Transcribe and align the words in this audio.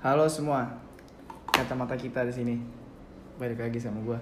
Halo 0.00 0.24
semua, 0.24 0.64
kacamata 1.52 1.92
kita 1.92 2.24
di 2.24 2.32
sini. 2.32 2.56
Balik 3.36 3.60
lagi 3.60 3.76
sama 3.76 4.00
gua. 4.00 4.16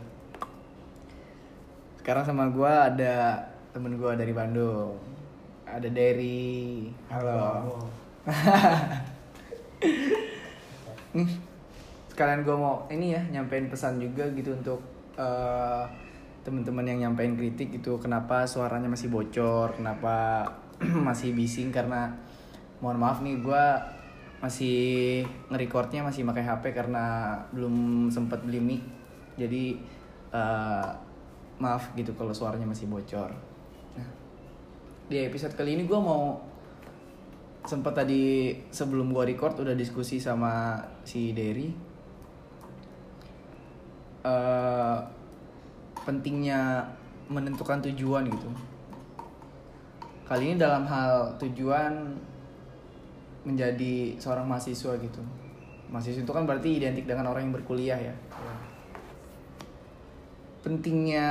Sekarang 2.03 2.27
sama 2.27 2.51
gua 2.51 2.91
ada 2.91 3.39
temen 3.71 3.95
gua 3.95 4.19
dari 4.19 4.35
Bandung. 4.35 4.99
Ada 5.63 5.87
Derry. 5.87 6.91
Halo. 7.07 7.79
Hmm, 11.15 11.31
Sekalian 12.11 12.43
gua 12.43 12.57
mau 12.59 12.77
ini 12.91 13.15
ya 13.15 13.23
nyampein 13.31 13.71
pesan 13.71 14.03
juga 14.03 14.27
gitu 14.35 14.59
untuk 14.59 14.83
eh, 15.15 15.85
teman-teman 16.43 16.91
yang 16.91 17.07
nyampein 17.07 17.39
kritik 17.39 17.71
gitu. 17.71 18.03
Kenapa 18.03 18.43
suaranya 18.51 18.91
masih 18.91 19.15
bocor? 19.15 19.79
Kenapa 19.79 20.43
masih 21.07 21.39
bising? 21.39 21.71
Karena 21.71 22.11
mohon 22.83 22.99
maaf 22.99 23.23
nih 23.23 23.39
gua 23.39 23.79
masih 24.39 25.27
nge-recordnya 25.51 26.07
masih 26.07 26.23
pakai 26.23 26.47
HP 26.47 26.65
karena 26.71 27.35
belum 27.51 28.09
sempat 28.11 28.43
beli 28.47 28.63
mic. 28.63 28.83
Jadi 29.35 29.79
eh, 30.31 30.89
maaf 31.59 31.91
gitu 31.99 32.15
kalau 32.15 32.31
suaranya 32.31 32.67
masih 32.67 32.87
bocor. 32.87 33.35
Nah, 33.99 34.09
di 35.11 35.19
episode 35.27 35.59
kali 35.59 35.75
ini 35.75 35.85
gue 35.91 35.99
mau 35.99 36.39
sempat 37.67 37.99
tadi 37.99 38.55
sebelum 38.71 39.11
gue 39.11 39.35
record 39.35 39.59
udah 39.61 39.75
diskusi 39.75 40.23
sama 40.23 40.79
si 41.03 41.35
Derry. 41.35 41.75
Eh, 44.23 44.99
pentingnya 46.07 46.87
menentukan 47.29 47.83
tujuan 47.91 48.25
gitu. 48.31 48.49
Kali 50.25 50.53
ini 50.53 50.57
dalam 50.57 50.85
hal 50.89 51.37
tujuan 51.41 52.17
menjadi 53.43 54.19
seorang 54.19 54.47
mahasiswa 54.47 54.95
gitu. 54.99 55.23
Mahasiswa 55.89 56.23
itu 56.23 56.33
kan 56.33 56.45
berarti 56.45 56.81
identik 56.81 57.05
dengan 57.07 57.31
orang 57.31 57.49
yang 57.49 57.55
berkuliah 57.55 57.99
ya. 57.99 58.15
Pentingnya 60.63 61.29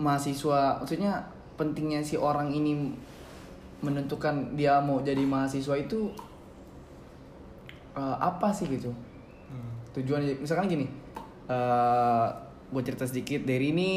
mahasiswa, 0.00 0.80
maksudnya 0.82 1.24
pentingnya 1.56 2.04
si 2.04 2.20
orang 2.20 2.52
ini 2.52 2.92
menentukan 3.84 4.56
dia 4.56 4.80
mau 4.80 5.00
jadi 5.04 5.22
mahasiswa 5.22 5.76
itu 5.76 6.10
eh, 7.96 8.16
apa 8.18 8.50
sih 8.52 8.66
gitu? 8.68 8.92
Tujuan 9.96 10.20
misalkan 10.44 10.68
gini, 10.68 10.86
eh 11.48 12.26
gue 12.66 12.82
cerita 12.82 13.06
sedikit 13.06 13.46
dari 13.46 13.70
ini 13.70 13.92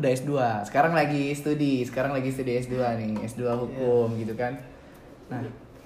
udah 0.00 0.10
S2 0.10 0.32
sekarang 0.64 0.92
lagi 0.92 1.30
studi 1.30 1.84
sekarang 1.84 2.10
lagi 2.10 2.28
studi 2.28 2.56
S2 2.58 2.74
nih 2.96 3.12
S2 3.22 3.40
hukum 3.54 4.16
gitu 4.16 4.32
kan 4.32 4.56
nah 5.28 5.38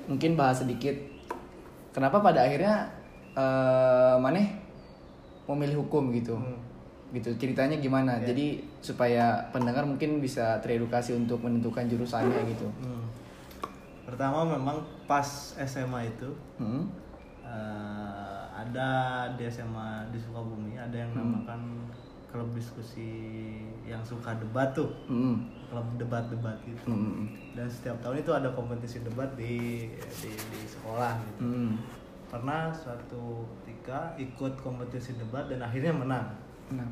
mungkin 0.07 0.35
bahas 0.35 0.61
sedikit 0.61 0.95
kenapa 1.91 2.19
pada 2.19 2.43
akhirnya 2.43 2.87
eh 3.35 4.15
maneh 4.17 4.55
memilih 5.45 5.83
hukum 5.83 6.09
gitu 6.11 6.33
Hmm. 6.35 6.57
gitu 7.11 7.31
ceritanya 7.37 7.77
gimana 7.77 8.19
Ya. 8.19 8.31
jadi 8.31 8.47
supaya 8.81 9.25
pendengar 9.51 9.83
mungkin 9.83 10.19
bisa 10.19 10.59
teredukasi 10.59 11.15
untuk 11.15 11.39
menentukan 11.39 11.85
jurusannya 11.85 12.41
gitu 12.49 12.71
Hmm. 12.77 13.03
Pertama 14.05 14.45
memang 14.45 14.79
pas 15.05 15.27
SMA 15.57 16.07
itu 16.09 16.31
Hmm. 16.57 16.87
eh, 17.43 18.41
ada 18.55 18.89
di 19.33 19.45
SMA 19.45 19.89
di 20.09 20.19
Sukabumi 20.19 20.75
ada 20.77 20.95
yang 20.95 21.11
Hmm. 21.11 21.43
Klub 22.35 22.51
diskusi 22.51 23.07
yang 23.87 24.03
suka 24.03 24.35
debat 24.35 24.75
tuh 24.75 24.91
Hmm. 25.07 25.47
klub 25.71 25.87
debat-debat 25.95 26.59
gitu 26.67 26.91
Hmm. 26.91 27.31
dan 27.55 27.71
setiap 27.71 27.95
tahun 28.03 28.27
itu 28.27 28.35
ada 28.35 28.51
kompetisi 28.51 28.99
debat 29.01 29.31
di 29.39 29.87
di, 29.95 30.31
di 30.35 30.61
sekolah 30.67 31.15
gitu 31.23 31.47
Hmm. 31.47 31.79
pernah 32.27 32.75
suatu 32.75 33.47
ketika 33.63 34.19
ikut 34.19 34.59
kompetisi 34.59 35.15
debat 35.15 35.47
dan 35.47 35.63
akhirnya 35.63 35.95
menang 35.95 36.27
Nah, 36.75 36.89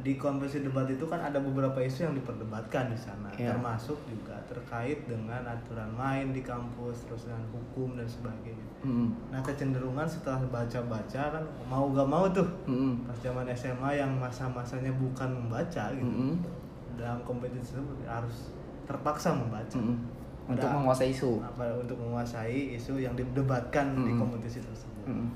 di 0.00 0.16
kompetisi 0.16 0.60
debat 0.60 0.84
itu 0.84 1.04
kan 1.04 1.20
ada 1.20 1.36
beberapa 1.36 1.76
isu 1.78 2.04
yang 2.04 2.14
diperdebatkan 2.14 2.88
di 2.88 2.96
sana, 2.96 3.28
Iya. 3.32 3.52
termasuk 3.52 4.00
juga 4.04 4.32
terkait 4.44 5.04
dengan 5.04 5.44
aturan 5.44 5.86
main 5.92 6.30
di 6.30 6.40
kampus, 6.40 7.04
terus 7.04 7.28
dengan 7.28 7.44
hukum 7.48 7.94
dan 7.94 8.04
sebagainya. 8.04 8.66
hmm. 8.80 9.08
Nah, 9.28 9.40
kecenderungan 9.40 10.04
setelah 10.04 10.40
baca-baca 10.48 11.22
kan 11.30 11.44
mau 11.64 11.88
gak 11.90 12.08
mau 12.08 12.24
tuh 12.28 12.48
Hmm. 12.64 13.04
pas 13.04 13.16
zaman 13.18 13.44
SMA 13.48 13.90
yang 13.94 14.10
masa-masanya 14.16 14.90
bukan 14.94 15.28
membaca 15.30 15.84
gitu. 15.90 16.08
Hmm. 16.08 16.36
Dalam 16.94 17.20
kompetisi 17.22 17.76
itu 17.76 17.82
harus 18.04 18.50
terpaksa 18.84 19.32
membaca. 19.32 19.76
Hmm. 19.76 20.00
untuk 20.44 20.68
menguasai 20.68 21.08
isu 21.08 21.40
Apa 21.40 21.64
untuk 21.72 21.96
menguasai 21.96 22.76
isu 22.76 23.00
yang 23.00 23.16
didebatkan 23.16 23.96
di 23.96 24.12
Mm-mm. 24.12 24.20
kompetisi 24.20 24.60
tersebut. 24.60 25.08
Hmm. 25.08 25.32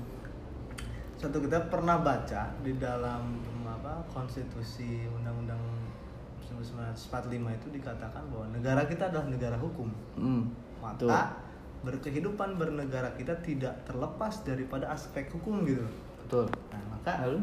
Suatu 1.17 1.41
kita 1.41 1.57
pernah 1.67 1.99
baca 1.99 2.47
di 2.61 2.77
dalam 2.77 3.41
apa 3.89 4.05
konstitusi 4.13 5.09
undang-undang 5.09 5.57
1945 6.45 7.57
itu 7.57 7.67
dikatakan 7.73 8.23
bahwa 8.29 8.45
negara 8.53 8.85
kita 8.85 9.09
adalah 9.09 9.25
negara 9.25 9.57
hukum. 9.57 9.89
Hmm. 10.13 10.45
Maka 10.77 11.41
berkehidupan 11.81 12.59
bernegara 12.61 13.09
kita 13.17 13.33
tidak 13.41 13.81
terlepas 13.89 14.45
daripada 14.45 14.93
aspek 14.93 15.31
hukum 15.33 15.63
gitu. 15.65 15.85
betul 16.21 16.45
Nah, 16.69 16.81
maka 16.91 17.23
lalu 17.25 17.41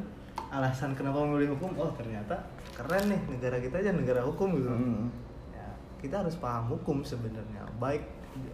alasan 0.53 0.95
kenapa 0.95 1.25
memilih 1.25 1.57
hukum 1.57 1.75
oh 1.81 1.91
ternyata 1.97 2.37
keren 2.77 3.11
nih 3.11 3.21
negara 3.33 3.57
kita 3.59 3.83
aja 3.83 3.91
negara 3.91 4.23
hukum 4.23 4.55
gitu. 4.55 4.71
Hmm. 4.71 5.09
Ya, 5.51 5.67
kita 5.99 6.23
harus 6.23 6.39
paham 6.39 6.71
hukum 6.71 7.03
sebenarnya 7.03 7.65
baik 7.83 8.07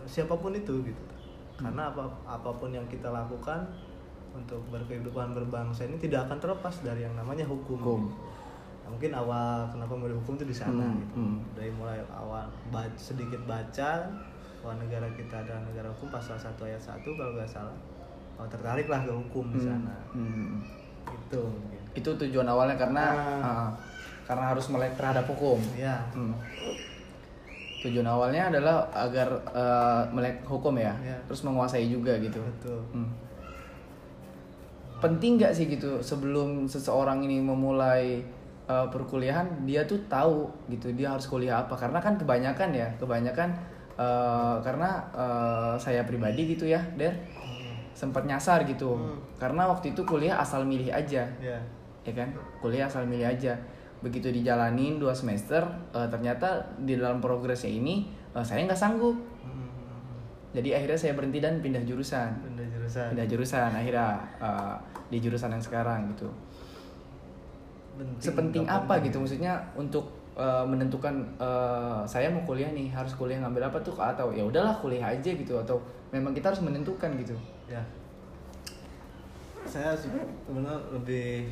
siapa 0.08 0.32
pun 0.38 0.54
itu 0.56 0.80
gitu. 0.86 1.04
Karena 1.58 1.92
apa 1.92 2.08
apa 2.24 2.50
pun 2.56 2.72
yang 2.72 2.86
kita 2.86 3.10
lakukan 3.12 3.66
untuk 4.32 4.60
berkehidupan 4.68 5.32
berbangsa 5.32 5.84
ini 5.84 5.96
tidak 5.98 6.24
akan 6.24 6.38
terlepas 6.38 6.74
dari 6.80 7.00
yang 7.00 7.12
namanya 7.12 7.44
hukum. 7.44 7.76
Hukum. 7.76 8.02
Nah, 8.82 8.88
mungkin 8.90 9.12
awal 9.12 9.68
kenapa 9.68 9.92
memilih 9.94 10.18
hukum 10.18 10.34
itu 10.34 10.46
di 10.46 10.56
sana 10.56 10.82
Hmm, 10.82 10.98
gitu. 10.98 11.14
hmm. 11.16 11.36
Dari 11.54 11.70
mulai 11.70 12.00
awal 12.10 12.42
baca, 12.68 12.92
sedikit 12.94 13.40
baca 13.42 13.90
bahwa 14.58 14.74
negara 14.78 15.06
kita 15.10 15.36
adalah 15.38 15.62
negara 15.62 15.88
hukum 15.90 16.08
pasal 16.08 16.34
1 16.34 16.48
ayat 16.62 16.80
1 16.80 17.04
kalau 17.10 17.32
nggak 17.32 17.46
salah. 17.46 17.76
Oh, 18.34 18.46
tertariklah 18.46 19.00
ke 19.00 19.12
hukum 19.12 19.44
di 19.50 19.60
Hmm. 19.60 19.68
sana. 19.68 19.94
Hmm. 20.10 20.58
Itu 21.04 21.40
mungkin. 21.42 21.80
itu 21.92 22.10
tujuan 22.16 22.46
awalnya 22.46 22.74
karena 22.74 23.04
Ah. 23.04 23.44
ah, 23.44 23.68
karena 24.24 24.48
harus 24.48 24.64
melek 24.66 24.94
terhadap 24.94 25.26
hukum 25.26 25.60
Ya. 25.74 26.00
Hmm. 26.10 26.32
tujuan 27.82 28.06
awalnya 28.06 28.48
adalah 28.48 28.86
agar 28.88 29.28
eh, 29.50 30.02
melek 30.08 30.40
hukum 30.42 30.78
ya 30.78 30.94
Ya. 30.96 31.18
terus 31.26 31.42
menguasai 31.42 31.84
juga 31.86 32.14
gitu 32.16 32.38
Betul. 32.38 32.78
Hmm. 32.94 33.10
Penting 35.02 35.42
nggak 35.42 35.50
sih 35.50 35.66
gitu 35.66 35.98
sebelum 35.98 36.70
seseorang 36.70 37.26
ini 37.26 37.42
memulai 37.42 38.22
eh, 38.70 38.86
perkuliahan 38.86 39.66
dia 39.66 39.82
tuh 39.82 39.98
tahu 40.06 40.46
gitu 40.70 40.94
dia 40.94 41.10
harus 41.10 41.26
kuliah 41.26 41.66
apa? 41.66 41.74
Karena 41.74 41.98
kan 41.98 42.14
kebanyakan 42.14 42.70
ya 42.70 42.88
kebanyakan 43.02 43.50
eh, 43.98 44.56
karena 44.62 45.02
eh, 45.10 45.74
saya 45.82 46.06
pribadi 46.06 46.54
gitu 46.54 46.70
ya 46.70 46.78
der 46.94 47.18
sempat 47.92 48.24
nyasar 48.24 48.64
gitu. 48.64 48.96
Hmm. 48.96 49.20
karena 49.36 49.68
waktu 49.68 49.92
itu 49.92 50.06
kuliah 50.06 50.38
asal 50.38 50.62
milih 50.64 50.88
aja. 50.88 51.26
Ya. 51.42 51.58
ya 52.06 52.12
kan? 52.14 52.30
Kuliah 52.62 52.86
asal 52.86 53.04
milih 53.04 53.26
aja. 53.26 53.58
Begitu 54.00 54.30
dijalanin 54.30 55.02
dua 55.02 55.12
semester 55.12 55.66
eh, 55.92 56.08
ternyata 56.08 56.62
di 56.78 56.94
dalam 56.94 57.18
progresnya 57.18 57.74
ini 57.74 58.06
eh, 58.32 58.44
saya 58.46 58.64
nggak 58.64 58.78
sanggup. 58.78 59.18
Hmm. 59.42 59.66
jadi 60.54 60.78
akhirnya 60.78 60.98
saya 60.98 61.12
berhenti 61.18 61.42
dan 61.42 61.58
pindah 61.58 61.82
jurusan. 61.82 62.30
Pindah 62.38 62.71
jurusan. 62.92 63.08
pindah 63.10 63.26
jurusan 63.26 63.70
akhirnya 63.72 64.08
eh, 64.36 64.74
di 65.08 65.18
jurusan 65.18 65.50
yang 65.50 65.64
sekarang 65.64 66.12
gitu 66.12 66.28
Penting, 67.92 68.20
sepenting 68.20 68.64
apa 68.64 69.00
gitu 69.00 69.20
maksudnya 69.20 69.56
untuk 69.72 70.08
eh, 70.32 70.64
menentukan 70.64 71.12
eh, 71.36 72.00
saya 72.04 72.28
mau 72.28 72.44
kuliah 72.44 72.72
nih 72.72 72.88
harus 72.88 73.12
kuliah 73.12 73.40
ngambil 73.40 73.68
apa 73.68 73.78
tuh 73.80 73.96
atau 73.96 74.32
ya 74.32 74.44
udahlah 74.44 74.72
kuliah 74.76 75.08
aja 75.08 75.28
gitu 75.28 75.56
atau 75.56 75.76
memang 76.08 76.32
kita 76.32 76.52
harus 76.52 76.60
menentukan 76.60 77.08
gitu 77.16 77.36
Ya. 77.64 77.80
Saya 79.64 79.96
se- 79.96 80.12
sebenarnya 80.44 80.76
lebih 80.92 81.48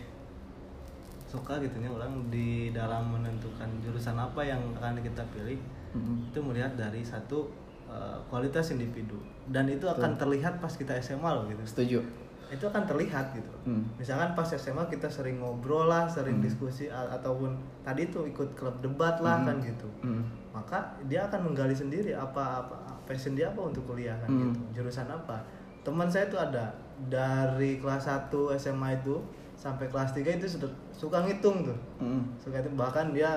suka 1.25 1.57
gitu 1.63 1.79
ya 1.79 1.89
orang 1.89 2.13
di 2.29 2.75
dalam 2.75 3.07
menentukan 3.09 3.71
jurusan 3.81 4.19
apa 4.19 4.43
yang 4.43 4.59
akan 4.77 4.99
kita 4.99 5.23
pilih 5.31 5.57
Mm-mm. 5.95 6.29
itu 6.29 6.39
melihat 6.43 6.75
dari 6.75 7.01
satu 7.01 7.47
eh, 7.91 8.19
kualitas 8.27 8.71
individu 8.71 9.19
dan 9.47 9.67
itu 9.67 9.85
akan 9.85 10.15
terlihat 10.17 10.57
pas 10.57 10.71
kita 10.71 10.95
SMA 10.97 11.27
loh 11.29 11.45
gitu. 11.45 11.63
setuju 11.65 12.01
Itu 12.49 12.67
akan 12.67 12.83
terlihat 12.83 13.31
gitu. 13.33 13.47
Hmm. 13.63 13.87
Misalkan 13.95 14.35
pas 14.35 14.47
SMA 14.49 14.83
kita 14.87 15.07
sering 15.07 15.39
ngobrol 15.39 15.87
lah, 15.87 16.07
sering 16.07 16.39
diskusi 16.41 16.87
a- 16.89 17.07
ataupun 17.13 17.55
tadi 17.81 18.07
tuh 18.07 18.27
ikut 18.27 18.55
klub 18.55 18.75
debat 18.81 19.19
lah 19.19 19.43
kan 19.45 19.59
gitu. 19.61 19.87
Mm. 20.01 20.23
maka 20.51 20.83
dia 21.07 21.23
akan 21.25 21.47
menggali 21.47 21.71
sendiri 21.73 22.11
apa 22.11 22.43
apa 22.61 22.75
passion 23.05 23.39
dia 23.39 23.47
apa 23.49 23.63
untuk 23.65 23.87
kuliah 23.87 24.19
kan 24.19 24.27
Hmm. 24.29 24.51
gitu 24.51 24.59
jurusan 24.77 25.07
apa 25.07 25.39
teman 25.81 26.07
saya 26.07 26.27
tuh 26.27 26.39
ada 26.39 26.75
dari 27.07 27.79
kelas 27.79 28.03
1 28.05 28.29
SMA 28.57 28.95
itu 28.95 29.23
sampai 29.55 29.87
kelas 29.87 30.11
3 30.11 30.27
itu 30.33 30.51
sudah 30.51 30.67
suka 30.91 31.23
ngitung 31.23 31.63
tuh 31.63 31.79
Mm. 31.99 32.35
suka 32.37 32.59
itu 32.59 32.71
bahkan 32.73 33.15
dia 33.15 33.31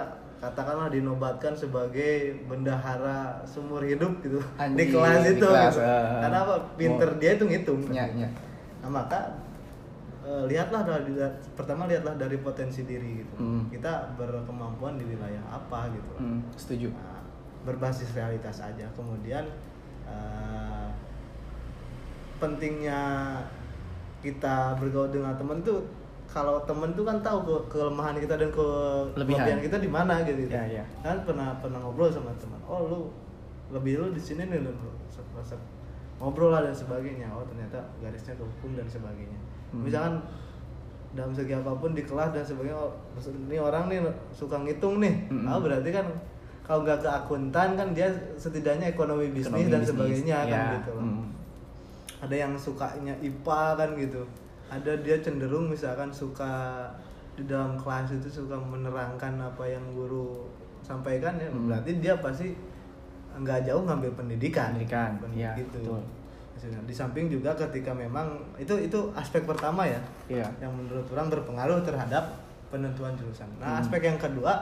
katakanlah 0.43 0.89
dinobatkan 0.89 1.55
sebagai 1.55 2.13
bendahara 2.45 3.19
seumur 3.43 3.79
hidup 3.81 4.19
gitu 4.19 4.43
di 4.43 4.59
Anjing, 4.59 4.91
kelas 4.91 5.19
di 5.21 5.31
itu 5.33 5.47
kelas, 5.47 5.73
gitu. 5.73 5.81
ah. 5.81 6.19
karena 6.19 6.37
apa 6.41 6.55
pinter 6.75 7.09
Mau- 7.09 7.17
dia 7.17 7.31
itu 7.33 7.45
ngitung 7.45 7.79
Nya, 7.87 8.05
nya. 8.11 8.27
nah 8.79 8.89
maka 8.93 9.19
eh, 10.21 10.43
lihatlah 10.45 10.83
dari 10.83 11.15
pertama 11.53 11.83
lihatlah 11.85 12.15
dari 12.15 12.37
potensi 12.37 12.83
diri 12.83 13.23
gitu 13.23 13.35
Hmm. 13.35 13.63
kita 13.67 14.13
berkemampuan 14.13 14.95
di 14.95 15.05
wilayah 15.05 15.43
apa 15.47 15.87
gitu 15.89 16.13
Hmm, 16.15 16.43
setuju. 16.53 16.91
Nah, 16.91 17.23
berbasis 17.63 18.11
realitas 18.11 18.59
aja 18.59 18.83
kemudian 18.91 19.47
eh, 20.03 20.87
pentingnya 22.35 23.01
kita 24.19 24.75
bergaul 24.75 25.07
dengan 25.09 25.31
temen 25.33 25.59
tuh 25.61 25.83
kalau 26.33 26.57
temen 26.63 26.89
tuh 26.91 27.05
kan 27.05 27.21
tahu 27.21 27.45
ke 27.45 27.55
kelemahan 27.71 28.17
kita 28.17 28.33
dan 28.35 28.49
ke 28.49 28.65
Lebihan. 29.13 29.37
kelebihan 29.37 29.59
kita 29.61 29.77
di 29.77 29.87
mana 29.87 30.13
gitu 30.23 30.49
Ya, 30.49 30.65
ya. 30.65 30.83
kan 30.99 31.21
pernah 31.21 31.53
pernah 31.55 31.77
ngobrol 31.79 32.09
sama 32.09 32.33
teman 32.35 32.57
oh 32.63 32.81
lu 32.83 32.99
lebih 33.71 33.93
lu 33.95 34.07
di 34.09 34.19
sini 34.19 34.43
nih 34.43 34.59
lu 34.59 34.73
ngobrol 36.15 36.49
lah 36.49 36.61
dan 36.61 36.73
sebagainya 36.73 37.27
oh 37.29 37.43
ternyata 37.43 37.77
garisnya 37.99 38.33
ke 38.33 38.43
hukum 38.43 38.73
dan 38.73 38.87
sebagainya 38.87 39.39
Hmm. 39.69 39.81
misalkan 39.81 40.21
dalam 41.11 41.29
segi 41.29 41.49
apa 41.51 41.73
pun 41.73 41.91
di 41.91 42.01
kelas 42.01 42.29
dan 42.29 42.41
sebagainya 42.41 42.77
oh, 42.77 42.93
ini 43.43 43.57
orang 43.57 43.85
nih 43.87 43.97
suka 44.31 44.53
ngitung 44.59 44.97
nih 44.97 45.29
Mm-mm. 45.29 45.45
oh 45.47 45.57
berarti 45.59 45.89
kan 45.89 46.05
kalau 46.61 46.81
nggak 46.81 47.01
ke 47.01 47.09
akuntan 47.11 47.73
kan 47.73 47.89
dia 47.89 48.05
setidaknya 48.35 48.87
ekonomi 48.87 49.29
bisnis 49.29 49.49
Ekonomi 49.49 49.65
dan 49.67 49.81
bisnis. 49.81 49.89
sebagainya 49.91 50.37
kan 50.43 50.53
Ya, 50.53 50.65
gitu 50.75 50.91
loh. 50.91 51.01
hmm. 51.01 51.25
ada 52.21 52.35
yang 52.37 52.53
sukanya 52.53 53.13
IPA 53.19 53.61
kan 53.73 53.89
gitu 53.95 54.21
ada 54.73 54.93
dia 54.99 55.17
cenderung 55.19 55.69
misalkan 55.69 56.09
suka 56.09 56.85
di 57.33 57.45
dalam 57.45 57.77
kelas 57.77 58.13
itu 58.13 58.29
suka 58.41 58.53
menerangkan 58.55 59.37
apa 59.37 59.63
yang 59.63 59.81
guru 59.91 60.49
sampaikan 60.81 61.37
ya 61.37 61.49
Hmm. 61.49 61.69
berarti 61.69 61.91
dia 61.97 62.13
pasti 62.17 62.53
nggak 63.33 63.65
jauh 63.65 63.81
ngambil 63.81 64.13
pendidikan 64.13 64.73
Pendidikan, 64.73 65.17
Ben- 65.17 65.33
iya, 65.33 65.51
gitu 65.57 65.81
betul. 65.81 66.01
Di 66.63 66.95
samping 66.95 67.27
juga 67.27 67.51
ketika 67.53 67.91
memang 67.91 68.39
itu 68.55 68.71
itu 68.77 68.99
aspek 69.11 69.43
pertama 69.43 69.83
ya 69.83 69.99
Iya. 70.29 70.47
yang 70.61 70.71
menurut 70.71 71.03
orang 71.11 71.27
berpengaruh 71.27 71.81
terhadap 71.83 72.39
penentuan 72.69 73.11
jurusan. 73.17 73.49
Nah, 73.57 73.75
Hmm. 73.75 73.81
aspek 73.81 74.01
yang 74.05 74.15
kedua 74.15 74.53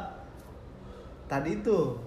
tadi 1.27 1.59
itu 1.59 1.99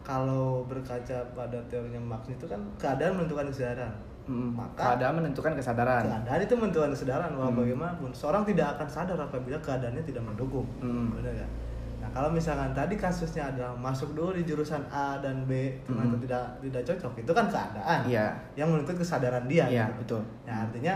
kalau 0.00 0.64
berkaca 0.64 1.20
pada 1.32 1.58
teorinya 1.68 2.00
Marx 2.00 2.28
itu 2.28 2.44
kan 2.44 2.58
keadaan 2.80 3.14
menentukan 3.14 3.46
kesadaran. 3.48 3.92
Hmm, 4.28 4.52
Maka 4.52 4.76
keadaan 4.94 5.16
menentukan 5.16 5.56
kesadaran. 5.56 6.04
keadaan 6.04 6.38
itu 6.38 6.52
menentukan 6.52 6.90
kesadaran 6.92 7.32
bahwa 7.32 7.48
Hmm. 7.48 7.58
bagaimanapun 7.58 8.10
seorang 8.12 8.44
tidak 8.44 8.76
akan 8.76 8.84
sadar 8.86 9.16
apabila 9.16 9.56
keadaannya 9.58 10.04
tidak 10.04 10.20
mendukung. 10.20 10.68
Hmm. 10.78 11.16
Benar 11.16 11.32
kan? 11.34 11.50
Nah, 11.98 12.08
kalau 12.12 12.28
misalkan 12.28 12.70
tadi 12.70 12.94
kasusnya 12.94 13.48
adalah 13.48 13.72
masuk 13.74 14.12
dulu 14.12 14.30
di 14.30 14.44
jurusan 14.44 14.84
A 14.86 15.16
dan 15.18 15.42
B 15.42 15.80
ternyata 15.82 16.12
Hmm. 16.12 16.22
tidak 16.22 16.44
tidak 16.62 16.82
cocok, 16.86 17.12
itu 17.18 17.32
kan 17.32 17.46
keadaan 17.48 18.00
Iya. 18.04 18.26
yang 18.54 18.68
menuntut 18.68 18.94
kesadaran 18.94 19.44
dia. 19.44 19.64
Iya, 19.64 19.88
gitu. 19.90 20.20
betul. 20.20 20.22
Nah, 20.44 20.62
artinya 20.62 20.94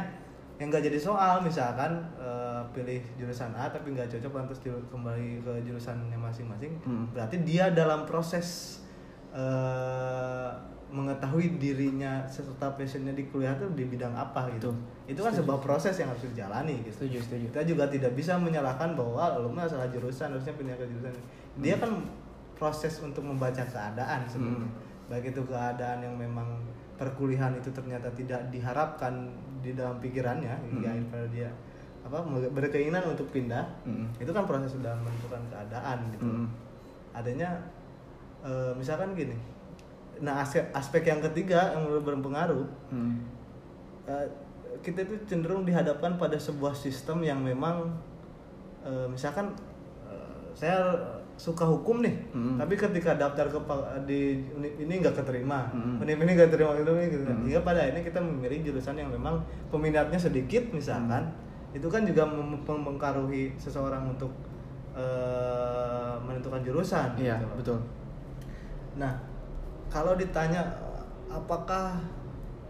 yang 0.61 0.70
nggak 0.70 0.84
jadi 0.84 0.99
soal 1.00 1.40
misalkan 1.40 1.90
eh, 2.14 2.62
pilih 2.70 3.02
jurusan 3.17 3.50
A 3.50 3.67
tapi 3.67 3.90
nggak 3.90 4.06
cocok 4.06 4.31
lantas 4.31 4.61
kembali 4.62 5.43
ke 5.43 5.52
jurusannya 5.64 6.14
masing-masing 6.14 6.70
Hmm. 6.84 7.11
berarti 7.11 7.43
dia 7.43 7.73
dalam 7.73 8.06
proses 8.06 8.79
eh, 9.34 10.50
mengetahui 10.93 11.56
dirinya 11.56 12.21
serta 12.29 12.77
passionnya 12.77 13.11
di 13.11 13.25
kuliah 13.27 13.56
itu 13.56 13.65
di 13.73 13.89
bidang 13.89 14.12
apa 14.12 14.44
gitu 14.53 14.69
Betul. 14.69 15.09
itu 15.09 15.21
kan 15.25 15.33
sebuah 15.33 15.59
proses 15.59 15.97
yang 15.97 16.12
harus 16.12 16.29
dijalani 16.29 16.85
gitu 16.85 17.09
Setuju, 17.09 17.19
setuju. 17.25 17.44
kita 17.49 17.62
juga 17.65 17.85
tidak 17.89 18.12
bisa 18.12 18.37
menyalahkan 18.37 18.93
bahwa 18.93 19.41
lo 19.41 19.49
mah 19.49 19.65
salah 19.65 19.89
jurusan 19.89 20.29
harusnya 20.31 20.53
pindah 20.53 20.77
ke 20.77 20.85
jurusan 20.85 21.12
dia 21.56 21.77
kan 21.77 21.97
proses 22.55 23.00
untuk 23.00 23.25
membaca 23.25 23.65
keadaan 23.65 24.23
sebenarnya 24.27 24.69
Hmm. 24.69 25.09
baik 25.09 25.33
itu 25.33 25.43
keadaan 25.43 25.99
yang 25.99 26.15
memang 26.15 26.47
perkuliahan 26.94 27.56
itu 27.56 27.73
ternyata 27.73 28.06
tidak 28.12 28.39
diharapkan 28.49 29.33
di 29.59 29.73
dalam 29.73 29.97
pikirannya 29.97 30.53
hingga 30.62 30.87
Hmm. 30.87 30.97
akhirnya 31.09 31.29
dia 31.33 31.50
apa 32.03 32.19
berkeinginan 32.50 33.03
untuk 33.09 33.33
pindah 33.33 33.65
Hmm. 33.83 34.12
itu 34.15 34.29
kan 34.29 34.44
proses 34.44 34.71
sudah 34.71 34.93
menentukan 34.94 35.41
keadaan 35.49 36.05
gitu 36.12 36.29
Hmm. 36.29 36.47
adanya 37.11 37.49
eh, 38.43 38.73
misalkan 38.75 39.17
gini 39.17 39.35
nah 40.23 40.39
aspek 40.39 40.63
aspek 40.71 41.03
yang 41.05 41.19
ketiga 41.21 41.75
yang 41.75 41.85
berpengaruh 42.01 42.63
Hmm. 42.89 43.19
eh, 44.07 44.27
kita 44.81 45.03
itu 45.03 45.15
cenderung 45.27 45.63
dihadapkan 45.63 46.15
pada 46.15 46.39
sebuah 46.39 46.73
sistem 46.73 47.21
yang 47.21 47.43
memang 47.43 47.91
eh, 48.83 49.07
misalkan 49.07 49.51
eh, 50.07 50.43
saya 50.55 50.95
suka 51.35 51.67
hukum 51.67 52.07
nih 52.07 52.15
Hmm. 52.31 52.55
tapi 52.55 52.79
ketika 52.79 53.19
daftar 53.19 53.51
ke 53.51 53.59
di 54.05 54.47
ini 54.79 54.95
nggak 55.03 55.19
keterima 55.19 55.67
Hmm. 55.69 55.99
univ 55.99 56.19
ini 56.19 56.33
nggak 56.33 56.51
terima 56.51 56.71
gitu, 56.79 56.93
gitu. 56.95 57.27
Hmm. 57.27 57.43
hingga 57.43 57.61
pada 57.61 57.83
akhirnya 57.83 58.05
kita 58.05 58.21
memilih 58.23 58.71
jurusan 58.71 58.95
yang 58.95 59.11
memang 59.11 59.43
peminatnya 59.69 60.17
sedikit 60.17 60.63
misalkan 60.71 61.35
itu 61.73 61.89
kan 61.89 62.05
juga 62.05 62.23
mem- 62.23 62.63
mempengaruhi 62.63 63.59
seseorang 63.59 64.07
untuk 64.07 64.31
eh, 64.93 66.15
menentukan 66.21 66.61
jurusan 66.61 67.17
Iya, 67.17 67.41
gitu 67.41 67.47
betul. 67.57 67.79
Nah, 68.93 69.17
kalau 69.93 70.17
ditanya 70.17 70.65
apakah 71.29 72.00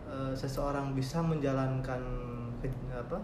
eh, 0.05 0.33
seseorang 0.33 0.93
bisa 0.93 1.23
menjalankan 1.23 2.03
ke- 2.59 2.71
apa 2.91 3.19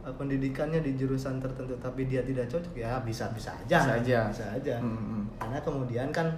eh, 0.00 0.10
pendidikannya 0.12 0.80
di 0.80 0.94
jurusan 0.94 1.38
tertentu 1.38 1.74
tapi 1.76 2.06
dia 2.06 2.22
tidak 2.22 2.46
cocok 2.46 2.74
ya 2.74 2.98
bisa 3.00 3.26
bisa 3.30 3.50
aja 3.52 3.78
Bisa 3.80 3.94
aja. 3.96 4.18
bisa 4.28 4.46
aja 4.48 4.74
Hmm, 4.78 4.94
hmm. 4.94 5.24
karena 5.36 5.58
kemudian 5.60 6.08
kan 6.10 6.30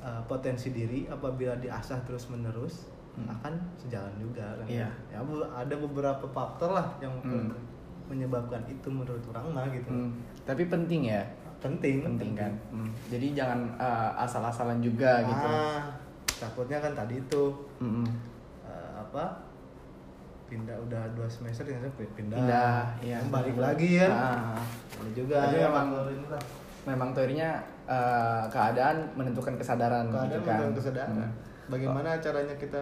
eh, 0.00 0.22
potensi 0.24 0.70
diri 0.70 1.06
apabila 1.06 1.54
diasah 1.56 1.98
terus 2.02 2.26
menerus 2.28 2.94
Hmm. 3.14 3.30
akan 3.30 3.54
sejalan 3.78 4.10
juga 4.18 4.42
kan 4.58 4.66
Iya. 4.66 4.90
ya 5.08 5.22
ada 5.54 5.74
beberapa 5.76 6.26
faktor 6.28 6.70
lah 6.72 6.98
yang 6.98 7.14
Hmm. 7.20 7.46
menyebabkan 8.04 8.58
itu 8.66 8.90
menurut 8.90 9.22
orang 9.28 9.46
mah 9.50 9.66
gitu 9.70 9.86
Hmm. 9.86 10.10
Tapi 10.42 10.66
penting 10.66 11.06
ya. 11.08 11.22
penting 11.56 12.02
Penting 12.02 12.34
kan. 12.34 12.52
Hmm. 12.68 12.90
Jadi 13.08 13.32
jangan 13.32 13.70
uh, 13.78 14.12
asal-asalan 14.18 14.82
juga 14.82 15.22
gitu. 15.22 15.48
Takutnya 16.36 16.78
kan 16.78 16.92
tadi 16.92 17.14
itu 17.16 17.42
Hmm. 17.76 18.06
eh, 18.62 18.90
apa 18.94 19.24
pindah 20.44 20.76
udah 20.78 21.02
dua 21.12 21.26
semester 21.26 21.64
ternyata 21.64 21.88
pindah, 21.96 22.36
Pindah, 22.36 22.80
iya. 23.00 23.16
Kan 23.18 23.28
balik 23.32 23.56
lagi 23.56 23.90
kan 23.96 24.10
Ah. 24.10 24.60
Ada 24.94 25.10
juga 25.12 25.36
Jadi 25.42 25.56
ya, 25.56 25.66
memang 25.66 25.86
memang 26.84 27.10
teorinya 27.10 27.50
uh, 27.84 28.44
keadaan 28.46 29.08
menentukan 29.14 29.56
kesadaran 29.56 30.04
keadaan 30.06 30.28
gitu 30.28 30.40
kan. 30.40 30.56
menentukan 30.60 30.74
kesadaran 30.78 31.16
Hmm. 31.16 31.30
bagaimana 31.66 32.10
caranya 32.18 32.54
kita 32.54 32.80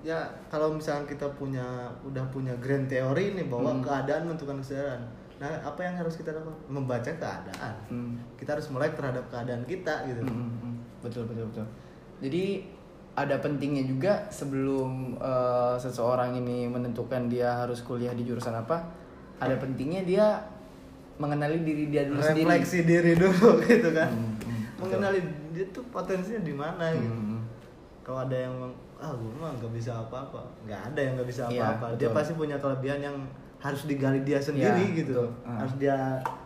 ya 0.00 0.20
kalau 0.46 0.68
misalnya 0.70 1.08
kita 1.08 1.24
punya 1.32 1.64
udah 2.02 2.20
punya 2.28 2.52
grand 2.56 2.84
teori 2.84 3.32
nih 3.32 3.48
bahwa 3.48 3.72
Hmm. 3.72 3.80
keadaan 3.82 4.22
menentukan 4.24 4.60
kesadaran 4.60 5.00
nah 5.34 5.48
apa 5.58 5.80
yang 5.80 5.96
harus 5.96 6.14
kita 6.14 6.30
lakukan 6.30 6.54
membaca 6.68 7.08
keadaan 7.10 7.74
Hmm. 7.88 8.14
kita 8.36 8.52
harus 8.52 8.68
mulai 8.68 8.92
terhadap 8.92 9.24
keadaan 9.26 9.64
kita 9.64 10.04
gitu 10.06 10.20
Hmm, 10.22 10.30
hmm, 10.30 10.52
hmm. 10.60 10.74
Betul 11.00 11.24
betul 11.24 11.44
betul. 11.46 11.66
Jadi 12.18 12.66
ada 13.14 13.36
pentingnya 13.36 13.84
juga 13.84 14.12
sebelum 14.28 15.14
uh, 15.16 15.74
seseorang 15.74 16.34
ini 16.34 16.66
menentukan 16.66 17.26
dia 17.26 17.56
harus 17.56 17.78
kuliah 17.80 18.10
di 18.10 18.22
jurusan 18.22 18.52
apa, 18.52 18.82
ada 19.36 19.54
pentingnya 19.54 20.02
dia 20.02 20.26
mengenali 21.14 21.62
diri 21.62 21.88
dia 21.88 22.04
dulu 22.04 22.18
sendiri. 22.18 22.42
refleksi 22.44 22.78
diri 22.82 23.12
dulu 23.14 23.58
gitu 23.64 23.88
kan 23.88 24.10
Hmm, 24.10 24.34
hmm, 24.34 24.34
betul. 24.34 24.82
mengenali 24.82 25.20
dia 25.50 25.62
tuh 25.70 25.86
potensinya 25.88 26.42
di 26.42 26.50
mana 26.52 26.84
Hmm, 26.88 26.98
gitu 26.98 27.14
hmm. 27.14 27.40
kalau 28.02 28.18
ada 28.20 28.34
yang 28.36 28.54
ah 28.96 29.12
gue 29.12 29.30
mah 29.32 29.54
nggak 29.54 29.72
bisa 29.72 29.94
apa-apa 29.96 30.42
nggak 30.64 30.80
ada 30.90 30.98
yang 30.98 31.12
nggak 31.14 31.28
bisa 31.28 31.42
Iya, 31.46 31.62
apa-apa 31.70 31.86
dia 31.94 32.08
betul. 32.08 32.16
pasti 32.16 32.32
punya 32.34 32.56
kelebihan 32.58 32.98
yang 33.00 33.16
harus 33.56 33.82
digali 33.84 34.20
dia 34.20 34.42
sendiri 34.42 34.74
Iya, 34.84 34.96
gitu 34.96 35.14
betul. 35.22 35.30
Ah. 35.44 35.62
harus 35.62 35.74
dia 35.76 35.96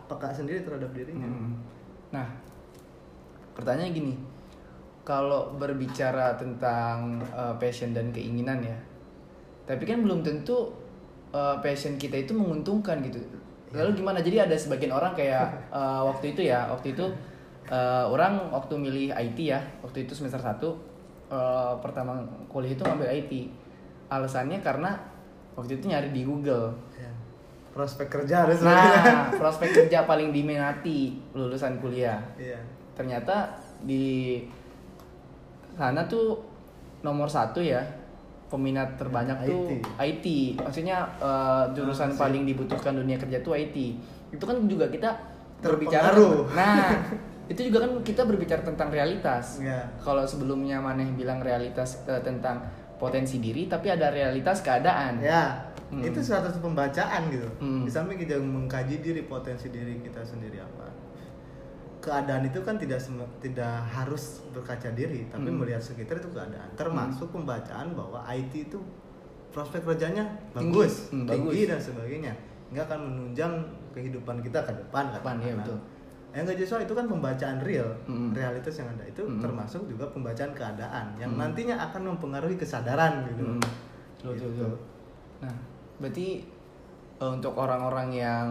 peka 0.05 0.29
sendiri 0.31 0.61
terhadap 0.61 0.93
dirinya 0.93 1.25
Hmm. 1.25 1.57
Nah, 2.11 2.29
pertanyaannya 3.55 3.93
gini, 3.95 4.13
kalau 5.09 5.57
berbicara 5.57 6.37
tentang 6.37 7.17
uh, 7.33 7.57
passion 7.57 7.97
dan 7.97 8.13
keinginan 8.13 8.61
ya, 8.61 8.77
tapi 9.65 9.89
kan 9.89 10.05
belum 10.05 10.21
tentu 10.21 10.69
uh, 11.33 11.57
passion 11.65 11.97
kita 11.97 12.29
itu 12.29 12.37
menguntungkan 12.37 13.01
gitu. 13.01 13.17
Lalu 13.73 14.05
gimana? 14.05 14.21
Jadi 14.21 14.37
ada 14.37 14.53
sebagian 14.53 14.93
orang 14.93 15.17
kayak 15.17 15.73
uh, 15.73 16.05
waktu 16.13 16.37
itu 16.37 16.53
ya, 16.53 16.69
waktu 16.69 16.93
itu 16.93 17.09
uh, 17.73 18.05
orang 18.05 18.53
waktu 18.53 18.77
milih 18.77 19.17
IT 19.17 19.39
ya, 19.49 19.65
waktu 19.81 20.05
itu 20.05 20.13
semester 20.13 20.45
1 20.45 20.61
uh, 20.61 20.77
pertama 21.81 22.21
kuliah 22.53 22.77
itu 22.77 22.85
ngambil 22.85 23.09
IT. 23.09 23.33
Alasannya 24.13 24.61
karena 24.61 24.93
waktu 25.57 25.81
itu 25.81 25.89
nyari 25.89 26.13
di 26.13 26.29
Google. 26.29 26.77
Ya. 27.01 27.09
prospek 27.73 28.11
kerja 28.11 28.43
harus 28.43 28.59
Nah, 28.61 29.31
prospek 29.41 29.71
kerja 29.71 30.03
paling 30.03 30.37
diminati 30.37 31.17
lulusan 31.33 31.81
kuliah. 31.81 32.19
iya 32.35 32.59
Ternyata 32.99 33.55
di 33.87 34.43
sana 35.79 36.03
tuh 36.05 36.43
nomor 37.01 37.27
satu 37.27 37.63
ya 37.63 37.81
peminat 38.49 38.97
terbanyak 38.97 39.39
tuh 39.45 39.71
IT. 39.97 40.27
Maksudnya 40.59 41.07
eh, 41.17 41.65
jurusan 41.73 42.11
Ah, 42.11 42.13
sih. 42.13 42.19
paling 42.19 42.43
dibutuhkan 42.45 42.93
dunia 42.93 43.15
kerja 43.15 43.39
tuh 43.39 43.55
IT. 43.55 43.77
Itu 44.29 44.43
kan 44.43 44.59
juga 44.65 44.89
kita 44.89 45.11
berbicara. 45.59 46.13
Nah, 46.51 46.91
itu 47.47 47.65
juga 47.65 47.83
kan 47.83 47.97
kita 48.03 48.23
berbicara 48.23 48.61
tentang 48.61 48.89
realitas 48.89 49.59
Iya. 49.59 49.89
kalau 49.99 50.21
sebelumnya 50.23 50.79
maneh 50.79 51.09
bilang 51.13 51.41
realitas 51.41 52.05
eh, 52.05 52.21
tentang 52.21 52.61
potensi 52.95 53.39
diri 53.39 53.65
tapi 53.65 53.89
ada 53.89 54.11
realitas 54.11 54.61
keadaan 54.61 55.17
ya 55.19 55.55
Hmm. 55.89 56.05
itu 56.05 56.21
suatu 56.21 56.53
pembacaan 56.61 57.33
gitu 57.33 57.49
Hmm. 57.57 57.81
di 57.81 57.89
samping 57.89 58.21
kita 58.21 58.37
mengkaji 58.37 59.01
diri 59.01 59.25
potensi 59.25 59.73
diri 59.73 59.97
kita 59.99 60.21
sendiri 60.21 60.61
apa 60.61 60.78
keadaan 61.99 62.43
itu 62.43 62.61
kan 62.61 62.75
tidak 62.75 63.03
tidak 63.39 63.75
harus 63.85 64.41
berkaca 64.49 64.89
diri 64.91 65.27
tapi 65.27 65.47
Hmm. 65.47 65.59
melihat 65.59 65.83
sekitar 65.83 66.17
itu 66.17 66.31
keadaan 66.31 66.69
termasuk 66.75 67.29
pembacaan 67.29 67.91
bahwa 67.93 68.23
IT 68.25 68.55
itu 68.65 68.79
prospek 69.49 69.83
kerjanya 69.85 70.23
Tinggi. 70.53 70.71
bagus 70.71 70.95
Hmm, 71.11 71.27
tinggi 71.27 71.59
bagus. 71.59 71.69
dan 71.69 71.81
sebagainya 71.83 72.33
nggak 72.69 72.85
akan 72.85 73.01
menunjang 73.03 73.53
kehidupan 73.91 74.37
kita 74.39 74.61
ke 74.61 74.73
depan 74.73 75.11
Depan, 75.11 75.35
iya, 75.37 75.51
katakanlah. 75.51 75.59
betul. 75.59 75.79
yang 76.29 76.45
nggak 76.45 76.59
justru 76.61 76.77
itu 76.79 76.95
kan 76.95 77.07
pembacaan 77.09 77.59
real 77.59 77.89
Hmm. 78.05 78.31
realitas 78.31 78.75
yang 78.77 78.89
ada 78.89 79.03
itu 79.03 79.23
Hmm. 79.25 79.41
termasuk 79.41 79.83
juga 79.89 80.05
pembacaan 80.07 80.53
keadaan 80.53 81.07
yang 81.17 81.33
Hmm. 81.33 81.41
nantinya 81.41 81.77
akan 81.83 82.15
mempengaruhi 82.15 82.55
kesadaran 82.55 83.27
gitu 83.27 83.43
Hmm. 83.49 83.63
Betul, 84.19 84.29
betul, 84.29 84.35
Gitu. 84.37 84.47
betul. 84.61 84.73
Nah, 85.41 85.55
berarti 85.99 86.29
eh, 87.19 87.27
untuk 87.29 87.51
orang-orang 87.53 88.09
yang 88.13 88.47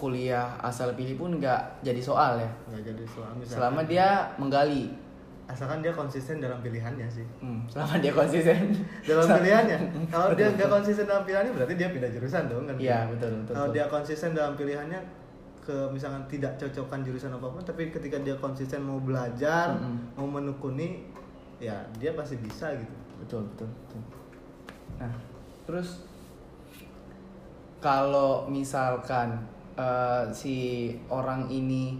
kuliah 0.00 0.48
asal 0.58 0.88
pilih 0.90 1.14
pun 1.14 1.36
nggak 1.36 1.60
jadi 1.80 2.00
soal 2.00 2.34
ya. 2.34 2.48
nggak 2.66 2.82
jadi 2.86 3.04
soal 3.06 3.28
misalkan- 3.30 3.52
Selama 3.60 3.80
dia 3.84 4.08
menggali, 4.34 4.88
asalkan 5.44 5.78
dia 5.78 5.92
konsisten 5.92 6.38
dalam 6.38 6.58
pilihannya 6.58 7.04
sih. 7.06 7.26
Hmm, 7.38 7.60
selama 7.66 8.00
dia 8.00 8.12
konsisten. 8.14 8.72
dalam 9.04 9.28
pilihannya? 9.36 9.78
Kalau 10.08 10.32
dia 10.32 10.48
nggak 10.48 10.70
konsisten 10.70 11.04
dalam 11.04 11.22
pilihannya 11.22 11.52
berarti 11.52 11.74
dia 11.74 11.88
pindah 11.90 12.08
jurusan 12.08 12.42
dong 12.46 12.64
kan? 12.64 12.74
Iya, 12.74 12.98
betul, 13.06 13.30
betul, 13.36 13.52
kalau 13.52 13.68
dia 13.70 13.84
konsisten 13.86 14.30
dalam 14.32 14.54
pilihannya 14.54 15.00
ke 15.60 15.76
misalkan 15.92 16.24
tidak 16.26 16.56
cocokkan 16.56 17.04
jurusan 17.04 17.30
apa 17.30 17.46
pun 17.46 17.60
tapi 17.60 17.92
ketika 17.92 18.16
dia 18.18 18.32
konsisten 18.34 18.80
mau 18.80 18.96
belajar 18.98 19.76
Mm-mm. 19.76 20.16
mau 20.16 20.24
menekuni 20.26 21.04
ya 21.58 21.76
dia 21.94 22.16
pasti 22.16 22.38
bisa 22.38 22.72
gitu. 22.72 22.94
Betul 23.20 23.44
betul 23.46 23.68
betul. 23.68 24.00
Nah 24.96 25.12
terus 25.62 26.08
kalau 27.78 28.44
misalkan 28.46 29.40
eh, 29.80 30.22
si 30.30 30.56
orang 31.08 31.48
ini 31.48 31.96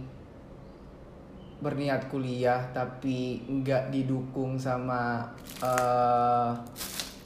berniat 1.57 2.09
kuliah 2.09 2.61
tapi 2.69 3.41
nggak 3.45 3.89
didukung 3.89 4.57
sama 4.57 5.25
eh, 5.61 6.49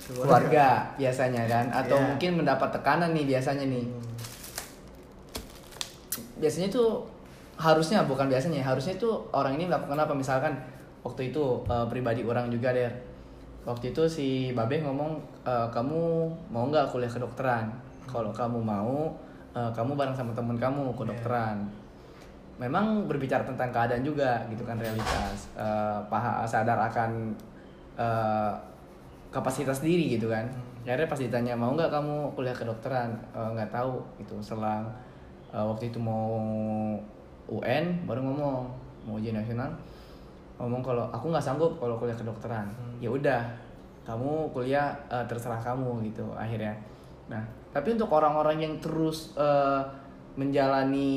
keluarga 0.05 0.85
biasanya 0.95 1.43
kan 1.45 1.65
atau 1.74 1.97
Iya. 1.97 2.07
mungkin 2.13 2.31
mendapat 2.39 2.69
tekanan 2.71 3.12
nih 3.12 3.25
biasanya 3.27 3.65
nih 3.65 3.83
Hmm. 3.83 4.03
biasanya 6.38 6.69
tuh 6.69 7.03
harusnya 7.55 8.03
bukan 8.03 8.27
biasanya 8.27 8.59
harusnya 8.62 8.95
tuh 8.95 9.24
orang 9.31 9.55
ini 9.55 9.65
melakukan 9.65 9.95
apa 9.95 10.13
misalkan 10.13 10.53
waktu 11.01 11.31
itu 11.31 11.43
eh, 11.65 11.85
pribadi 11.88 12.21
orang 12.21 12.51
juga 12.51 12.69
der 12.69 12.91
waktu 13.65 13.95
itu 13.95 14.03
si 14.05 14.27
babe 14.51 14.83
ngomong 14.83 15.15
eh, 15.47 15.67
kamu 15.71 16.01
mau 16.51 16.67
nggak 16.67 16.91
kuliah 16.91 17.09
kedokteran 17.09 17.71
kalau 18.05 18.29
kamu 18.29 18.59
mau 18.62 19.09
eh, 19.55 19.71
kamu 19.71 19.95
bareng 19.95 20.13
sama 20.13 20.35
temen 20.35 20.59
kamu 20.59 20.91
kedokteran 20.93 21.63
memang 22.55 23.03
berbicara 23.03 23.43
tentang 23.43 23.67
keadaan 23.67 24.00
juga 24.00 24.39
gitu 24.47 24.63
kan 24.63 24.79
realitas. 24.79 25.51
Eh, 25.59 26.00
paha 26.07 26.43
sadar 26.47 26.79
akan 26.91 27.35
eh, 28.00 28.53
kapasitas 29.31 29.83
diri 29.83 30.15
gitu 30.15 30.31
kan. 30.31 30.47
Akhirnya 30.85 31.09
pas 31.09 31.17
ditanya 31.19 31.53
mau 31.57 31.74
nggak 31.74 31.89
kamu 31.91 32.31
kuliah 32.38 32.53
kedokteran 32.55 33.12
nggak 33.33 33.71
tahu 33.74 34.00
gitu 34.21 34.39
selang. 34.39 34.88
Eh, 35.51 35.59
waktu 35.63 35.91
itu 35.91 36.00
mau 36.00 36.39
UN 37.51 37.85
baru 38.07 38.19
ngomong 38.24 38.55
mau 39.07 39.15
ujian 39.19 39.35
nasional. 39.35 39.71
Ngomong 40.55 40.79
kalau 40.79 41.03
aku 41.12 41.35
nggak 41.35 41.43
sanggup 41.43 41.75
kalau 41.75 42.00
kuliah 42.00 42.15
kedokteran 42.15 42.71
Hmm. 42.71 42.95
ya 43.03 43.12
udah 43.12 43.43
kamu 44.07 44.47
kuliah 44.55 44.95
eh, 45.12 45.25
terserah 45.27 45.59
kamu 45.59 46.07
gitu 46.07 46.24
akhirnya. 46.31 46.71
Nah 47.27 47.43
tapi 47.75 47.91
untuk 47.91 48.08
orang-orang 48.08 48.63
yang 48.63 48.74
terus 48.79 49.36
eh, 49.36 49.82
menjalani 50.36 51.12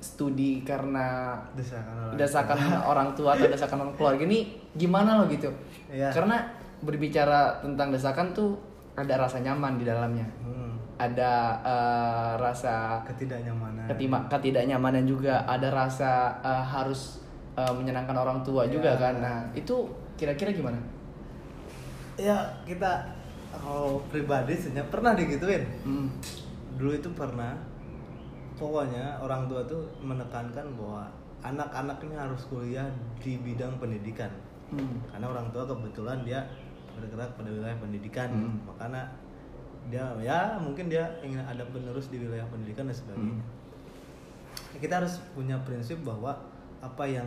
studi 0.00 0.60
karena 0.60 1.36
desakan 1.56 2.12
orang 2.12 2.16
desakan 2.16 2.58
orang 2.92 3.08
tua 3.16 3.30
atau 3.36 3.48
desakan 3.48 3.78
orang 3.88 3.94
keluarga 3.96 4.22
ini 4.24 4.38
gimana 4.76 5.20
lo 5.20 5.24
gitu? 5.32 5.48
Iya. 5.88 6.12
karena 6.12 6.44
berbicara 6.84 7.64
tentang 7.64 7.88
desakan 7.88 8.36
tuh 8.36 8.60
ada 8.94 9.16
rasa 9.16 9.40
nyaman 9.40 9.80
di 9.80 9.84
dalamnya. 9.88 10.26
Hmm. 10.44 10.76
ada 10.98 11.32
eh, 11.62 12.32
rasa 12.36 12.98
ketidaknyamanan. 13.06 13.86
ketima 13.86 14.18
ketidaknyamanan 14.26 15.06
juga. 15.06 15.46
Ada 15.46 15.70
rasa 15.70 16.10
eh, 16.42 16.64
harus 16.68 17.22
eh, 17.54 17.72
menyenangkan 17.72 18.18
orang 18.18 18.42
tua 18.42 18.66
Ya. 18.66 18.76
juga 18.76 18.98
kan. 18.98 19.22
Nah 19.22 19.46
itu 19.54 19.86
kira-kira 20.18 20.50
gimana? 20.50 20.76
Ya 22.18 22.34
kita 22.66 23.06
kalau 23.50 24.04
pribadi 24.08 24.52
sebenarnya 24.52 24.88
pernah 24.88 25.12
digituin 25.14 25.64
Hmm. 25.82 26.08
dulu 26.76 26.92
itu 26.94 27.08
pernah 27.12 27.56
pokoknya 28.54 29.18
orang 29.18 29.46
tua 29.46 29.62
tuh 29.64 29.86
menekankan 29.98 30.66
bahwa 30.76 31.06
anak-anaknya 31.40 32.18
harus 32.18 32.42
kuliah 32.46 32.86
di 33.22 33.38
bidang 33.38 33.78
pendidikan 33.78 34.30
Hmm. 34.68 35.00
karena 35.08 35.26
orang 35.28 35.48
tua 35.48 35.64
kebetulan 35.64 36.20
dia 36.22 36.44
bergerak 36.92 37.30
pada 37.38 37.48
wilayah 37.48 37.78
pendidikan 37.78 38.28
Hmm. 38.28 38.58
makanya 38.66 39.06
dia 39.88 40.04
ya 40.20 40.60
mungkin 40.60 40.92
dia 40.92 41.08
ingin 41.24 41.40
ada 41.40 41.64
penerus 41.64 42.12
di 42.12 42.20
wilayah 42.20 42.44
pendidikan 42.52 42.84
dan 42.90 42.96
sebagainya 42.96 43.38
Hmm. 43.38 44.76
kita 44.76 45.00
harus 45.00 45.16
punya 45.32 45.56
prinsip 45.64 45.96
bahwa 46.04 46.36
apa 46.78 47.04
yang 47.08 47.26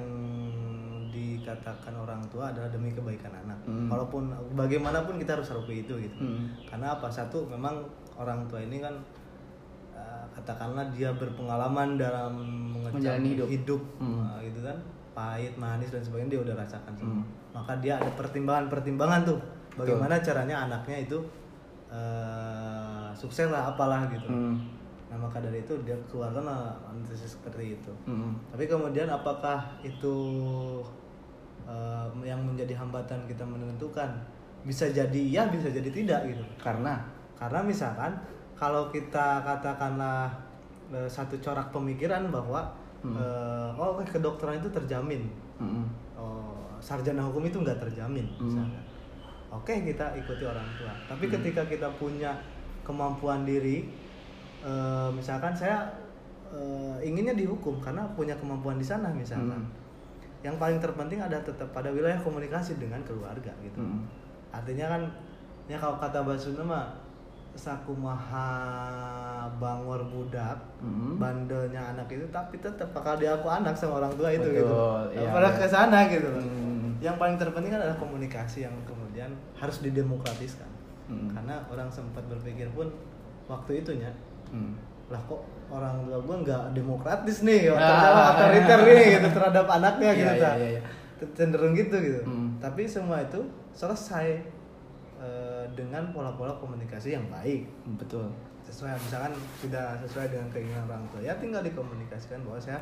dikatakan 1.12 1.94
orang 1.94 2.24
tua 2.28 2.50
adalah 2.50 2.68
demi 2.68 2.90
kebaikan 2.90 3.30
anak 3.38 3.60
Hmm. 3.64 3.86
walaupun 3.86 4.28
bagaimanapun 4.54 5.16
kita 5.16 5.36
harus 5.36 5.52
akui 5.52 5.82
itu 5.82 5.94
gitu 5.98 6.18
Hmm. 6.18 6.48
karena 6.66 6.92
apa 6.92 7.08
satu 7.08 7.44
memang 7.46 7.84
orang 8.16 8.48
tua 8.48 8.60
ini 8.60 8.80
kan 8.80 8.96
uh, 9.92 10.26
katakanlah 10.32 10.88
dia 10.90 11.12
berpengalaman 11.12 11.96
dalam 11.96 12.34
Menjalani 12.82 13.36
hidup. 13.36 13.48
hidup 13.48 13.82
Hmm. 13.98 14.24
uh, 14.26 14.40
gitu 14.40 14.60
kan 14.62 14.78
pahit 15.12 15.54
manis 15.56 15.90
dan 15.90 16.00
sebagainya 16.00 16.32
dia 16.32 16.42
udah 16.42 16.56
rasakan 16.58 16.94
semua 16.94 17.20
Hmm. 17.20 17.26
maka 17.52 17.76
dia 17.78 17.96
ada 17.96 18.12
pertimbangan-pertimbangan 18.12 19.22
tuh 19.24 19.38
bagaimana 19.74 20.16
caranya 20.18 20.66
anaknya 20.66 20.98
itu 21.02 21.20
uh, 21.92 23.12
sukses 23.14 23.48
lah 23.48 23.70
apalah 23.70 24.08
gitu 24.08 24.28
Hmm. 24.28 24.56
nah 25.08 25.20
maka 25.20 25.44
dari 25.44 25.60
itu 25.60 25.76
dia 25.84 25.96
keluarkan 26.08 26.48
analisis 26.48 27.36
seperti 27.36 27.76
itu 27.76 27.92
Hmm. 28.06 28.32
tapi 28.48 28.64
kemudian 28.66 29.08
apakah 29.08 29.60
itu 29.82 30.16
uh, 31.66 32.08
yang 32.22 32.42
menjadi 32.42 32.78
hambatan 32.78 33.20
kita 33.26 33.44
menentukan 33.44 34.10
bisa 34.62 34.86
jadi 34.94 35.18
iya 35.18 35.50
bisa 35.50 35.74
jadi 35.74 35.90
tidak 35.90 36.22
gitu 36.30 36.44
karena 36.62 37.02
karena 37.34 37.66
misalkan 37.66 38.14
kalau 38.54 38.94
kita 38.94 39.42
katakanlah 39.42 40.30
eh, 40.94 41.10
satu 41.10 41.34
corak 41.42 41.74
pemikiran 41.74 42.30
bahwa 42.30 42.70
Hmm. 43.02 43.18
eh, 43.18 43.70
oh 43.82 43.98
kedokteran 44.06 44.62
itu 44.62 44.70
terjamin, 44.70 45.26
Hmm. 45.58 45.90
oh, 46.14 46.54
sarjana 46.78 47.26
hukum 47.26 47.42
itu 47.42 47.58
nggak 47.58 47.82
terjamin, 47.82 48.30
Hmm. 48.38 48.46
misalnya. 48.46 48.82
Oke 49.50 49.74
kita 49.82 50.14
ikuti 50.14 50.46
orang 50.46 50.70
tua. 50.78 50.94
Tapi 51.10 51.26
Hmm. 51.26 51.34
ketika 51.42 51.66
kita 51.66 51.90
punya 51.98 52.30
kemampuan 52.86 53.42
diri, 53.42 53.90
eh, 54.62 55.10
misalkan 55.10 55.50
saya 55.58 55.90
eh, 56.54 56.96
inginnya 57.02 57.34
dihukum 57.34 57.82
karena 57.82 58.06
punya 58.14 58.38
kemampuan 58.38 58.78
di 58.78 58.86
sana 58.86 59.10
misalkan. 59.10 59.58
Hmm. 59.58 59.81
Yang 60.42 60.56
paling 60.58 60.80
terpenting 60.80 61.20
ada 61.20 61.38
tetap 61.38 61.70
pada 61.70 61.90
wilayah 61.90 62.18
komunikasi 62.18 62.76
dengan 62.76 62.98
keluarga 63.02 63.54
gitu 63.62 63.78
Hmm. 63.78 64.02
artinya 64.52 64.90
kan 64.90 65.02
ya 65.66 65.78
kalau 65.78 65.96
kata 65.96 66.26
Basuna 66.26 66.60
mah 66.62 66.86
sakumaha 67.54 68.48
bangor 69.56 70.02
budak 70.08 70.58
Hmm. 70.82 71.16
bandelnya 71.16 71.94
anak 71.94 72.10
itu 72.10 72.26
tapi 72.30 72.58
tetap 72.58 72.90
bakal 72.92 73.16
diaku 73.16 73.48
anak 73.48 73.72
sama 73.72 74.00
orang 74.00 74.12
tua 74.16 74.30
itu 74.30 74.44
Betul, 74.44 74.58
gitu 74.58 74.76
iya, 75.16 75.30
pada 75.30 75.50
ke 75.52 75.68
sana 75.68 76.08
gitu. 76.08 76.26
Hmm. 76.28 76.98
yang 76.98 77.16
paling 77.16 77.36
terpenting 77.36 77.72
adalah 77.72 77.94
komunikasi 77.96 78.62
yang 78.62 78.74
kemudian 78.84 79.30
harus 79.54 79.80
didemokratiskan 79.80 80.68
Hmm. 81.06 81.28
karena 81.30 81.60
orang 81.68 81.88
sempat 81.88 82.24
berpikir 82.26 82.66
pun 82.72 82.88
waktu 83.46 83.80
itunya 83.80 84.12
Hmm. 84.50 84.76
Lah 85.12 85.22
kok 85.22 85.42
orang 85.68 86.04
tua 86.04 86.18
gue 86.18 86.36
nggak 86.42 86.64
demokratis 86.72 87.44
nih 87.44 87.68
Ah. 87.70 88.32
otoriter 88.34 88.80
nih 88.82 89.02
gitu 89.14 89.28
terhadap 89.30 89.66
anaknya 89.70 90.10
Iya, 90.10 90.20
gitu 90.22 90.36
iya, 90.38 90.52
iya, 90.56 90.70
iya. 90.72 90.82
cenderung 91.30 91.74
gitu 91.74 91.96
gitu 91.96 92.22
Hmm. 92.24 92.56
tapi 92.58 92.84
semua 92.86 93.20
itu 93.20 93.40
selesai 93.72 94.40
eh, 95.18 95.64
dengan 95.72 96.10
pola-pola 96.10 96.56
komunikasi 96.56 97.14
yang 97.14 97.28
baik 97.28 97.68
betul 97.96 98.26
sesuai 98.62 98.94
misalkan 98.96 99.30
sudah 99.56 99.94
sesuai 100.00 100.28
dengan 100.28 100.48
keinginan 100.50 100.86
orang 100.86 101.06
tua 101.08 101.22
ya 101.22 101.34
tinggal 101.36 101.62
dikomunikasikan 101.62 102.42
bahwa 102.42 102.58
saya 102.58 102.82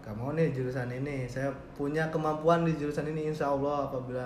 gak 0.00 0.12
mau 0.12 0.32
nih 0.32 0.50
jurusan 0.50 0.88
ini 0.90 1.24
saya 1.24 1.48
punya 1.72 2.08
kemampuan 2.08 2.64
di 2.64 2.74
jurusan 2.74 3.04
ini 3.06 3.28
insya 3.28 3.48
Allah 3.48 3.86
apabila 3.86 4.24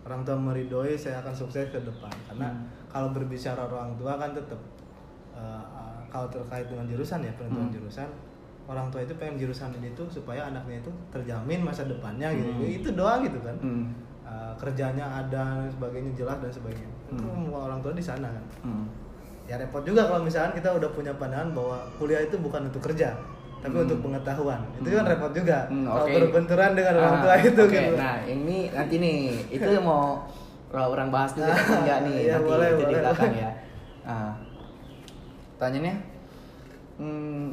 orang 0.00 0.22
tua 0.22 0.34
meridoi 0.34 0.94
saya 0.94 1.18
akan 1.20 1.34
sukses 1.36 1.68
ke 1.68 1.78
depan 1.78 2.10
karena 2.26 2.48
Hmm. 2.48 2.62
kalau 2.88 3.08
berbicara 3.10 3.60
orang 3.60 3.94
tua 3.94 4.16
kan 4.16 4.32
tetap 4.32 4.58
eh, 5.32 5.62
kalau 6.10 6.26
terkait 6.26 6.66
dengan 6.66 6.84
jurusan 6.84 7.22
ya 7.22 7.32
penentuan 7.32 7.66
Hmm. 7.66 7.74
jurusan 7.74 8.08
orang 8.66 8.86
tua 8.86 9.00
itu 9.00 9.14
pengen 9.14 9.34
jurusan 9.36 9.70
ini 9.72 9.90
tuh 9.92 10.06
supaya 10.06 10.44
anaknya 10.44 10.78
itu 10.78 10.90
terjamin 11.08 11.60
masa 11.60 11.82
depannya 11.84 12.30
gitu 12.30 12.50
Hmm. 12.52 12.76
itu 12.76 12.88
doa 12.92 13.18
gitu 13.18 13.38
kan 13.40 13.56
Hmm. 13.56 13.86
Uh, 14.22 14.54
kerjanya 14.54 15.02
ada 15.02 15.58
dan 15.58 15.66
sebagainya 15.66 16.14
jelas 16.14 16.38
dan 16.38 16.50
sebagainya 16.50 16.86
itu 17.04 17.18
Hmm. 17.18 17.46
semua 17.46 17.66
orang 17.66 17.78
tua 17.80 17.90
di 17.90 17.98
sana 18.00 18.28
kan 18.28 18.44
Hmm. 18.62 18.86
ya 19.44 19.54
repot 19.56 19.82
juga 19.82 20.04
kalau 20.04 20.22
misalkan 20.22 20.52
kita 20.52 20.70
udah 20.72 20.86
punya 20.88 21.10
pandangan 21.12 21.50
bahwa 21.50 21.82
kuliah 21.96 22.22
itu 22.22 22.38
bukan 22.38 22.66
untuk 22.66 22.78
kerja 22.84 23.10
tapi 23.58 23.74
Hmm. 23.74 23.84
untuk 23.84 23.98
pengetahuan 24.00 24.60
itu 24.76 24.88
kan 24.88 25.04
repot 25.04 25.32
juga 25.32 25.58
Hmm, 25.66 25.82
kalau 25.84 26.06
oke. 26.06 26.14
berbenturan 26.16 26.70
dengan 26.72 26.94
orang 26.96 27.12
Ah, 27.12 27.20
tua 27.20 27.34
itu 27.40 27.60
oke. 27.60 27.72
gitu 27.72 27.94
Nah, 27.94 28.16
ini 28.24 28.58
nanti 28.70 28.94
nih, 28.96 29.18
itu 29.50 29.68
mau 29.80 30.22
kalau 30.72 30.94
orang 30.94 31.10
bahas 31.10 31.34
dulu 31.34 31.44
tapi 31.44 31.74
enggak 31.76 31.98
nih, 32.06 32.14
Iya, 32.22 32.32
nanti 32.32 32.46
boleh, 32.46 32.68
itu 32.68 32.76
di 32.78 32.84
boleh. 32.86 33.00
belakang 33.02 33.32
ya. 33.34 33.50
Nah, 34.00 34.30
tanyanya, 35.60 35.94
hmm, 36.96 37.52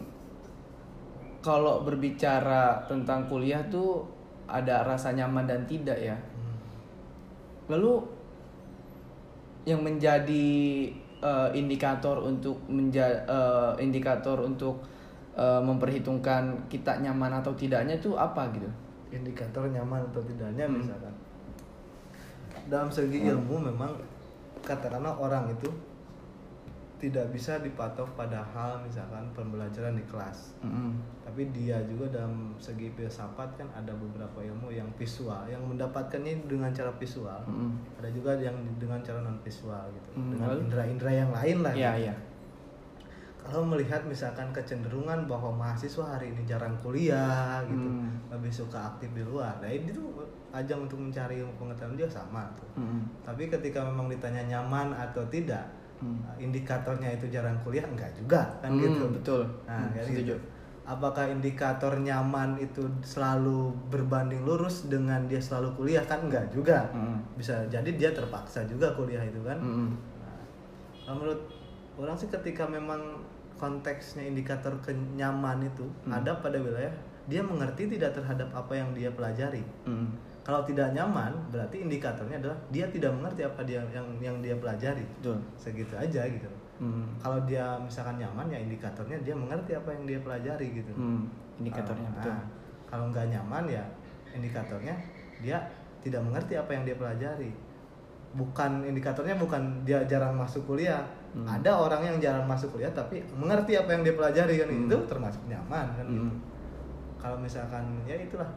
kalau 1.44 1.84
berbicara 1.84 2.80
tentang 2.88 3.28
kuliah 3.28 3.62
tuh 3.68 4.08
ada 4.48 4.88
rasa 4.88 5.12
nyaman 5.12 5.44
dan 5.44 5.68
tidak 5.68 6.00
ya. 6.00 6.16
Hmm. 6.16 6.56
Lalu 7.76 7.94
yang 9.68 9.84
menjadi 9.84 10.48
eh, 11.20 11.50
indikator 11.52 12.24
untuk 12.24 12.64
menja 12.72 13.04
eh, 13.28 13.84
indikator 13.84 14.40
untuk 14.40 14.80
eh, 15.36 15.60
memperhitungkan 15.60 16.72
kita 16.72 17.04
nyaman 17.04 17.44
atau 17.44 17.52
tidaknya 17.52 18.00
itu 18.00 18.16
apa 18.16 18.48
gitu? 18.56 18.72
indikator 19.12 19.64
nyaman 19.72 20.04
atau 20.12 20.22
tidaknya 20.24 20.68
Hmm. 20.68 20.84
misalkan 20.84 21.14
dalam 22.68 22.92
segi 22.92 23.24
ilmu 23.24 23.56
memang 23.72 23.96
katakanlah 24.60 25.16
orang 25.16 25.48
itu 25.48 25.72
tidak 26.98 27.30
bisa 27.30 27.62
dipatok 27.62 28.10
pada 28.14 28.42
hal 28.42 28.82
misalkan 28.82 29.22
pembelajaran 29.32 29.94
di 29.94 30.02
kelas 30.06 30.58
Mm-mm. 30.60 30.98
tapi 31.22 31.46
dia 31.52 31.78
juga 31.86 32.10
dalam 32.10 32.58
segi 32.58 32.90
filsafat 32.90 33.54
kan 33.54 33.70
ada 33.72 33.94
beberapa 33.94 34.42
ilmu 34.42 34.70
yang 34.70 34.90
visual 34.94 35.46
yang 35.46 35.62
mendapatkannya 35.62 36.42
dengan 36.44 36.70
cara 36.70 36.90
visual 36.94 37.38
Mm-mm. 37.46 37.72
ada 37.98 38.10
juga 38.10 38.34
yang 38.36 38.58
dengan 38.76 38.98
cara 39.00 39.22
non 39.22 39.38
visual 39.40 39.86
gitu 39.94 40.10
Hmm, 40.18 40.34
dengan 40.34 40.58
indera-indera 40.58 41.12
yang 41.16 41.30
lain 41.30 41.58
lah 41.62 41.70
Iya 41.72 41.92
gitu. 41.94 42.04
iya. 42.04 42.16
kalau 43.38 43.64
melihat 43.64 44.02
misalkan 44.04 44.50
kecenderungan 44.50 45.24
bahwa 45.24 45.54
mahasiswa 45.54 46.04
hari 46.04 46.34
ini 46.34 46.44
jarang 46.44 46.74
kuliah 46.82 47.62
gitu 47.64 47.88
Hmm. 47.88 48.18
lebih 48.28 48.50
suka 48.50 48.76
aktif 48.90 49.14
di 49.14 49.22
luar 49.22 49.56
nah 49.62 49.70
itu 49.70 50.02
ajang 50.50 50.84
untuk 50.84 50.98
mencari 50.98 51.40
ilmu 51.40 51.54
pengetahuan 51.56 51.94
dia 51.94 52.10
sama 52.10 52.50
tuh 52.58 52.66
Mm-mm. 52.76 53.06
tapi 53.22 53.48
ketika 53.48 53.86
memang 53.86 54.10
ditanya 54.10 54.42
nyaman 54.50 54.92
atau 54.92 55.22
tidak 55.30 55.64
Hmm. 55.98 56.22
indikatornya 56.38 57.10
itu 57.12 57.26
jarang 57.28 57.58
kuliah 57.62 57.82
enggak 57.84 58.14
juga 58.14 58.46
kan 58.60 58.70
Hmm, 58.70 58.80
gitu 58.80 59.04
betul. 59.10 59.42
nah 59.66 59.82
Hmm, 59.82 59.90
kayak 59.92 60.06
setuju. 60.06 60.22
gitu 60.24 60.36
apakah 60.84 61.26
indikator 61.28 61.94
nyaman 61.98 62.56
itu 62.56 62.80
selalu 63.02 63.60
berbanding 63.88 64.40
lurus 64.42 64.86
dengan 64.86 65.26
dia 65.26 65.38
selalu 65.38 65.76
kuliah 65.76 66.00
kan 66.02 66.24
enggak 66.24 66.48
juga 66.48 66.88
Mm-mm. 66.90 67.20
bisa 67.36 67.60
jadi 67.68 67.90
dia 67.92 68.10
terpaksa 68.10 68.64
juga 68.64 68.94
kuliah 68.94 69.20
itu 69.22 69.42
kan 69.42 69.58
Mm-mm. 69.58 69.90
Nah, 71.04 71.14
menurut 71.14 71.40
orang 71.96 72.14
sih 72.14 72.28
ketika 72.28 72.64
memang 72.64 73.20
konteksnya 73.56 74.24
indikator 74.24 74.78
kenyaman 74.80 75.66
itu 75.66 75.84
Hmm. 76.04 76.14
ada 76.14 76.38
pada 76.38 76.56
wilayah 76.56 76.94
dia 77.26 77.42
mengerti 77.42 77.90
tidak 77.90 78.14
terhadap 78.14 78.48
apa 78.54 78.72
yang 78.72 78.94
dia 78.94 79.10
pelajari. 79.10 79.66
Mm-mm. 79.84 80.08
Kalau 80.48 80.64
tidak 80.64 80.96
nyaman 80.96 81.36
berarti 81.52 81.84
indikatornya 81.84 82.40
adalah 82.40 82.56
dia 82.72 82.88
tidak 82.88 83.12
mengerti 83.12 83.44
apa 83.44 83.68
dia 83.68 83.84
yang 83.92 84.08
yang 84.24 84.40
dia 84.40 84.56
pelajari. 84.56 85.04
Betul. 85.20 85.44
Segitu 85.60 85.92
aja 85.92 86.24
gitu. 86.24 86.48
Mm. 86.80 87.20
Kalau 87.20 87.44
dia 87.44 87.76
misalkan 87.84 88.16
nyaman 88.16 88.48
ya 88.48 88.56
indikatornya 88.64 89.20
dia 89.28 89.36
mengerti 89.36 89.76
apa 89.76 89.92
yang 89.92 90.08
dia 90.08 90.20
pelajari 90.24 90.68
gitu. 90.72 90.96
Mm. 90.96 91.28
Indikatornya 91.60 92.08
Nah, 92.08 92.16
betul. 92.16 92.36
Kalau 92.88 93.06
nggak 93.12 93.28
nyaman 93.28 93.64
ya 93.68 93.84
indikatornya 94.32 94.96
dia 95.44 95.60
tidak 96.00 96.24
mengerti 96.24 96.56
apa 96.56 96.72
yang 96.72 96.84
dia 96.88 96.96
pelajari. 96.96 97.52
Bukan 98.32 98.72
indikatornya 98.88 99.36
bukan 99.36 99.84
dia 99.84 100.00
jarang 100.08 100.32
masuk 100.40 100.64
kuliah. 100.64 101.04
Hmm. 101.36 101.44
Ada 101.44 101.76
orang 101.76 102.08
yang 102.08 102.18
jarang 102.24 102.48
masuk 102.48 102.72
kuliah 102.80 102.96
tapi 102.96 103.20
mengerti 103.36 103.76
apa 103.76 103.92
yang 103.92 104.08
dia 104.08 104.16
pelajari 104.16 104.64
kan 104.64 104.72
Hmm. 104.72 104.88
itu 104.88 104.98
termasuk 105.12 105.44
nyaman 105.52 105.92
kan 105.92 106.08
gitu. 106.08 106.24
Mm. 106.32 106.40
Kalau 107.20 107.36
misalkan 107.36 107.84
ya 108.08 108.16
itulah. 108.16 108.48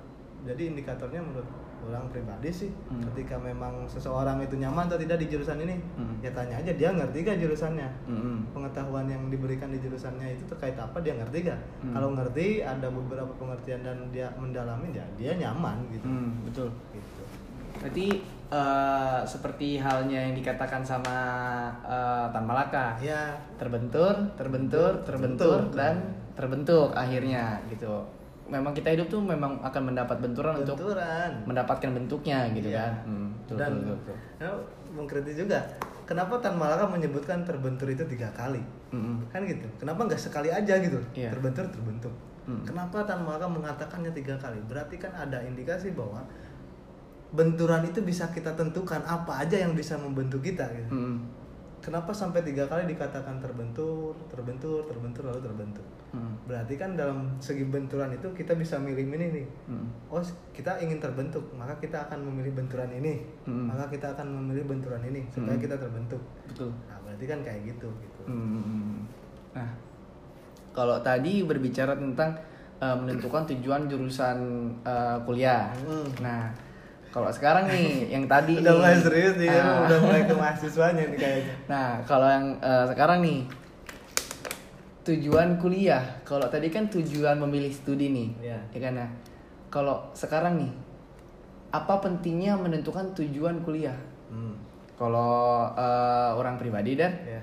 Jadi 0.47 0.73
indikatornya 0.73 1.19
menurut 1.19 1.45
orang 1.83 2.05
pribadi 2.07 2.49
sih 2.49 2.71
Hmm. 2.87 3.01
ketika 3.09 3.37
memang 3.37 3.85
seseorang 3.85 4.39
itu 4.39 4.55
nyaman 4.55 4.85
atau 4.85 4.97
tidak 4.97 5.17
di 5.17 5.27
jurusan 5.27 5.59
ini 5.59 5.77
Hmm. 5.95 6.19
ya 6.19 6.31
tanya 6.31 6.57
aja 6.57 6.73
dia 6.73 6.91
ngerti 6.91 7.23
gak 7.23 7.39
jurusannya 7.39 7.89
Mm-mm. 8.07 8.39
pengetahuan 8.51 9.07
yang 9.07 9.23
diberikan 9.27 9.69
di 9.69 9.79
jurusannya 9.79 10.35
itu 10.35 10.45
terkait 10.47 10.75
apa 10.75 10.99
dia 10.99 11.15
ngerti 11.15 11.47
gak? 11.47 11.61
Hmm. 11.81 11.93
Kalau 11.93 12.09
ngerti 12.13 12.47
ada 12.61 12.89
beberapa 12.89 13.33
pengertian 13.35 13.81
dan 13.81 13.97
dia 14.09 14.29
mendalami 14.35 14.91
ya 14.91 15.05
dia 15.15 15.33
nyaman 15.35 15.77
gitu. 15.91 16.05
Mm, 16.05 16.31
betul. 16.45 16.69
Gitu. 16.91 17.23
Berarti 17.79 18.07
eh, 18.51 19.21
seperti 19.25 19.79
halnya 19.79 20.19
yang 20.21 20.35
dikatakan 20.35 20.83
sama 20.83 21.17
eh, 21.81 22.27
Tan 22.29 22.45
Malaka, 22.45 22.99
Ya, 22.99 23.31
terbentur, 23.57 24.11
terbentur, 24.35 25.01
terbentur, 25.01 25.71
Terbentuk. 25.71 25.79
dan 25.79 25.95
terbentuk 26.35 26.89
akhirnya 26.93 27.63
gitu. 27.69 28.03
Memang 28.51 28.75
kita 28.75 28.91
hidup 28.91 29.07
tuh 29.07 29.23
memang 29.23 29.63
akan 29.63 29.95
mendapat 29.95 30.19
benturan 30.19 30.59
untuk 30.59 30.75
benturan. 30.75 31.31
mendapatkan 31.47 31.91
bentuknya 31.95 32.51
gitu 32.51 32.69
Iya. 32.69 32.83
kan. 32.83 32.93
Hmm, 33.07 33.29
betul, 33.41 33.57
dan 33.57 33.71
betul, 33.71 33.81
betul, 33.81 33.97
betul. 33.97 34.17
ya, 34.43 34.51
mengkritik 34.91 35.35
juga. 35.39 35.61
Kenapa 36.03 36.35
Tan 36.43 36.59
Malaka 36.59 36.91
menyebutkan 36.91 37.47
terbentur 37.47 37.87
itu 37.87 38.03
tiga 38.05 38.27
kali? 38.35 38.59
Mm-mm. 38.91 39.23
Kan 39.31 39.47
gitu. 39.47 39.63
Kenapa 39.79 40.11
nggak 40.11 40.19
sekali 40.19 40.51
aja 40.51 40.75
gitu? 40.77 40.99
Iya. 41.15 41.31
Terbentur, 41.31 41.71
terbentuk. 41.71 42.11
Hmm. 42.51 42.67
Kenapa 42.67 43.07
Tan 43.07 43.23
Malaka 43.23 43.47
mengatakannya 43.47 44.11
tiga 44.11 44.35
kali? 44.35 44.59
Berarti 44.67 44.99
kan 44.99 45.15
ada 45.15 45.39
indikasi 45.39 45.95
bahwa 45.95 46.19
benturan 47.31 47.87
itu 47.87 48.03
bisa 48.03 48.27
kita 48.35 48.51
tentukan 48.59 48.99
apa 49.07 49.47
aja 49.47 49.63
yang 49.63 49.71
bisa 49.73 49.95
membentuk 49.95 50.43
kita 50.43 50.67
gitu. 50.75 50.91
Mm-mm. 50.91 51.23
Kenapa 51.81 52.13
sampai 52.13 52.45
tiga 52.45 52.69
kali 52.69 52.93
dikatakan 52.93 53.41
terbentur, 53.41 54.13
terbentur, 54.29 54.85
terbentur 54.85 55.33
lalu 55.33 55.41
terbentuk? 55.41 55.87
Mm. 56.13 56.33
Berarti 56.45 56.75
kan 56.77 56.93
dalam 56.93 57.41
segi 57.41 57.65
benturan 57.65 58.13
itu 58.13 58.29
kita 58.37 58.53
bisa 58.53 58.77
milih-milih 58.77 59.29
nih. 59.33 59.47
Mm. 59.65 59.89
Oh 60.13 60.21
kita 60.53 60.77
ingin 60.85 61.01
terbentuk, 61.01 61.41
maka 61.57 61.73
kita 61.81 62.05
akan 62.05 62.21
memilih 62.29 62.53
benturan 62.53 62.93
ini. 62.93 63.25
Hmm. 63.49 63.73
Maka 63.73 63.89
kita 63.89 64.13
akan 64.13 64.29
memilih 64.29 64.69
benturan 64.69 65.01
ini 65.09 65.25
supaya 65.33 65.57
Hmm. 65.57 65.65
kita 65.65 65.77
terbentuk. 65.81 66.21
Betul. 66.53 66.69
Nah 66.85 67.01
berarti 67.01 67.25
kan 67.25 67.39
kayak 67.41 67.61
gitu 67.65 67.89
gitu. 68.05 68.23
Hmm. 68.29 69.09
Nah, 69.57 69.71
kalau 70.77 71.01
tadi 71.01 71.43
berbicara 71.49 71.97
tentang 71.97 72.37
eh, 72.81 72.97
menentukan 72.97 73.49
tujuan 73.57 73.89
jurusan 73.89 74.39
eh, 74.85 75.17
kuliah. 75.25 75.73
Hmm. 75.81 76.09
Nah, 76.21 76.53
kalau 77.11 77.31
sekarang 77.31 77.67
nih 77.67 77.91
yang 78.15 78.25
tadi 78.25 78.59
Udah 78.59 78.75
mulai 78.75 78.97
serius 78.97 79.35
nih, 79.35 79.51
ah, 79.51 79.85
udah 79.85 79.99
mulai 80.01 80.23
ke 80.25 80.35
mahasiswanya 80.35 81.05
nih 81.11 81.19
kayaknya. 81.19 81.55
Nah, 81.67 81.89
kalau 82.07 82.27
yang 82.27 82.47
eh, 82.59 82.85
sekarang 82.87 83.19
nih 83.21 83.39
tujuan 85.03 85.59
kuliah. 85.59 86.03
Kalau 86.23 86.47
tadi 86.47 86.69
kan 86.69 86.87
tujuan 86.87 87.41
memilih 87.41 87.73
studi 87.73 88.13
nih. 88.13 88.29
Iya. 88.39 88.59
Ya 88.71 88.79
kan 88.81 88.93
nah. 88.95 89.11
Kalau 89.71 90.11
sekarang 90.13 90.59
nih 90.59 90.73
apa 91.71 92.03
pentingnya 92.03 92.59
menentukan 92.59 93.15
tujuan 93.15 93.63
kuliah? 93.63 93.97
Hmm. 94.29 94.55
Kalau 94.95 95.67
eh, 95.75 96.31
orang 96.35 96.59
pribadi 96.59 96.95
dan 96.95 97.15
Ya. 97.25 97.41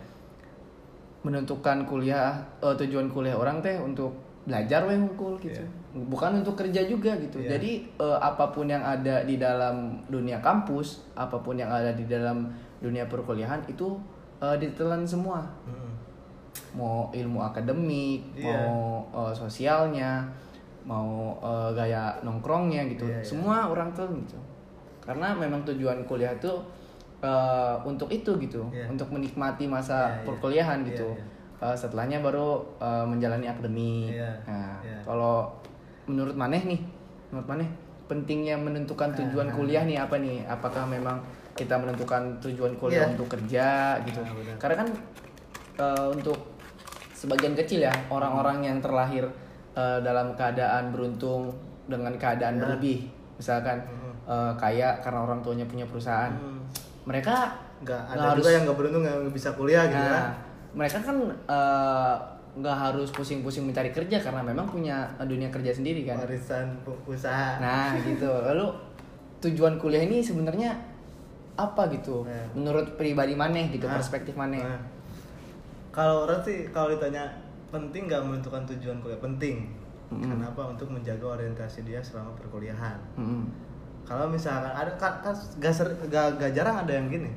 menentukan 1.24 1.84
kuliah 1.84 2.40
eh, 2.62 2.76
tujuan 2.78 3.10
kuliah 3.10 3.36
orang 3.36 3.60
teh 3.60 3.76
untuk 3.76 4.16
belajar 4.48 4.88
weh 4.88 4.96
hungkul 4.96 5.36
gitu 5.42 5.60
Iya. 5.60 5.68
Bukan 6.06 6.38
untuk 6.38 6.54
kerja 6.56 6.84
juga 6.84 7.16
gitu 7.16 7.40
Iya. 7.40 7.56
jadi 7.56 7.72
eh, 7.98 8.18
apa 8.20 8.48
pun 8.48 8.66
yang 8.66 8.80
ada 8.80 9.22
di 9.22 9.36
dalam 9.36 9.76
dunia 10.06 10.38
kampus 10.38 11.02
apa 11.14 11.38
pun 11.38 11.56
yang 11.56 11.68
ada 11.68 11.90
di 11.92 12.06
dalam 12.06 12.46
dunia 12.78 13.06
perkuliahan 13.06 13.66
itu 13.66 13.98
eh, 14.38 14.56
ditelan 14.56 15.02
semua 15.02 15.42
Hmm. 15.64 15.90
mau 16.74 17.10
ilmu 17.12 17.42
akademik 17.42 18.22
Iya. 18.34 18.54
mau 18.54 19.02
eh, 19.10 19.34
sosialnya 19.34 20.26
mau 20.84 21.34
eh, 21.38 21.70
gaya 21.74 22.14
nongkrongnya 22.22 22.86
gitu 22.88 23.06
Iya, 23.06 23.18
iya. 23.18 23.26
semua 23.26 23.66
orang 23.66 23.90
tuh 23.92 24.08
gitu 24.14 24.38
karena 25.02 25.32
memang 25.34 25.64
tujuan 25.64 26.04
kuliah 26.04 26.32
itu 26.32 26.52
eh, 27.18 27.76
untuk 27.82 28.08
itu 28.08 28.30
gitu 28.38 28.62
Iya. 28.70 28.86
untuk 28.88 29.10
menikmati 29.10 29.66
masa 29.66 30.06
Iya, 30.06 30.14
iya. 30.14 30.24
perkuliahan 30.24 30.80
gitu 30.86 31.10
iya. 31.12 31.26
Eh, 31.58 31.74
setelahnya 31.74 32.22
baru 32.22 32.62
eh, 32.78 33.02
menjalani 33.04 33.50
akademik 33.50 34.14
Iya, 34.14 34.30
nah 34.46 34.78
iya. 34.80 35.02
kalau 35.02 35.50
menurut 36.08 36.34
maneh 36.34 36.63
nih 36.63 36.82
menurut 37.30 37.48
maneh 37.48 37.70
pentingnya 38.08 38.56
menentukan 38.56 39.12
tujuan 39.13 39.52
Ah. 39.52 39.54
kuliah 39.54 39.84
nih 39.84 39.98
apa 39.98 40.15
nih 40.15 40.43
apakah 40.43 40.88
memang 40.88 41.20
kita 41.54 41.76
menentukan 41.76 42.39
tujuan 42.39 42.72
kuliah 42.76 43.04
Iya. 43.04 43.12
untuk 43.12 43.28
kerja 43.30 43.67
gitu 44.02 44.22
Ah, 44.22 44.32
benar. 44.32 44.56
karena 44.58 44.76
kan 44.78 44.88
eh, 45.78 46.08
untuk 46.10 46.38
sebagian 47.12 47.54
kecil 47.54 47.82
ya 47.82 47.93
orang-orang 48.08 48.63
yang 48.63 48.78
terlahir 48.80 49.28
eh, 49.74 50.00
dalam 50.02 50.34
keadaan 50.34 50.89
beruntung 50.89 51.52
dengan 51.86 52.15
keadaan 52.15 52.58
Ya. 52.58 52.62
berlebih 52.63 53.12
misalkan 53.36 53.78
eh, 54.24 54.54
kaya 54.56 55.00
karena 55.00 55.20
orang 55.22 55.39
tuanya 55.39 55.63
punya 55.63 55.84
perusahaan 55.84 56.32
Hmm. 56.32 56.63
mereka 57.04 57.52
Nggak 57.78 58.02
nggak 58.10 58.26
ada 58.26 58.36
juga 58.36 58.50
yang 58.50 58.63
nggak 58.65 58.78
beruntung 58.78 59.04
yang 59.04 59.20
bisa 59.30 59.50
kuliah 59.54 59.86
gitu 59.86 60.00
nah, 60.00 60.10
kan. 60.10 60.26
mereka 60.74 60.98
kan 61.00 61.17
eh, 61.46 62.15
nggak 62.58 62.74
harus 62.74 63.10
pusing-pusing 63.12 63.63
mencari 63.63 63.89
kerja 63.89 64.17
karena 64.17 64.41
memang 64.41 64.65
punya 64.65 64.96
dunia 65.22 65.48
kerja 65.48 65.70
sendiri 65.70 66.02
kan? 66.04 66.17
Warisan 66.17 66.65
usaha. 67.06 67.58
Nah 67.58 67.93
gitu. 68.08 68.26
Lalu 68.26 68.65
tujuan 69.39 69.78
kuliah 69.78 70.02
ini 70.02 70.20
sebenarnya 70.20 70.74
apa 71.54 71.89
gitu? 71.89 72.22
Nah. 72.22 72.46
menurut 72.54 72.93
pribadi 72.96 73.34
maneh 73.34 73.70
gitu 73.70 73.86
Nah, 73.86 73.96
perspektif 73.96 74.34
maneh. 74.34 74.62
Nah. 74.62 74.78
kalau 75.89 76.26
orang 76.26 76.38
sih 76.41 76.70
kalau 76.70 76.89
ditanya 76.89 77.26
penting 77.67 78.06
nggak 78.06 78.22
menentukan 78.22 78.62
tujuan 78.67 78.98
kuliah? 79.00 79.17
Penting. 79.17 79.58
Mm-mm. 80.08 80.24
kenapa? 80.24 80.62
Untuk 80.63 80.88
menjaga 80.88 81.36
orientasi 81.36 81.84
dia 81.84 82.00
selama 82.00 82.32
perkuliahan. 82.34 82.96
Mm-mm. 83.15 83.43
kalau 84.02 84.24
misalkan 84.26 84.72
ada 84.72 84.88
kan, 84.96 85.20
kan 85.20 85.36
gak, 85.58 85.67
ser- 85.70 86.00
gak- 86.08 86.39
gak 86.39 86.56
jarang 86.56 86.80
ada 86.80 86.96
yang 86.96 87.12
gini. 87.12 87.28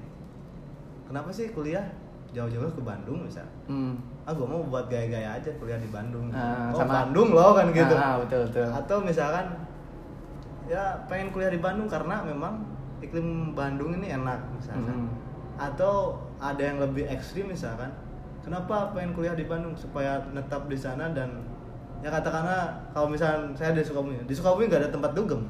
Kenapa 1.03 1.27
sih 1.29 1.51
kuliah 1.51 1.83
jauh-jauh 2.31 2.71
ke 2.71 2.79
Bandung 2.79 3.27
misal? 3.27 3.43
Hmm. 3.67 3.99
Ah 4.29 4.33
gue 4.37 4.47
mau 4.47 4.61
buat 4.69 4.87
gaya-gaya 4.87 5.41
aja 5.41 5.51
kuliah 5.57 5.81
di 5.81 5.89
Bandung. 5.89 6.29
Ah, 6.31 6.69
oh 6.71 6.79
sama- 6.79 7.09
Bandung 7.09 7.33
loh 7.33 7.57
kan 7.57 7.67
gitu. 7.73 7.95
Ah, 7.97 8.21
betul 8.21 8.47
betul. 8.47 8.69
Atau 8.69 8.97
misalkan 9.01 9.47
ya 10.69 10.95
pengen 11.09 11.33
kuliah 11.33 11.51
di 11.51 11.59
Bandung 11.59 11.89
karena 11.89 12.23
memang 12.23 12.63
iklim 13.01 13.57
Bandung 13.57 13.97
ini 13.97 14.13
enak 14.13 14.39
misalkan. 14.55 15.09
Mm. 15.09 15.11
atau 15.61 16.17
ada 16.41 16.63
yang 16.65 16.81
lebih 16.81 17.05
ekstrim 17.05 17.53
misalkan. 17.53 17.93
Kenapa 18.41 18.97
pengen 18.97 19.13
kuliah 19.13 19.37
di 19.37 19.45
Bandung? 19.45 19.77
Supaya 19.77 20.25
netap 20.33 20.65
di 20.73 20.79
sana 20.79 21.13
dan 21.13 21.45
ya 22.01 22.09
katakanlah 22.09 22.73
kalau 22.97 23.13
misalnya 23.13 23.53
saya 23.53 23.77
di 23.77 23.85
Sukabumi 23.85 24.17
di 24.25 24.33
Sukabumi 24.33 24.73
nggak 24.73 24.89
ada 24.89 24.91
tempat 24.93 25.13
dugem. 25.13 25.45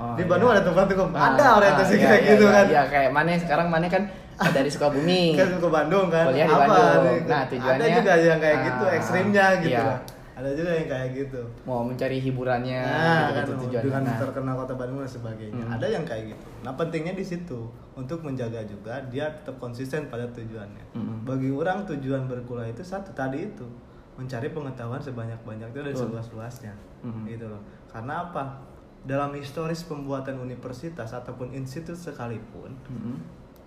Oh, 0.00 0.16
di 0.16 0.24
Bandung 0.24 0.48
iya. 0.48 0.56
ada 0.56 0.64
tempat 0.64 0.84
dugem. 0.88 1.10
Ah, 1.12 1.36
ada 1.36 1.60
orientasi 1.60 1.92
ah, 1.92 1.98
iya, 2.00 2.08
kayak 2.08 2.22
iya, 2.24 2.30
gitu 2.32 2.44
iya, 2.44 2.56
kan. 2.56 2.64
Iya 2.64 2.82
kayak 2.88 3.10
mana 3.12 3.28
sekarang 3.36 3.66
mana 3.68 3.86
kan 3.92 4.02
dari 4.42 4.66
Sukabumi. 4.66 5.22
kan 5.38 5.48
ke 5.54 5.68
Bandung 5.68 6.06
kan 6.08 6.24
Kuliah 6.26 6.44
di 6.44 6.54
apa 6.54 6.64
Bandung. 6.64 7.04
nih? 7.04 7.18
Nah, 7.26 7.42
tujuannya- 7.46 7.76
ada 7.76 7.86
juga 7.92 8.12
yang 8.16 8.38
kayak 8.38 8.58
gitu 8.62 8.82
Ah, 8.82 8.92
ekstrimnya 8.94 9.46
gitu 9.58 9.70
iya. 9.70 9.84
lah. 9.86 10.00
ada 10.32 10.50
juga 10.50 10.70
yang 10.72 10.88
kayak 10.88 11.08
gitu 11.14 11.40
Mau 11.62 11.80
mencari 11.82 12.16
hiburannya 12.18 12.80
nah, 12.80 12.96
gitu, 12.96 13.28
kan 13.30 13.44
gitu 13.44 13.52
tujuannya. 13.60 13.84
dengan 13.84 14.02
Nah, 14.02 14.16
terkenal 14.18 14.54
kota 14.56 14.74
Bandung 14.74 14.98
dan 14.98 15.10
sebagainya 15.10 15.60
Hmm. 15.60 15.68
ada 15.70 15.86
yang 15.86 16.00
kayak 16.02 16.24
gitu 16.26 16.46
nah 16.60 16.72
pentingnya 16.72 17.12
di 17.12 17.20
situ 17.22 17.60
untuk 17.92 18.18
menjaga 18.20 18.64
juga 18.64 18.96
dia 19.06 19.28
tetap 19.30 19.56
konsisten 19.58 20.08
pada 20.08 20.24
tujuannya 20.26 20.84
Mm-mm. 20.90 21.16
bagi 21.22 21.48
orang 21.50 21.84
tujuan 21.84 22.24
berkuliah 22.24 22.66
itu 22.66 22.80
satu 22.80 23.12
tadi 23.12 23.44
itu 23.46 23.68
mencari 24.14 24.48
pengetahuan 24.48 24.96
sebanyak 24.98 25.36
banyaknya 25.40 25.80
dan 25.82 25.92
seluas-luasnya 25.94 26.72
Mm-mm. 27.02 27.28
gitu 27.28 27.44
loh 27.44 27.60
karena 27.86 28.24
apa 28.24 28.64
dalam 29.02 29.32
historis 29.34 29.82
pembuatan 29.82 30.36
universitas 30.38 31.10
ataupun 31.10 31.52
institut 31.52 31.94
sekalipun 31.94 32.72
mm-mm. 32.86 33.16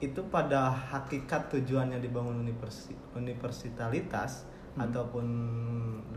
Itu 0.03 0.19
pada 0.27 0.67
hakikat 0.67 1.47
tujuannya 1.47 1.97
dibangun 1.97 2.43
universi 2.43 2.91
universitalitas 3.15 4.51
Hmm. 4.73 4.89
ataupun 4.89 5.25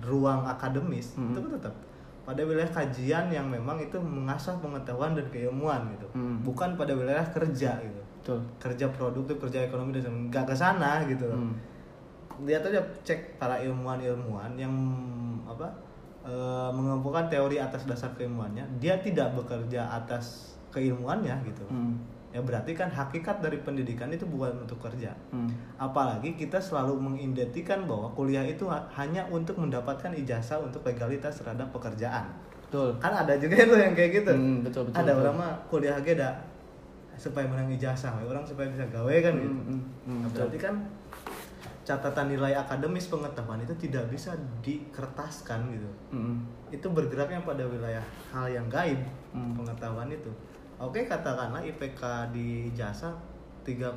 ruang 0.01 0.49
akademis 0.49 1.13
Hmm. 1.15 1.29
itu 1.29 1.39
kan 1.39 1.51
tetap 1.61 1.75
pada 2.25 2.41
wilayah 2.41 2.67
kajian 2.67 3.29
yang 3.29 3.47
memang 3.47 3.77
itu 3.77 4.01
mengasah 4.01 4.57
pengetahuan 4.59 5.13
dan 5.13 5.29
keilmuan 5.29 5.85
gitu 5.93 6.09
Hmm. 6.11 6.41
bukan 6.41 6.73
pada 6.75 6.97
wilayah 6.97 7.23
kerja 7.29 7.77
gitu 7.79 8.01
Betul. 8.17 8.41
kerja 8.59 8.87
produktif 8.91 9.37
kerja 9.39 9.69
ekonomi 9.69 10.01
dan 10.01 10.33
nggak 10.33 10.49
ke 10.49 10.55
sana 10.57 11.05
gitu 11.05 11.29
Hmm. 11.29 11.53
lihat 12.43 12.65
aja 12.65 12.81
cek 13.05 13.37
para 13.37 13.61
ilmuwan-ilmuwan 13.61 14.57
yang 14.57 14.73
apa 15.45 15.69
eh, 16.27 16.71
mengumpulkan 16.73 17.31
teori 17.31 17.61
atas 17.61 17.87
dasar 17.87 18.11
keilmuannya 18.17 18.65
dia 18.83 18.99
tidak 18.99 19.37
bekerja 19.37 19.85
atas 19.87 20.57
keilmuannya 20.73 21.39
gitu 21.45 21.63
Hmm. 21.69 21.95
Ya 22.37 22.45
berarti 22.45 22.71
kan 22.71 22.87
hakikat 22.87 23.41
dari 23.41 23.57
pendidikan 23.59 24.13
itu 24.13 24.29
bukan 24.29 24.53
untuk 24.61 24.77
kerja 24.79 25.09
Hmm. 25.33 25.49
apalagi 25.77 26.37
kita 26.37 26.61
selalu 26.61 26.93
mengidentikan 26.95 27.81
bahwa 27.83 28.13
kuliah 28.13 28.45
itu 28.45 28.69
ha- 28.69 28.85
hanya 28.93 29.25
untuk 29.27 29.57
mendapatkan 29.57 30.13
ijazah 30.15 30.61
untuk 30.61 30.85
legalitas 30.85 31.41
terhadap 31.41 31.73
pekerjaan 31.73 32.29
Betul. 32.63 32.93
kan 32.99 33.17
ada 33.17 33.33
juga 33.37 33.57
itu 33.57 33.73
yang 33.75 33.95
kayak 33.95 34.11
gitu 34.15 34.33
Hmm, 34.33 34.61
betul, 34.61 34.85
betul, 34.85 35.01
ada 35.01 35.09
betul. 35.09 35.23
orang 35.23 35.35
mah 35.35 35.53
kuliah 35.67 35.97
aja 35.97 36.13
dah 36.15 36.35
supaya 37.17 37.49
menang 37.49 37.73
ijazah 37.73 38.13
orang 38.21 38.45
supaya 38.45 38.69
bisa 38.69 38.85
gawe 38.87 39.17
kan 39.17 39.33
gitu 39.35 39.49
Hmm, 39.49 39.65
hmm, 39.65 39.81
hmm, 40.05 40.13
Nah, 40.13 40.29
betul. 40.29 40.37
berarti 40.45 40.59
kan 40.61 40.75
catatan 41.83 42.27
nilai 42.29 42.53
akademis 42.53 43.07
pengetahuan 43.07 43.63
itu 43.63 43.73
tidak 43.79 44.05
bisa 44.11 44.35
dikertaskan 44.61 45.73
gitu 45.73 45.89
Hmm. 46.11 46.45
itu 46.69 46.85
bergeraknya 46.85 47.41
pada 47.41 47.65
wilayah 47.65 48.03
hal 48.29 48.45
yang 48.47 48.67
gaib 48.67 48.99
Hmm. 49.31 49.55
pengetahuan 49.55 50.11
itu 50.11 50.29
oke 50.79 51.01
katakanlah 51.03 51.63
IPK 51.63 52.03
di 52.31 52.49
jasa 52.71 53.13
3,90 53.63 53.97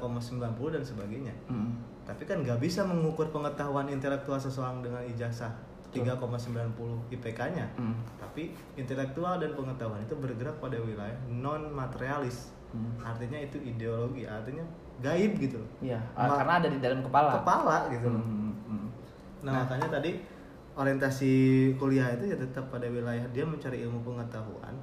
dan 0.70 0.82
sebagainya 0.82 1.34
Hmm. 1.46 1.76
tapi 2.04 2.24
kan 2.24 2.39
nggak 2.39 2.58
bisa 2.58 2.82
mengukur 2.82 3.30
pengetahuan 3.30 3.86
intelektual 3.88 4.36
seseorang 4.36 4.82
dengan 4.82 5.04
ijazah 5.06 5.52
3,90 5.89 6.74
IPK-nya 7.10 7.65
Hmm. 7.76 7.98
tapi 8.15 8.50
intelektual 8.76 9.38
dan 9.38 9.54
pengetahuan 9.54 10.00
itu 10.00 10.15
bergerak 10.15 10.58
pada 10.58 10.78
wilayah 10.78 11.18
non 11.28 11.70
materialis 11.70 12.54
Hmm. 12.70 12.94
artinya 13.00 13.38
itu 13.38 13.58
ideologi 13.60 14.24
artinya 14.24 14.62
gaib 15.00 15.39
gitu 15.39 15.58
loh. 15.58 15.72
Iya, 15.82 15.96
Ma- 16.13 16.36
karena 16.36 16.54
ada 16.60 16.68
di 16.68 16.78
dalam 16.78 17.00
kepala. 17.00 17.32
kepala 17.34 17.88
gitu 17.88 18.12
loh. 18.12 18.20
Hmm, 18.20 18.52
hmm. 18.62 18.88
Nah, 19.42 19.63
makanya 19.63 19.96
tadi 19.96 20.12
orientasi 20.76 21.32
kuliah 21.76 22.13
itu 22.13 22.28
ya 22.28 22.38
tetap 22.38 22.68
pada 22.68 22.86
wilayah 22.86 23.24
dia 23.30 23.42
mencari 23.42 23.82
ilmu 23.82 24.00
pengetahuan. 24.02 24.76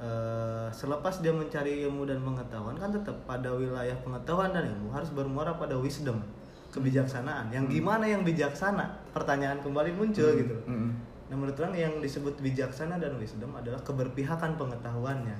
Eh, 0.00 0.68
selepas 0.72 1.20
dia 1.20 1.28
mencari 1.28 1.84
ilmu 1.84 2.08
dan 2.08 2.24
pengetahuan 2.24 2.72
kan 2.72 2.88
tetap 2.88 3.12
pada 3.28 3.52
wilayah 3.52 3.92
pengetahuan 4.00 4.48
dan 4.48 4.64
ilmu 4.72 4.88
harus 4.96 5.12
bermuara 5.12 5.52
pada 5.60 5.76
wisdom, 5.76 6.24
kebijaksanaan. 6.72 7.52
Yang 7.52 7.76
gimana 7.76 8.08
yang 8.08 8.24
bijaksana? 8.24 8.96
Pertanyaan 9.12 9.60
kembali 9.60 9.92
muncul 9.92 10.40
gitu. 10.40 10.56
loh. 10.56 10.64
Hmm. 10.64 10.96
Nah, 11.28 11.36
menurut 11.36 11.52
orang 11.60 11.76
yang 11.76 11.94
disebut 12.00 12.32
bijaksana 12.40 12.96
dan 12.96 13.12
wisdom 13.20 13.52
adalah 13.52 13.76
keberpihakan 13.84 14.56
pengetahuannya. 14.56 15.36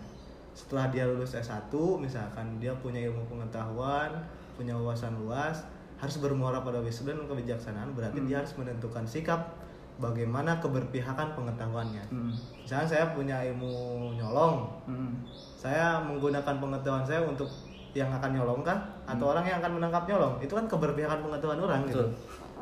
Setelah 0.53 0.92
dia 0.92 1.09
lulus 1.09 1.33
S1, 1.33 1.73
misalkan 1.96 2.61
dia 2.61 2.77
punya 2.85 3.01
ilmu 3.09 3.25
pengetahuan, 3.33 4.12
punya 4.61 4.77
wawasan 4.77 5.16
luas, 5.25 5.64
harus 5.96 6.20
bermuara 6.20 6.61
pada 6.61 6.85
wisdom 6.85 7.16
dan 7.16 7.25
kebijaksanaan, 7.25 7.96
berarti 7.96 8.20
Hmm. 8.20 8.29
dia 8.29 8.44
harus 8.44 8.53
menentukan 8.61 9.09
sikap 9.09 9.57
bagaimana 10.01 10.57
keberpihakan 10.59 11.37
pengetahuannya. 11.37 12.05
Hmm. 12.09 12.33
Misalnya 12.65 12.89
saya 12.89 13.05
punya 13.13 13.37
ilmu 13.53 13.71
nyolong, 14.17 14.65
Hmm. 14.89 15.13
saya 15.55 16.01
menggunakan 16.01 16.57
pengetahuan 16.57 17.05
saya 17.05 17.21
untuk 17.21 17.47
yang 17.93 18.09
akan 18.09 18.31
nyolong 18.33 18.63
kah 18.63 18.79
atau 19.05 19.35
orang 19.35 19.43
yang 19.45 19.59
akan 19.61 19.83
menangkap 19.83 20.07
nyolong 20.07 20.39
itu 20.39 20.55
kan 20.55 20.65
keberpihakan 20.65 21.21
pengetahuan 21.21 21.59
orang 21.59 21.83
gitu. 21.91 22.07
Betul. 22.07 22.09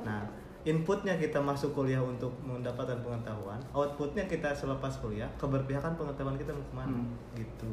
Nah, 0.08 0.24
inputnya 0.64 1.14
kita 1.20 1.36
masuk 1.38 1.76
kuliah 1.76 2.00
untuk 2.00 2.32
mendapatkan 2.40 2.96
pengetahuan, 3.04 3.60
outputnya 3.70 4.24
kita 4.24 4.50
selepas 4.50 4.90
kuliah 4.98 5.28
keberpihakan 5.36 5.94
pengetahuan 5.94 6.34
kita 6.34 6.50
mau 6.50 6.64
ke 6.64 6.74
mana 6.74 6.96
Hmm. 6.96 7.12
gitu. 7.36 7.70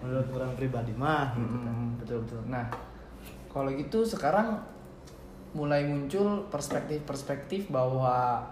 Menurut 0.00 0.28
orang 0.32 0.52
pribadi 0.56 0.92
mah 0.96 1.32
gitu 1.36 1.56
kan. 1.60 1.72
Hmm, 1.76 1.90
betul 2.00 2.18
betul. 2.24 2.40
Nah, 2.48 2.64
kalau 3.52 3.70
gitu 3.70 4.00
sekarang 4.02 4.58
mulai 5.54 5.86
muncul 5.86 6.50
perspektif-perspektif 6.50 7.70
bahwa 7.70 8.42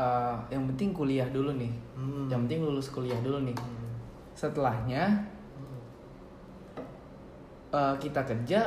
eh, 0.00 0.36
yang 0.48 0.64
penting 0.72 0.96
kuliah 0.96 1.28
dulu 1.28 1.52
nih. 1.60 1.72
Hmm. 1.92 2.24
Yang 2.32 2.40
penting 2.48 2.60
lulus 2.64 2.88
kuliah 2.88 3.20
dulu 3.20 3.44
nih. 3.44 3.56
Hmm. 3.56 3.92
Setelahnya 4.32 5.04
eh, 7.70 7.94
kita 8.00 8.24
kerja 8.24 8.60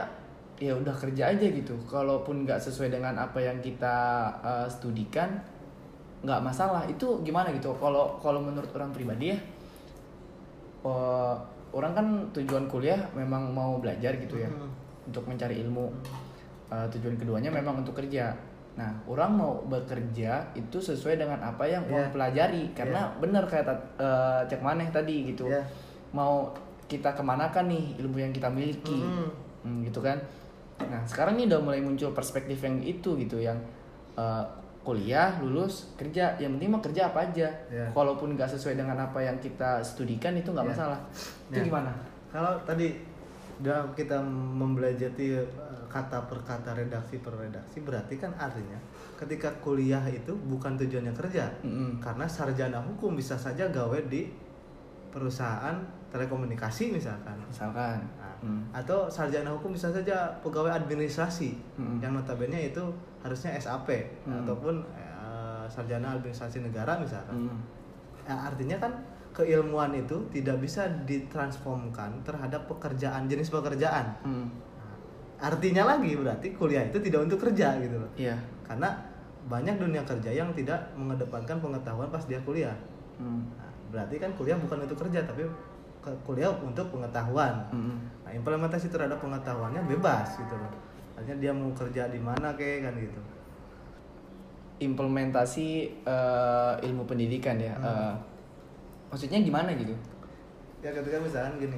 ya 0.62 0.74
udah 0.78 0.94
kerja 0.94 1.34
aja 1.34 1.48
gitu. 1.50 1.74
Kalaupun 1.90 2.46
nggak 2.46 2.62
sesuai 2.62 2.94
dengan 2.94 3.18
apa 3.18 3.42
yang 3.42 3.58
kita 3.60 4.30
eh, 4.46 4.68
studikan 4.70 5.34
nggak 6.24 6.40
masalah. 6.40 6.86
Itu 6.88 7.20
gimana 7.26 7.50
gitu? 7.52 7.74
Kalau 7.82 8.16
kalau 8.22 8.40
menurut 8.40 8.70
orang 8.78 8.94
pribadi 8.94 9.34
ya, 9.34 9.40
eh, 10.86 11.36
orang 11.74 11.92
kan 11.98 12.06
tujuan 12.32 12.70
kuliah 12.70 13.02
memang 13.18 13.50
mau 13.50 13.82
belajar 13.82 14.14
gitu 14.22 14.38
ya 14.38 14.48
Hmm. 14.48 14.70
untuk 15.10 15.26
mencari 15.28 15.60
ilmu. 15.66 15.90
Eh, 16.72 16.88
tujuan 16.96 17.18
keduanya 17.20 17.50
memang 17.52 17.82
untuk 17.82 17.98
kerja. 17.98 18.32
Nah, 18.74 18.90
orang 19.06 19.32
mau 19.32 19.54
bekerja 19.64 20.42
itu 20.54 20.78
sesuai 20.78 21.16
dengan 21.16 21.38
apa 21.38 21.62
yang 21.64 21.86
orang 21.86 22.10
Iya. 22.10 22.14
pelajari 22.14 22.64
karena 22.74 23.06
benar 23.18 23.46
kayak 23.46 23.66
tat- 23.66 23.90
eh, 23.98 24.42
cek 24.48 24.62
maneh 24.62 24.90
tadi 24.90 25.30
gitu. 25.30 25.46
Iya. 25.46 25.62
Mau 26.10 26.50
kita 26.84 27.14
kemanakan 27.14 27.70
nih 27.70 28.02
ilmu 28.02 28.18
yang 28.18 28.30
kita 28.30 28.50
miliki, 28.50 28.98
Hmm. 28.98 29.30
Hmm, 29.62 29.78
gitu 29.82 30.02
kan? 30.02 30.18
Nah, 30.84 31.00
sekarang 31.04 31.38
ini 31.38 31.46
udah 31.48 31.62
mulai 31.62 31.80
muncul 31.80 32.12
perspektif 32.12 32.60
yang 32.60 32.78
itu 32.80 33.14
gitu 33.16 33.38
yang 33.38 33.58
eh, 34.14 34.46
kuliah 34.84 35.40
lulus 35.40 35.96
kerja 35.96 36.36
yang 36.38 36.54
penting 36.54 36.70
mah 36.70 36.82
kerja 36.82 37.08
apa 37.08 37.24
aja. 37.24 37.50
Iya. 37.68 37.88
Kalaupun 37.90 38.34
nggak 38.34 38.46
sesuai 38.48 38.76
dengan 38.76 38.94
apa 39.00 39.18
yang 39.18 39.38
kita 39.38 39.80
studikan 39.80 40.34
itu 40.34 40.50
nggak 40.50 40.66
Iya. 40.66 40.74
masalah. 40.76 41.00
Itu 41.48 41.58
Iya. 41.58 41.66
gimana? 41.66 41.92
Kalau 42.30 42.54
tadi 42.64 42.94
dalam 43.60 43.94
kita 43.94 44.18
membelajari 44.24 45.38
eh, 45.38 45.46
kata 45.86 46.26
per 46.26 46.42
kata 46.42 46.74
redaksi 46.74 47.22
per 47.22 47.38
redaksi 47.38 47.86
berarti 47.86 48.18
kan 48.18 48.34
artinya 48.34 48.80
ketika 49.14 49.52
kuliah 49.62 50.02
itu 50.06 50.34
bukan 50.50 50.74
tujuannya 50.74 51.14
kerja 51.14 51.46
Mm-mm. 51.62 52.02
karena 52.02 52.26
sarjana 52.26 52.82
hukum 52.82 53.14
bisa 53.14 53.38
saja 53.38 53.70
gawe 53.70 54.00
di 54.10 54.26
perusahaan 55.10 55.78
telekomunikasi 56.10 56.94
misalkan 56.94 57.38
Misalkan. 57.50 58.02
Nah, 58.18 58.32
Hmm. 58.44 58.60
atau 58.76 59.08
sarjana 59.08 59.48
hukum 59.56 59.72
bisa 59.72 59.88
saja 59.88 60.28
pegawai 60.44 60.68
administrasi 60.76 61.56
Mm-mm. 61.80 62.04
yang 62.04 62.12
notabene 62.12 62.76
itu 62.76 62.84
harusnya 63.24 63.56
SAP 63.56 63.88
Mm. 64.28 64.44
ataupun 64.44 64.84
eh, 65.00 65.64
sarjana 65.72 66.20
administrasi 66.20 66.60
negara 66.60 67.00
misalkan 67.00 67.48
Hmm. 67.48 67.64
Ya, 68.28 68.36
artinya 68.36 68.76
kan 68.80 68.92
keilmuan 69.34 69.92
itu 69.92 70.16
tidak 70.30 70.62
bisa 70.62 70.86
ditransformkan 71.04 72.22
terhadap 72.22 72.70
pekerjaan 72.70 73.26
jenis 73.26 73.50
pekerjaan 73.50 74.14
Hmm. 74.22 74.48
artinya 75.38 75.90
lagi 75.90 76.14
berarti 76.14 76.54
kuliah 76.54 76.86
itu 76.86 77.02
tidak 77.02 77.26
untuk 77.26 77.42
kerja 77.42 77.76
gitu 77.78 77.98
loh 77.98 78.12
Iya. 78.14 78.38
karena 78.64 78.94
banyak 79.44 79.76
dunia 79.76 80.00
kerja 80.04 80.32
yang 80.32 80.54
tidak 80.54 80.80
mengedepankan 80.94 81.60
pengetahuan 81.60 82.08
pas 82.08 82.24
dia 82.24 82.40
kuliah 82.40 82.78
Hmm. 83.14 83.46
Nah, 83.54 83.70
berarti 83.90 84.18
kan 84.18 84.32
kuliah 84.34 84.56
bukan 84.56 84.86
untuk 84.86 84.98
kerja 85.02 85.22
tapi 85.22 85.44
kuliah 86.22 86.54
untuk 86.56 86.88
pengetahuan 86.90 87.54
Hmm. 87.70 87.98
nah 88.22 88.32
implementasi 88.32 88.88
terhadap 88.88 89.18
pengetahuannya 89.18 89.82
bebas 89.88 90.38
gitu 90.38 90.54
loh 90.54 90.72
artinya 91.14 91.38
dia 91.38 91.52
mau 91.52 91.70
kerja 91.74 92.08
di 92.08 92.18
mana 92.18 92.54
kayak 92.54 92.86
kan 92.86 92.96
gitu 92.96 93.22
Implementasi 94.76 95.68
eh, 96.04 96.74
ilmu 96.84 97.06
pendidikan 97.06 97.56
ya. 97.56 97.72
Hmm. 97.74 97.86
eh, 97.86 98.14
maksudnya 99.14 99.38
gimana 99.40 99.70
gitu? 99.74 99.94
ya 100.82 100.90
ketika 100.90 101.16
misalkan 101.18 101.62
gini 101.62 101.78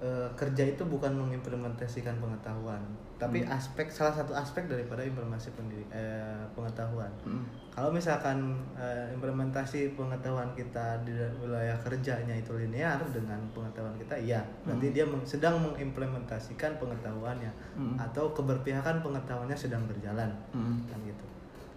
eh, 0.00 0.28
kerja 0.32 0.64
itu 0.64 0.80
bukan 0.82 1.12
mengimplementasikan 1.12 2.16
pengetahuan 2.16 2.80
tapi 3.20 3.44
Hmm. 3.44 3.52
aspek 3.52 3.92
salah 3.92 4.16
satu 4.16 4.32
aspek 4.32 4.64
daripada 4.64 5.04
implementasi 5.04 5.52
pendidik 5.52 5.84
eh, 5.92 6.40
pengetahuan 6.54 7.12
Hmm. 7.20 7.44
kalau 7.68 7.92
misalkan 7.92 8.40
eh, 8.74 9.12
implementasi 9.12 9.92
pengetahuan 9.92 10.48
kita 10.54 11.04
di 11.04 11.12
wilayah 11.36 11.76
kerjanya 11.76 12.32
itu 12.32 12.56
linear 12.56 12.96
dengan 13.12 13.36
pengetahuan 13.52 13.92
kita 13.98 14.16
iya 14.16 14.40
berarti 14.64 14.86
Hmm. 14.86 14.94
dia 14.96 15.04
meng- 15.04 15.28
sedang 15.28 15.60
mengimplementasikan 15.60 16.80
pengetahuannya 16.80 17.52
Hmm. 17.76 18.00
atau 18.00 18.32
keberpihakan 18.32 19.04
pengetahuannya 19.04 19.58
sedang 19.58 19.84
berjalan 19.84 20.32
Hmm. 20.50 20.80
kan 20.88 20.96
gitu 21.04 21.26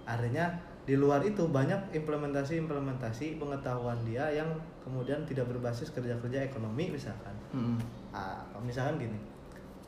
artinya 0.07 0.47
di 0.83 0.95
luar 0.95 1.23
itu 1.23 1.47
banyak 1.47 1.95
implementasi-implementasi 1.95 3.39
pengetahuan 3.39 3.95
dia 4.03 4.27
yang 4.29 4.49
kemudian 4.79 5.23
tidak 5.23 5.47
berbasis 5.47 5.89
kerja-kerja 5.89 6.43
ekonomi 6.43 6.91
misalkan 6.91 7.31
Hmm. 7.49 7.77
Ah, 8.09 8.41
misalkan 8.59 8.99
gini 8.99 9.15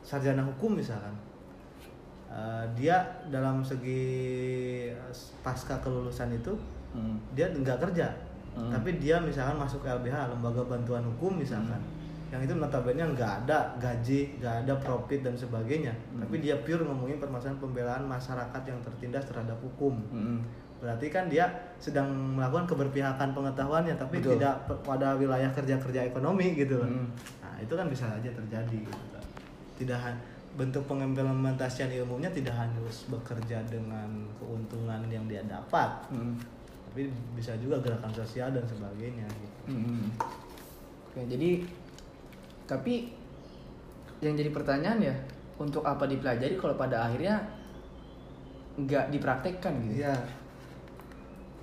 sarjana 0.01 0.41
hukum 0.41 0.75
misalkan 0.75 1.11
Ah, 2.25 2.65
dia 2.73 2.99
dalam 3.29 3.61
segi 3.61 4.01
eh, 4.89 5.13
pasca 5.39 5.77
kelulusan 5.77 6.33
itu 6.33 6.51
Hmm. 6.91 7.15
dia 7.31 7.47
nggak 7.47 7.79
kerja 7.81 8.07
Hmm. 8.53 8.71
tapi 8.71 8.95
dia 8.97 9.19
misalkan 9.19 9.55
masuk 9.55 9.83
LBH 9.83 10.31
lembaga 10.31 10.63
bantuan 10.63 11.03
hukum 11.05 11.35
misalkan 11.35 11.79
yang 12.27 12.39
itu 12.41 12.55
notabene 12.55 13.03
nggak 13.05 13.45
ada 13.45 13.75
gaji 13.77 14.39
nggak 14.39 14.63
ada 14.63 14.73
profit 14.77 15.21
dan 15.21 15.35
sebagainya 15.35 15.91
Hmm. 15.91 16.23
tapi 16.23 16.39
dia 16.39 16.55
pure 16.57 16.81
ngomongin 16.81 17.19
permasalahan 17.19 17.59
pembelaan 17.59 18.03
masyarakat 18.05 18.61
yang 18.63 18.79
tertindas 18.81 19.27
terhadap 19.27 19.59
hukum 19.59 19.99
Hmm. 20.09 20.39
Berarti 20.75 21.07
kan 21.07 21.25
dia 21.25 21.47
sedang 21.79 22.07
melakukan 22.35 22.67
keberpihakan 22.67 23.31
pengetahuannya 23.31 23.95
tapi 23.95 24.19
Betul. 24.19 24.37
tidak 24.37 24.53
pada 24.83 25.15
wilayah 25.15 25.47
kerja-kerja 25.49 26.05
ekonomi 26.05 26.51
gitu 26.53 26.77
loh 26.77 26.87
Hmm. 26.87 27.07
nah 27.39 27.55
itu 27.57 27.73
kan 27.73 27.87
bisa 27.87 28.05
aja 28.07 28.29
terjadi 28.29 28.79
gitu 28.83 29.05
kan. 29.11 29.23
tidak 29.79 29.99
bentuk 30.55 30.87
pengimplementasian 30.87 31.91
ilmunya 31.91 32.31
tidak 32.31 32.55
harus 32.55 33.07
bekerja 33.07 33.59
dengan 33.67 34.07
keuntungan 34.39 35.03
yang 35.07 35.27
dia 35.27 35.43
dapat 35.43 35.89
Hmm. 36.11 36.35
tapi 36.91 37.07
bisa 37.35 37.55
juga 37.59 37.79
gerakan 37.79 38.11
sosial 38.11 38.51
dan 38.51 38.63
sebagainya 38.63 39.27
gitu. 39.27 39.59
Hmm. 39.75 40.11
Oke, 41.11 41.23
jadi 41.27 41.63
tapi 42.65 43.11
yang 44.19 44.35
jadi 44.35 44.51
pertanyaan 44.51 44.99
ya 45.03 45.15
untuk 45.55 45.83
apa 45.83 46.07
dipelajari 46.07 46.55
kalau 46.55 46.75
pada 46.75 47.07
akhirnya 47.07 47.39
nggak 48.75 49.11
dipraktekkan 49.11 49.73
gitu? 49.87 50.03
Iya. 50.03 50.15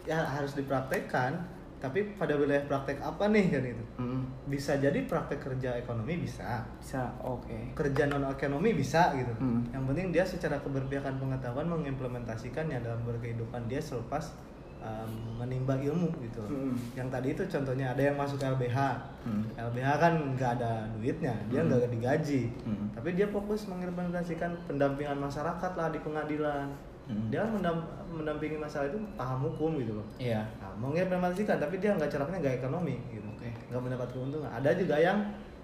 Ya 0.03 0.19
harus 0.19 0.53
dipraktekkan, 0.53 1.39
tapi 1.79 2.15
pada 2.15 2.35
wilayah 2.35 2.63
praktek 2.65 2.99
apa 2.99 3.27
nih 3.27 3.51
kan 3.51 3.63
itu? 3.63 3.85
Hmm. 3.99 4.23
Bisa 4.47 4.75
jadi 4.77 5.03
praktek 5.03 5.39
kerja 5.41 5.75
ekonomi 5.77 6.19
bisa, 6.19 6.63
Bisa, 6.79 7.11
oke. 7.19 7.75
kerja 7.75 8.07
non 8.07 8.27
ekonomi 8.27 8.71
bisa 8.73 9.15
gitu. 9.15 9.31
Hmm. 9.39 9.63
Yang 9.71 9.85
penting 9.91 10.07
dia 10.11 10.25
secara 10.25 10.59
keberpihakan 10.59 11.19
pengetahuan 11.19 11.67
mengimplementasikannya 11.67 12.83
dalam 12.83 13.03
berkehidupan 13.03 13.67
dia 13.67 13.79
selepas 13.79 14.35
um, 14.79 15.11
menimba 15.39 15.75
ilmu 15.75 16.11
gitu. 16.19 16.43
Hmm. 16.43 16.75
Yang 16.95 17.09
tadi 17.11 17.29
itu 17.31 17.43
contohnya 17.49 17.95
ada 17.95 18.03
yang 18.03 18.19
masuk 18.19 18.39
LBH. 18.39 18.79
Hmm. 19.23 19.43
LBH 19.55 19.89
kan 19.99 20.15
nggak 20.35 20.51
ada 20.59 20.87
duitnya, 20.93 21.35
dia 21.47 21.63
Hmm. 21.63 21.71
nggak 21.71 21.91
digaji. 21.91 22.43
Hmm. 22.63 22.91
Tapi 22.95 23.15
dia 23.15 23.27
fokus 23.27 23.67
mengimplementasikan 23.67 24.51
pendampingan 24.67 25.19
masyarakat 25.19 25.73
lah 25.75 25.89
di 25.91 25.99
pengadilan. 25.99 26.67
Hmm. 27.13 27.29
Dia 27.29 27.43
mendam- 27.45 27.89
mendampingi 28.09 28.57
masalah 28.57 28.89
itu 28.89 28.99
paham 29.17 29.45
hukum 29.45 29.77
gitu 29.77 29.93
loh. 29.97 30.07
Iya. 30.17 30.41
Nah, 30.61 30.73
mengimplementasikan 30.81 31.61
tapi 31.61 31.77
dia 31.79 31.93
nggak 31.93 32.09
caranya 32.09 32.39
nggak 32.41 32.57
ekonomi 32.65 32.97
gitu. 33.13 33.29
Oke. 33.29 33.49
Nggak 33.69 33.83
mendapat 33.85 34.09
keuntungan. 34.13 34.49
Ada 34.49 34.71
juga 34.77 34.97
yang 34.97 35.19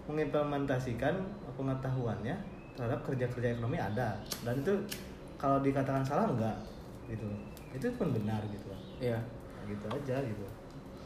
mengimplementasikan 0.08 1.14
pengetahuannya 1.56 2.36
terhadap 2.76 3.00
kerja-kerja 3.04 3.58
ekonomi 3.58 3.76
ada. 3.80 4.16
Dan 4.44 4.60
itu 4.62 4.72
kalau 5.40 5.60
dikatakan 5.64 6.04
salah 6.04 6.28
enggak 6.30 6.56
gitu. 7.08 7.28
Itu 7.72 7.88
pun 7.96 8.12
benar 8.12 8.40
gitu 8.48 8.68
kan. 8.68 8.80
Iya. 9.00 9.18
Nah, 9.20 9.62
gitu 9.68 9.86
aja 9.88 10.16
gitu. 10.24 10.44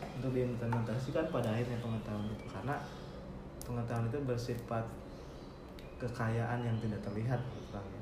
Untuk 0.02 0.30
diimplementasikan 0.34 1.30
pada 1.30 1.48
akhirnya 1.54 1.78
pengetahuan 1.78 2.26
itu 2.30 2.46
karena 2.50 2.74
pengetahuan 3.62 4.06
itu 4.10 4.18
bersifat 4.26 4.84
kekayaan 6.02 6.66
yang 6.66 6.76
tidak 6.82 6.98
terlihat 7.06 7.38
menurut 7.38 7.68
Bang, 7.70 7.86
ya. 7.94 8.01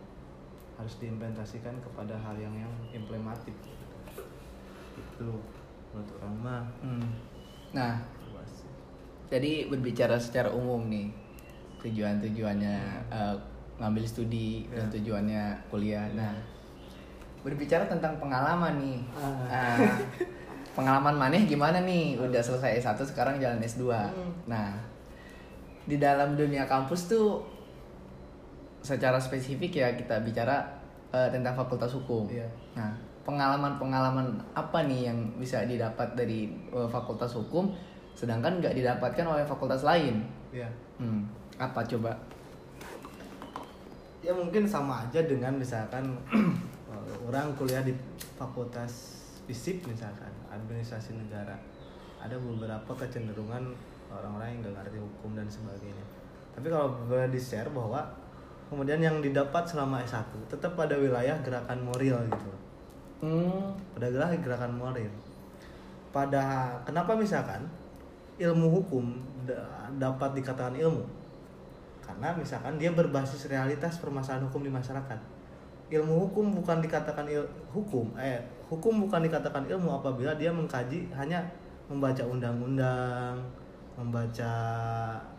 Harus 0.80 0.96
diimplementasikan 0.96 1.76
kepada 1.78 2.16
hal 2.16 2.34
yang 2.34 2.56
yang 2.56 2.72
implementatif 2.90 3.52
itu 4.96 5.28
menurut 5.92 6.10
orang 6.18 6.36
mah 6.36 6.62
Hmm. 6.80 7.04
Nah, 7.70 8.00
luas. 8.26 8.64
jadi 9.28 9.68
berbicara 9.68 10.16
secara 10.16 10.48
umum 10.50 10.88
nih 10.88 11.12
tujuan-tujuannya 11.80 12.76
eh, 13.08 13.34
ngambil 13.76 14.04
studi 14.04 14.68
dan 14.68 14.88
Ya. 14.88 14.92
tujuannya 14.92 15.42
kuliah. 15.68 16.04
Nah, 16.12 16.36
berbicara 17.40 17.84
tentang 17.86 18.16
pengalaman 18.16 18.76
nih. 18.76 19.00
Ah. 19.14 19.48
Ah, 19.48 19.76
pengalaman 20.70 21.16
maneh 21.16 21.44
gimana 21.44 21.80
nih? 21.80 22.16
Udah 22.16 22.40
selesai 22.40 22.76
S1 22.78 23.00
sekarang 23.06 23.36
jalan 23.36 23.56
S2. 23.58 23.88
Hmm. 23.88 24.32
Nah, 24.44 24.76
di 25.84 25.96
dalam 25.96 26.36
dunia 26.36 26.64
kampus 26.64 27.08
tuh 27.08 27.40
secara 28.80 29.20
spesifik 29.20 29.80
ya 29.84 29.88
kita 29.96 30.20
bicara 30.24 30.64
eh, 31.12 31.28
tentang 31.28 31.56
fakultas 31.56 31.92
hukum. 31.96 32.28
Iya. 32.28 32.48
Nah, 32.76 32.92
pengalaman-pengalaman 33.24 34.40
apa 34.56 34.88
nih 34.88 35.12
yang 35.12 35.18
bisa 35.36 35.62
didapat 35.68 36.16
dari 36.16 36.48
eh, 36.72 36.88
fakultas 36.88 37.36
hukum 37.36 37.70
sedangkan 38.16 38.60
nggak 38.60 38.74
didapatkan 38.76 39.24
oleh 39.24 39.44
fakultas 39.46 39.86
lain? 39.86 40.20
ya 40.50 40.66
Hmm, 40.98 41.24
apa 41.56 41.80
coba? 41.86 42.12
ya 44.20 44.36
mungkin 44.36 44.68
sama 44.68 45.08
aja 45.08 45.24
dengan 45.24 45.56
misalkan 45.56 46.04
eh, 46.92 47.14
orang 47.24 47.56
kuliah 47.56 47.80
di 47.80 47.96
fakultas 48.36 49.16
FISIP 49.48 49.88
misalkan 49.88 50.28
administrasi 50.52 51.16
negara 51.16 51.56
ada 52.20 52.36
beberapa 52.36 52.92
kecenderungan 53.00 53.72
orang-orang 54.12 54.52
yang 54.52 54.58
nggak 54.60 54.74
ngerti 54.76 54.98
hukum 55.00 55.30
dan 55.32 55.48
sebagainya 55.48 56.04
tapi 56.52 56.68
kalau 56.68 56.92
boleh 57.08 57.32
di 57.32 57.40
share 57.40 57.72
bahwa 57.72 58.04
kemudian 58.70 59.02
yang 59.02 59.18
didapat 59.18 59.66
selama 59.66 59.98
S1 60.06 60.30
tetap 60.46 60.78
pada 60.78 60.94
wilayah 60.94 61.34
gerakan 61.42 61.82
moral 61.82 62.22
gitu. 62.22 62.50
Hmm, 63.20 63.74
pada 63.98 64.06
wilayah 64.06 64.38
gerakan 64.38 64.72
moral. 64.78 65.10
Pada 66.14 66.70
kenapa 66.86 67.18
misalkan 67.18 67.66
ilmu 68.38 68.70
hukum 68.80 69.18
da- 69.42 69.90
dapat 69.98 70.38
dikatakan 70.38 70.78
ilmu? 70.78 71.02
Karena 72.00 72.30
misalkan 72.38 72.78
dia 72.78 72.94
berbasis 72.94 73.50
realitas 73.50 73.98
permasalahan 73.98 74.46
hukum 74.46 74.62
di 74.62 74.70
masyarakat. 74.70 75.18
Ilmu 75.90 76.30
hukum 76.30 76.54
bukan 76.54 76.78
dikatakan 76.78 77.26
il 77.26 77.42
hukum 77.74 78.14
eh 78.14 78.38
hukum 78.70 79.02
bukan 79.02 79.26
dikatakan 79.26 79.66
ilmu 79.66 79.98
apabila 79.98 80.30
dia 80.38 80.54
mengkaji 80.54 81.10
hanya 81.18 81.42
membaca 81.90 82.22
undang-undang 82.22 83.34
membaca 83.98 84.54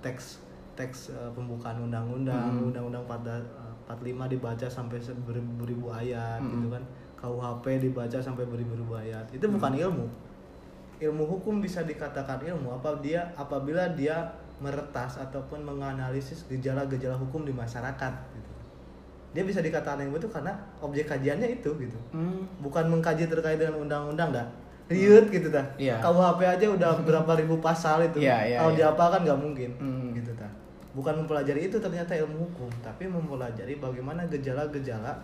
teks 0.03 0.43
teks 0.81 1.13
eh, 1.13 1.29
pembukaan 1.31 1.77
undang-undang 1.79 2.49
Hmm. 2.49 2.73
undang-undang 2.73 3.05
45 3.05 3.93
dibaca 4.27 4.65
sampai 4.65 4.97
beribu-ribu 5.21 5.87
ayat 5.87 6.41
Hmm. 6.41 6.49
gitu 6.51 6.67
kan 6.69 6.83
KUHP 7.15 7.65
dibaca 7.79 8.17
sampai 8.17 8.43
beribu-ribu 8.43 8.97
ayat 8.97 9.29
itu 9.29 9.45
bukan 9.45 9.77
ilmu 9.77 10.05
ilmu 10.97 11.23
hukum 11.27 11.61
bisa 11.61 11.81
dikatakan 11.81 12.41
ilmu 12.41 12.73
apa 12.73 12.97
dia 12.99 13.29
apabila 13.33 13.93
dia 13.93 14.25
meretas 14.57 15.17
ataupun 15.17 15.61
menganalisis 15.61 16.45
gejala-gejala 16.45 17.17
hukum 17.17 17.41
di 17.41 17.49
masyarakat 17.49 18.13
gitu. 18.31 18.49
Dia 19.33 19.41
bisa 19.41 19.57
dikatakan 19.57 20.05
ilmu 20.05 20.21
itu 20.21 20.29
karena 20.29 20.53
objek 20.77 21.09
kajiannya 21.09 21.57
itu 21.57 21.73
gitu. 21.81 21.97
hmm, 22.13 22.61
Bukan 22.61 22.85
mengkaji 22.85 23.25
terkait 23.25 23.57
dengan 23.57 23.81
undang-undang 23.81 24.29
dah. 24.29 24.45
Riut 24.85 25.33
gitu 25.33 25.49
dah. 25.49 25.65
Iya. 25.81 25.97
KUHP 25.97 26.45
aja 26.45 26.65
udah 26.69 26.89
berapa 27.01 27.31
ribu 27.33 27.57
pasal 27.57 28.05
itu. 28.05 28.21
Iya, 28.21 28.37
iya, 28.45 28.57
Kalau 28.61 28.69
iya. 28.69 28.79
diapakan 28.85 29.19
nggak 29.25 29.39
mungkin. 29.41 29.69
Hmm. 29.81 30.13
Gitu 30.13 30.31
dah. 30.37 30.51
Bukan 30.91 31.13
mempelajari 31.17 31.65
itu 31.65 31.77
ternyata 31.77 32.11
ilmu 32.13 32.35
hukum, 32.45 32.67
tapi 32.81 33.07
mempelajari 33.07 33.77
bagaimana 33.77 34.27
gejala-gejala 34.27 35.15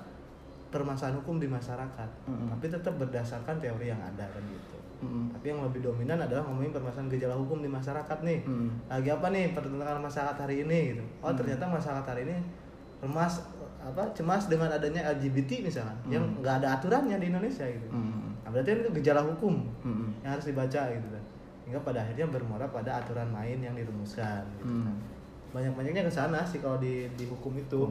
permasalahan 0.67 1.15
hukum 1.17 1.39
di 1.39 1.47
masyarakat 1.47 2.10
Mm-mm. 2.27 2.51
tapi 2.51 2.67
tetap 2.67 2.91
berdasarkan 2.99 3.56
teori 3.56 3.88
yang 3.88 4.03
ada 4.03 4.27
kan 4.27 4.43
gitu 4.43 4.75
Mm-mm. 4.99 5.32
tapi 5.32 5.45
yang 5.47 5.63
lebih 5.63 5.80
dominan 5.80 6.19
adalah 6.19 6.43
ngomongin 6.43 6.75
permasalahan 6.75 7.08
gejala 7.08 7.39
hukum 7.39 7.63
di 7.63 7.71
masyarakat 7.71 8.17
nih 8.19 8.43
Mm. 8.43 8.69
lagi 8.91 9.10
apa 9.10 9.27
nih 9.32 9.56
pertentangan 9.56 10.03
masyarakat 10.03 10.38
hari 10.38 10.56
ini 10.67 10.80
gitu 10.91 11.03
oh 11.17 11.32
Hmm. 11.32 11.38
ternyata 11.39 11.63
masyarakat 11.65 12.06
hari 12.06 12.21
ini 12.27 12.38
cemas 12.99 13.34
apa 13.80 14.03
cemas 14.12 14.43
dengan 14.45 14.67
adanya 14.67 15.08
LGBT 15.08 15.63
misalnya 15.63 15.95
Hmm. 15.97 16.12
yang 16.12 16.23
nggak 16.36 16.56
ada 16.60 16.67
aturannya 16.75 17.15
di 17.15 17.27
Indonesia 17.32 17.63
gitu 17.63 17.88
Mm. 17.88 18.43
nah, 18.43 18.49
berarti 18.51 18.69
kan 18.69 18.80
itu 18.84 18.91
gejala 18.99 19.21
hukum 19.23 19.56
Mm. 19.88 20.08
yang 20.19 20.32
harus 20.36 20.45
dibaca 20.45 20.82
gitu 20.91 21.08
kan 21.08 21.23
hingga 21.63 21.80
pada 21.80 22.03
akhirnya 22.03 22.27
bermuara 22.27 22.67
pada 22.67 22.99
aturan 22.99 23.27
main 23.27 23.56
yang 23.58 23.71
dirumuskan 23.71 24.43
gitu. 24.60 24.67
Mm. 24.67 24.84
banyak 24.84 25.16
banyaknya 25.65 26.06
ke 26.06 26.13
sana 26.13 26.41
sih 26.41 26.60
kalau 26.60 26.78
di 26.78 27.10
di 27.13 27.26
hukum 27.26 27.54
itu. 27.56 27.89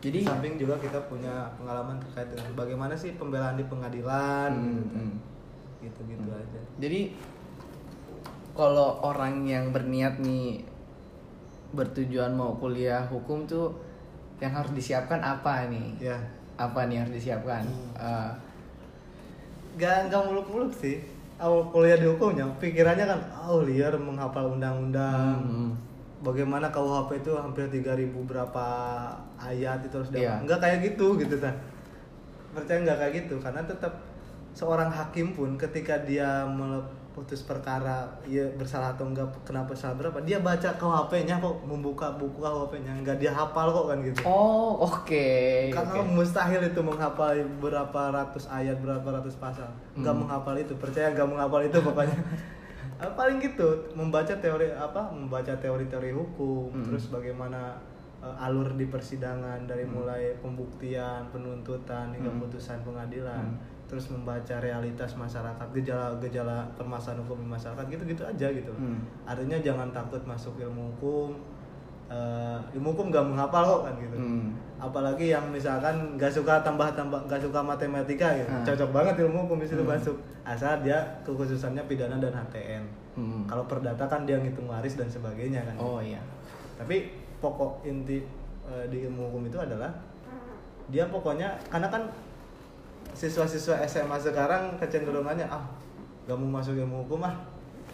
Jadi 0.00 0.20
di 0.20 0.24
samping 0.24 0.54
juga 0.56 0.76
kita 0.76 1.00
punya 1.08 1.48
pengalaman 1.56 1.96
terkait 1.98 2.28
dengan 2.28 2.52
bagaimana 2.52 2.92
sih 2.92 3.16
pembelaan 3.16 3.56
di 3.56 3.64
pengadilan 3.64 4.52
Mm, 4.52 4.64
gitu. 4.68 4.84
kan. 4.84 5.00
mm. 5.00 5.14
gitu 5.80 6.00
gitu 6.06 6.28
aja. 6.28 6.60
Jadi 6.76 7.00
kalau 8.52 9.00
orang 9.00 9.42
yang 9.44 9.72
berniat 9.72 10.20
nih 10.20 10.62
bertujuan 11.72 12.32
mau 12.32 12.54
kuliah 12.54 13.02
hukum 13.08 13.42
tuh 13.44 13.74
yang 14.38 14.52
harus 14.52 14.70
disiapkan 14.72 15.18
apa 15.18 15.66
nih? 15.66 15.98
ya. 15.98 16.18
Apa 16.54 16.86
nih 16.86 17.00
yang 17.00 17.02
harus 17.08 17.16
disiapkan? 17.18 17.64
Eh, 17.96 18.30
Gak, 19.74 20.06
gak 20.06 20.22
muluk-muluk 20.22 20.70
sih. 20.70 21.02
Awal 21.34 21.66
kuliah 21.74 21.98
di 21.98 22.06
hukumnya 22.06 22.46
pikirannya 22.62 23.10
kan 23.10 23.20
oh 23.42 23.66
liar 23.66 23.90
menghafal 23.98 24.54
undang-undang. 24.54 25.34
Hmm, 25.42 25.70
bagaimana 26.24 26.66
KUHP 26.68 27.20
itu 27.20 27.32
hampir 27.34 27.68
3000 27.68 27.84
berapa 28.24 28.64
ayat 29.36 29.78
itu 29.82 29.94
harus 29.94 30.08
Iya. 30.10 30.32
dapat 30.32 30.42
nggak 30.42 30.58
kayak 30.58 30.78
gitu 30.82 31.06
gitu 31.16 31.36
kan 31.38 31.54
percaya 32.50 32.78
nggak 32.80 32.98
kayak 32.98 33.12
gitu 33.20 33.34
karena 33.38 33.60
tetap 33.62 33.92
seorang 34.50 34.88
hakim 34.88 35.30
pun 35.30 35.54
ketika 35.54 35.98
dia 36.00 36.46
memutus 36.46 37.42
perkara 37.42 38.06
ya 38.24 38.46
bersalah 38.52 38.90
atau 38.90 39.04
enggak 39.04 39.26
kenapa 39.42 39.70
salah 39.72 39.94
berapa 39.96 40.18
dia 40.20 40.38
baca 40.38 40.70
KUHP-nya 40.72 41.36
kok 41.36 41.56
membuka 41.62 42.08
buku 42.12 42.38
KUHP-nya 42.38 42.94
nggak 42.96 43.18
dia 43.18 43.30
hafal 43.30 43.68
kok 43.68 43.86
kan 43.88 43.98
gitu 44.00 44.22
Oh 44.24 44.78
oke. 44.80 45.28
karena 45.68 45.98
oke. 46.00 46.08
mustahil 46.08 46.62
itu 46.62 46.80
menghafal 46.80 47.34
berapa 47.58 48.00
ratus 48.12 48.46
ayat 48.48 48.78
berapa 48.78 49.04
ratus 49.12 49.34
pasal 49.36 49.66
nggak 49.92 50.08
Hmm. 50.08 50.22
menghafal 50.22 50.54
itu 50.54 50.72
percaya 50.74 51.10
nggak 51.10 51.26
menghafal 51.26 51.60
itu 51.60 51.78
pokoknya 51.80 52.14
paling 53.12 53.36
gitu 53.38 53.68
membaca 53.92 54.32
teori 54.32 54.70
apa 54.70 55.12
membaca 55.12 55.52
teori-teori 55.52 56.10
hukum 56.10 56.72
Hmm. 56.72 56.80
terus 56.82 57.12
bagaimana 57.12 57.76
eh, 58.18 58.36
alur 58.40 58.72
di 58.72 58.88
persidangan 58.88 59.68
dari 59.68 59.84
mulai 59.84 60.32
pembuktian 60.40 61.28
penuntutan 61.28 62.08
hingga 62.08 62.32
Hmm. 62.32 62.40
putusan 62.40 62.80
pengadilan 62.80 63.44
Hmm. 63.44 63.60
terus 63.84 64.08
membaca 64.08 64.56
realitas 64.58 65.12
masyarakat 65.12 65.68
gejala-gejala 65.70 66.64
permasalahan 66.72 67.20
hukum 67.20 67.44
di 67.44 67.48
masyarakat 67.52 67.84
gitu-gitu 67.84 68.24
aja 68.24 68.48
gitu 68.48 68.72
Hmm. 68.72 69.04
artinya 69.24 69.60
jangan 69.60 69.92
takut 69.92 70.24
masuk 70.24 70.56
ilmu 70.56 70.96
hukum 70.96 71.36
Eh, 72.14 72.58
ilmu 72.78 72.94
hukum 72.94 73.10
nggak 73.10 73.26
menghafal 73.26 73.62
kok 73.66 73.80
kan 73.90 73.94
gitu 73.98 74.14
Hmm. 74.14 74.54
apalagi 74.78 75.34
yang 75.34 75.50
misalkan 75.50 76.14
nggak 76.14 76.30
suka 76.30 76.62
tambah 76.62 76.86
tambah 76.94 77.18
nggak 77.26 77.42
suka 77.42 77.58
matematika 77.58 78.30
gitu 78.38 78.46
Ah. 78.46 78.62
cocok 78.62 78.90
banget 78.94 79.14
ilmu 79.26 79.38
hukum 79.42 79.58
di 79.58 79.66
situ 79.66 79.82
Hmm. 79.82 79.90
masuk 79.90 80.14
asal 80.44 80.78
dia 80.78 80.94
kekhususannya 81.26 81.82
pidana 81.84 82.22
dan 82.22 82.30
HTN 82.30 82.84
Hmm. 83.18 83.42
kalau 83.44 83.66
perdata 83.66 84.06
kan 84.06 84.22
dia 84.22 84.38
ngitung 84.38 84.70
waris 84.70 84.94
dan 84.94 85.10
sebagainya 85.10 85.64
kan 85.64 85.74
Oh 85.74 85.98
iya. 85.98 86.22
tapi 86.78 87.10
pokok 87.42 87.82
inti 87.82 88.22
eh, 88.64 88.84
di 88.86 89.02
ilmu 89.02 89.28
hukum 89.28 89.42
itu 89.44 89.58
adalah 89.58 89.90
dia 90.86 91.10
pokoknya 91.10 91.50
karena 91.66 91.88
kan 91.88 92.06
siswa-siswa 93.10 93.74
SMA 93.82 94.18
sekarang 94.18 94.78
kecenderungannya 94.78 95.46
ah 95.46 95.66
gak 96.24 96.36
mau 96.36 96.48
masuk 96.54 96.76
ilmu 96.76 97.02
hukum 97.02 97.22
ah 97.22 97.34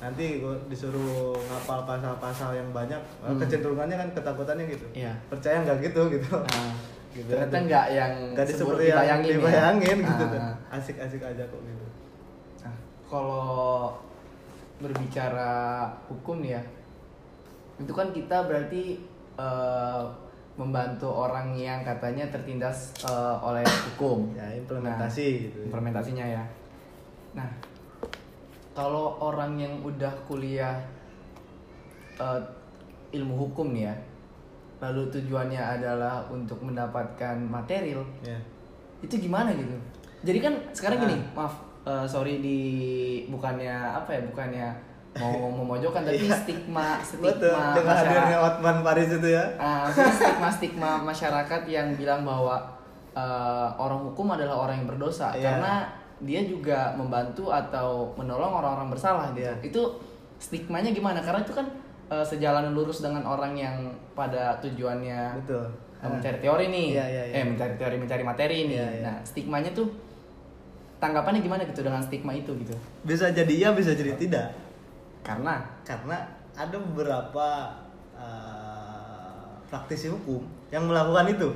nanti 0.01 0.41
gua 0.41 0.57
disuruh 0.65 1.05
ngapal 1.39 1.85
pasal-pasal 1.85 2.51
yang 2.53 2.69
banyak 2.71 2.97
Hmm. 3.21 3.37
kecenderungannya 3.37 3.95
kan 3.95 4.09
ketakutannya 4.13 4.65
gitu 4.67 4.87
Iya. 4.95 5.13
percaya 5.29 5.61
nggak 5.61 5.79
gitu 5.83 6.01
gitu 6.11 6.33
Ah, 6.41 6.73
gitu 7.13 7.29
ternyata 7.29 7.57
nggak 7.61 7.87
yang 7.91 8.13
nggak 8.33 8.47
seperti 8.47 8.85
yang 8.87 8.97
dibayangin 8.97 9.21
ya. 9.23 9.35
dibayangin 9.37 9.97
gitu 10.01 10.23
Ah. 10.23 10.31
tuh. 10.31 10.43
asik-asik 10.73 11.21
aja 11.23 11.45
kok 11.45 11.61
gitu 11.61 11.87
Nah, 12.61 12.75
kalau 13.07 13.93
berbicara 14.79 15.53
hukum 16.07 16.41
nih 16.41 16.57
ya, 16.57 16.63
itu 17.77 17.93
kan 17.93 18.09
kita 18.11 18.37
berarti 18.43 19.05
eh, 19.37 20.03
membantu 20.55 21.09
orang 21.09 21.53
yang 21.55 21.81
katanya 21.81 22.25
tertindas 22.27 22.93
eh, 23.03 23.37
oleh 23.39 23.65
hukum. 23.87 24.33
ya 24.35 24.45
implementasi 24.55 25.25
Nah, 25.27 25.41
gitu 25.43 25.59
Implementasinya 25.67 26.27
ya. 26.27 26.43
Nah, 27.33 27.49
kalau 28.71 29.19
orang 29.19 29.57
yang 29.57 29.75
udah 29.81 30.13
kuliah 30.25 30.79
eh, 32.17 32.41
ilmu 33.11 33.35
hukum 33.37 33.73
nih 33.73 33.85
ya, 33.85 33.95
lalu 34.81 35.03
tujuannya 35.11 35.59
adalah 35.59 36.23
untuk 36.27 36.61
mendapatkan 36.61 37.37
material, 37.37 38.01
ya 38.23 38.39
itu 39.01 39.17
gimana 39.19 39.49
gitu 39.51 39.73
jadi 40.21 40.39
kan 40.43 40.55
sekarang 40.71 41.01
Nah. 41.01 41.05
gini 41.09 41.17
maaf 41.33 41.55
eh, 41.83 42.05
sorry 42.05 42.39
di 42.39 42.59
bukannya 43.27 43.73
apa 43.73 44.13
ya 44.13 44.21
bukannya 44.29 44.67
mau 45.17 45.49
memojokkan 45.59 46.05
tapi 46.05 46.21
Iya. 46.21 46.37
stigma 46.37 47.01
betul 47.17 47.49
stigma 47.49 47.65
hadirnya 47.73 48.37
masyarakat 48.37 48.39
Otman 48.45 48.77
Paris 48.85 49.09
itu 49.11 49.29
ya 49.33 49.45
Ah, 49.57 49.89
maksudnya 49.89 50.13
stigma 50.13 50.49
stigma 50.53 50.91
masyarakat 51.01 51.61
yang 51.67 51.89
bilang 51.97 52.23
bahwa 52.23 52.61
eh, 53.11 53.69
orang 53.75 54.05
hukum 54.05 54.29
adalah 54.31 54.69
orang 54.69 54.85
yang 54.85 54.89
berdosa 54.93 55.33
Iya. 55.33 55.49
karena 55.49 55.75
dia 56.21 56.45
juga 56.45 56.93
membantu 56.95 57.49
atau 57.49 58.13
menolong 58.15 58.61
orang-orang 58.61 58.93
bersalah 58.93 59.33
gitu 59.33 59.41
Iya. 59.43 59.55
itu 59.65 59.83
stigmanya 60.37 60.93
gimana 60.93 61.21
karena 61.21 61.41
itu 61.41 61.53
kan 61.53 61.67
eh, 62.09 62.23
sejalan 62.23 62.73
lurus 62.73 63.01
dengan 63.01 63.25
orang 63.25 63.53
yang 63.55 63.77
pada 64.13 64.57
tujuannya 64.61 65.41
betul 65.45 65.65
Eh, 66.01 66.09
mencari 66.09 66.41
teori 66.41 66.73
nih, 66.73 66.97
Iya, 66.97 67.05
iya, 67.05 67.23
iya. 67.29 67.35
eh 67.37 67.45
mencari 67.45 67.77
teori, 67.77 68.01
mencari 68.01 68.25
materi 68.25 68.65
nih. 68.65 68.73
Iya, 68.73 68.89
iya. 68.89 69.03
Nah, 69.05 69.17
stigmanya 69.21 69.69
tuh 69.77 69.85
tanggapannya 70.97 71.45
gimana 71.45 71.61
gitu 71.65 71.85
dengan 71.85 72.01
stigma 72.01 72.33
itu 72.33 72.57
gitu? 72.57 72.73
bisa 73.05 73.29
jadi 73.29 73.53
iya 73.53 73.69
bisa 73.77 73.93
jadi 73.93 74.17
tidak 74.17 74.49
Karena 75.21 75.61
karena 75.85 76.17
ada 76.57 76.77
beberapa 76.81 77.69
eh, 78.17 79.49
praktisi 79.69 80.09
hukum 80.09 80.41
yang 80.69 80.89
melakukan 80.89 81.31
itu 81.31 81.49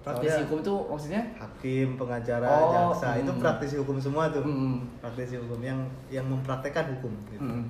praktisi 0.00 0.32
Soalnya 0.32 0.46
hukum 0.48 0.58
tuh 0.64 0.78
maksudnya? 0.88 1.22
Hakim 1.36 1.88
pengacara 1.94 2.46
Oh, 2.48 2.72
jaksa 2.72 3.20
itu 3.20 3.32
hmm. 3.32 3.40
praktisi 3.40 3.74
hukum 3.76 3.96
semua 4.00 4.32
tuh. 4.32 4.40
Mm, 4.40 4.80
praktisi 4.98 5.36
hukum 5.36 5.60
yang 5.60 5.80
yang 6.08 6.24
mempraktekkan 6.24 6.88
hukum 6.96 7.12
gitu. 7.28 7.44
mm, 7.44 7.64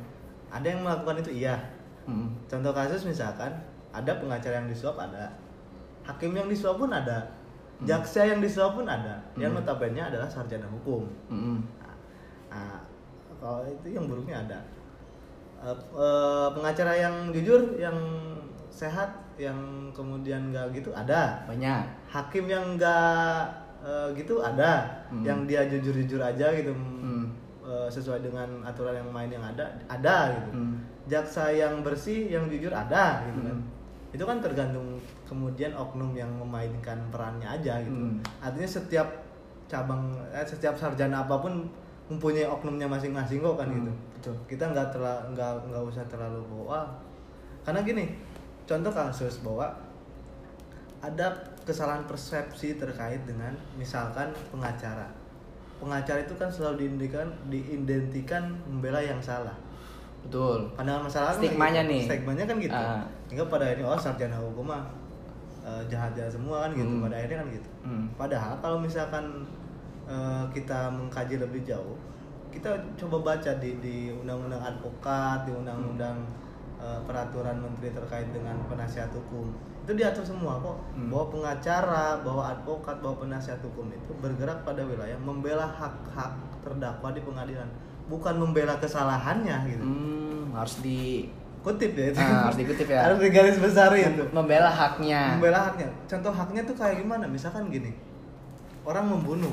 ada 0.48 0.66
yang 0.66 0.80
melakukan 0.82 1.18
itu 1.18 1.42
iya. 1.42 1.58
Mm, 2.06 2.30
contoh 2.46 2.70
kasus 2.70 3.02
misalkan 3.04 3.50
ada 3.90 4.12
pengacara 4.16 4.62
yang 4.62 4.70
disuap 4.70 4.94
ada. 4.96 5.26
Hakim 6.06 6.30
yang 6.32 6.46
disuap 6.46 6.78
pun 6.78 6.90
ada. 6.90 7.26
Jaksa 7.80 8.28
yang 8.28 8.38
disuap 8.38 8.76
pun 8.76 8.84
ada. 8.84 9.16
Yang 9.34 9.56
Hmm. 9.56 9.64
notabene 9.64 10.00
adalah 10.00 10.28
sarjana 10.28 10.68
hukum. 10.68 11.08
Mm, 11.28 11.58
Nah, 12.50 12.82
kalau 13.38 13.62
itu 13.62 13.94
yang 13.94 14.04
buruknya 14.04 14.42
ada. 14.42 14.58
Eh, 15.60 15.70
eh, 15.76 16.48
pengacara 16.50 16.92
yang 16.94 17.14
jujur, 17.30 17.78
yang 17.78 17.94
sehat, 18.70 19.10
yang 19.36 19.56
kemudian 19.90 20.50
nggak 20.50 20.70
gitu 20.72 20.90
ada. 20.90 21.42
banyak. 21.44 21.82
Hakim 22.06 22.46
yang 22.46 22.78
nggak 22.78 23.44
eh, 23.80 24.08
gitu 24.14 24.38
ada. 24.40 24.84
Hmm. 25.08 25.24
Yang 25.24 25.38
dia 25.48 25.60
jujur-jujur 25.66 26.20
aja 26.20 26.46
gitu, 26.52 26.72
Hmm. 26.72 27.32
eh, 27.64 27.88
sesuai 27.88 28.20
dengan 28.20 28.62
aturan 28.62 28.94
yang 28.94 29.08
main 29.08 29.28
yang 29.28 29.42
ada, 29.42 29.64
ada 29.86 30.32
gitu. 30.36 30.50
Mm, 30.52 30.74
Jaksa 31.08 31.48
yang 31.50 31.80
bersih, 31.80 32.28
yang 32.28 32.46
jujur 32.46 32.70
ada 32.70 33.24
gitu 33.26 33.40
kan. 33.42 33.56
Hmm. 33.56 34.12
Itu 34.12 34.24
kan 34.26 34.38
tergantung 34.38 35.00
kemudian 35.24 35.72
oknum 35.72 36.12
yang 36.12 36.28
memainkan 36.28 36.98
perannya 37.08 37.46
aja 37.46 37.80
gitu. 37.80 37.96
Hmm. 37.96 38.20
Artinya 38.38 38.68
setiap 38.68 39.08
cabang, 39.66 40.12
eh, 40.28 40.44
setiap 40.44 40.74
sarjana 40.76 41.24
apa 41.24 41.40
pun 41.40 41.64
mempunyai 42.10 42.44
oknumnya 42.44 42.84
masing-masing 42.84 43.38
kok 43.40 43.54
kan 43.56 43.70
Hmm, 43.70 43.76
gitu. 43.80 43.92
betul. 44.12 44.34
Kita 44.46 44.64
nggak 44.68 44.88
terlalu 44.92 45.22
nggak 45.32 45.52
nggak 45.70 45.82
usah 45.88 46.04
terlalu 46.10 46.42
bawa. 46.52 46.84
Karena 47.62 47.80
gini, 47.80 48.04
contoh 48.70 48.92
kasus 48.94 49.42
bahwa 49.42 49.66
ada 51.00 51.26
kesalahan 51.64 52.04
persepsi 52.04 52.76
terkait 52.76 53.18
dengan 53.24 53.50
misalkan 53.74 54.30
pengacara. 54.48 55.08
Pengacara 55.76 56.20
itu 56.20 56.34
kan 56.36 56.46
selalu 56.46 56.86
diidentikan 56.86 57.26
diidentikan 57.48 58.42
membela 58.68 59.00
yang 59.00 59.16
salah 59.18 59.56
betul. 60.20 60.68
pandangan 60.76 61.08
masalah 61.08 61.32
kan 61.32 61.40
Stigmanya 61.40 61.80
gitu. 61.80 61.92
nih. 61.96 62.02
stigmanya 62.04 62.44
kan 62.44 62.56
gitu 62.60 62.80
hingga 63.32 63.44
pada 63.48 63.64
akhirnya 63.64 63.86
oh 63.88 63.96
sarjana 63.96 64.36
hukum 64.36 64.68
mah 64.68 64.84
eh, 65.64 65.80
jahat-jahat 65.88 66.28
semua 66.28 66.68
kan 66.68 66.76
gitu 66.76 66.92
Hmm. 66.92 67.02
pada 67.02 67.16
akhirnya 67.16 67.38
kan 67.40 67.48
gitu 67.48 67.68
Mm, 67.80 68.04
padahal 68.12 68.52
kalau 68.60 68.76
misalkan 68.76 69.24
eh, 70.04 70.44
kita 70.52 70.92
mengkaji 70.92 71.40
lebih 71.40 71.64
jauh 71.64 71.96
kita 72.52 72.68
coba 73.00 73.32
baca 73.32 73.56
di 73.56 73.80
di 73.80 74.12
undang-undang 74.12 74.60
advokat 74.60 75.48
di 75.48 75.56
undang-undang 75.56 76.20
Hmm. 76.20 76.36
Eh, 76.80 77.00
peraturan 77.04 77.60
menteri 77.60 77.92
terkait 77.92 78.28
dengan 78.32 78.56
penasihat 78.66 79.12
hukum. 79.12 79.52
Itu 79.84 79.92
diatur 79.96 80.24
semua 80.24 80.56
kok. 80.60 80.76
Hmm. 80.96 81.08
bahwa 81.12 81.26
pengacara 81.28 82.20
bahwa 82.24 82.42
advokat 82.48 82.96
bahwa 83.04 83.16
penasihat 83.20 83.60
hukum 83.60 83.92
itu 83.92 84.12
bergerak 84.18 84.64
pada 84.64 84.82
wilayah 84.84 85.16
membela 85.20 85.68
hak-hak 85.68 86.32
terdakwa 86.64 87.08
di 87.12 87.20
pengadilan. 87.20 87.68
Bukan 88.08 88.34
membela 88.40 88.74
kesalahannya 88.80 89.56
gitu. 89.70 89.84
Hmm, 89.84 90.56
harus 90.56 90.82
di 90.82 91.30
kutip 91.60 91.92
ya 91.92 92.06
itu. 92.10 92.18
Ah, 92.18 92.48
harus 92.48 92.58
dikutip 92.58 92.88
ya. 92.88 93.00
harus 93.06 93.18
digaris 93.20 93.58
besar 93.60 93.92
itu. 93.94 94.24
membela 94.32 94.72
haknya. 94.72 95.36
membela 95.36 95.70
haknya. 95.70 95.88
Contoh 96.08 96.32
haknya 96.32 96.64
tuh 96.64 96.74
kayak 96.74 97.04
gimana? 97.04 97.28
Misalkan 97.28 97.68
gini. 97.68 97.92
Orang 98.82 99.06
membunuh. 99.12 99.52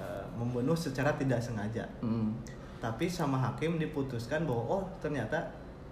Eh, 0.00 0.24
membunuh 0.34 0.74
secara 0.74 1.12
tidak 1.14 1.38
sengaja. 1.38 1.86
Hmm. 2.00 2.34
tapi 2.82 3.06
sama 3.06 3.38
hakim 3.38 3.78
diputuskan 3.78 4.42
bahwa 4.42 4.62
oh 4.66 4.82
ternyata 4.98 5.38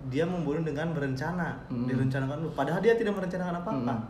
dia 0.09 0.25
membunuh 0.25 0.65
dengan 0.65 0.97
berencana 0.97 1.53
Hmm. 1.69 1.85
direncanakan 1.85 2.41
dulu 2.41 2.53
padahal 2.55 2.81
dia 2.81 2.97
tidak 2.97 3.13
merencanakan 3.13 3.61
apa-apa 3.61 3.93
Hmm. 3.93 4.07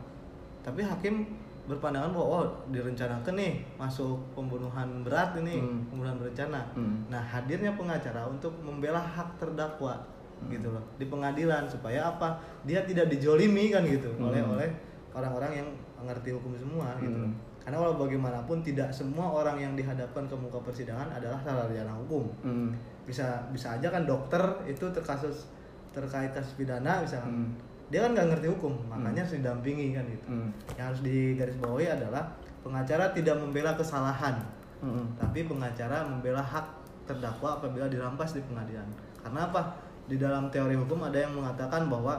tapi 0.63 0.81
hakim 0.81 1.27
berpandangan 1.67 2.11
bahwa 2.11 2.27
oh 2.27 2.45
direncanakan 2.69 3.35
nih 3.35 3.63
masuk 3.75 4.19
pembunuhan 4.33 5.03
berat 5.03 5.35
ini 5.37 5.59
Hmm. 5.59 5.83
pembunuhan 5.91 6.19
berencana 6.19 6.61
Hmm. 6.73 7.03
nah 7.09 7.19
hadirnya 7.19 7.75
pengacara 7.75 8.23
untuk 8.25 8.55
membela 8.61 8.99
hak 8.99 9.35
terdakwa 9.37 9.99
Hmm. 10.39 10.49
gitu 10.49 10.71
loh 10.71 10.85
di 10.95 11.05
pengadilan 11.05 11.67
supaya 11.67 12.07
apa 12.09 12.39
dia 12.63 12.87
tidak 12.87 13.11
dijolimi 13.11 13.75
kan 13.75 13.83
gitu 13.83 14.07
Hmm. 14.15 14.31
oleh 14.31 14.41
oleh 14.41 14.69
orang-orang 15.11 15.59
yang 15.59 15.69
mengerti 15.99 16.31
hukum 16.31 16.55
semua 16.55 16.95
gitu 16.99 17.11
Hmm. 17.13 17.27
loh. 17.27 17.35
karena 17.61 17.77
kalau 17.77 17.95
bagaimanapun 18.01 18.65
tidak 18.65 18.89
semua 18.89 19.27
orang 19.37 19.61
yang 19.61 19.77
dihadapkan 19.77 20.25
ke 20.25 20.33
muka 20.33 20.57
persidangan 20.65 21.13
adalah 21.13 21.37
sarjana 21.45 21.93
hukum 21.93 22.25
Hmm. 22.41 22.73
bisa 23.05 23.43
bisa 23.53 23.77
aja 23.77 23.91
kan 23.91 24.09
dokter 24.09 24.41
itu 24.65 24.87
terkasus 24.91 25.51
terkait 25.91 26.31
kasus 26.31 26.55
pidana 26.55 27.01
misalkan 27.01 27.31
Hmm. 27.33 27.51
dia 27.91 28.01
kan 28.01 28.15
nggak 28.15 28.29
ngerti 28.31 28.47
hukum 28.49 28.75
makanya 28.87 29.21
harus 29.21 29.35
didampingi 29.37 29.93
kan 29.93 30.05
gitu 30.07 30.27
Hmm. 30.27 30.49
yang 30.75 30.87
harus 30.89 31.03
digarisbawahi 31.03 31.87
adalah 31.91 32.25
pengacara 32.61 33.11
tidak 33.11 33.37
membela 33.37 33.75
kesalahan 33.75 34.39
Hmm. 34.79 35.05
tapi 35.17 35.45
pengacara 35.45 36.01
membela 36.03 36.41
hak 36.41 36.67
terdakwa 37.05 37.59
apabila 37.59 37.87
dirampas 37.87 38.33
di 38.33 38.43
pengadilan 38.43 38.87
karena 39.19 39.45
apa 39.45 39.75
di 40.07 40.17
dalam 40.17 40.47
teori 40.49 40.75
hukum 40.75 41.03
ada 41.03 41.19
yang 41.19 41.33
mengatakan 41.33 41.87
bahwa 41.87 42.17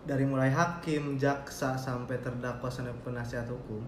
dari 0.00 0.24
mulai 0.24 0.48
hakim 0.48 1.14
jaksa 1.14 1.76
sampai 1.76 2.18
terdakwa 2.18 2.66
sampai 2.66 2.90
penasihat 3.00 3.46
hukum 3.46 3.84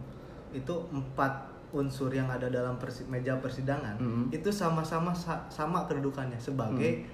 itu 0.51 0.75
empat 0.89 1.33
unsur 1.73 2.13
yang 2.13 2.29
ada 2.29 2.47
dalam 2.47 2.77
persi- 2.77 3.05
meja 3.07 3.33
persidangan 3.35 3.97
Mhm. 3.97 4.25
itu 4.31 4.49
sama-sama 4.49 5.11
sa- 5.11 5.41
sama 5.49 5.83
kedudukannya 5.83 6.37
sebagai 6.37 7.09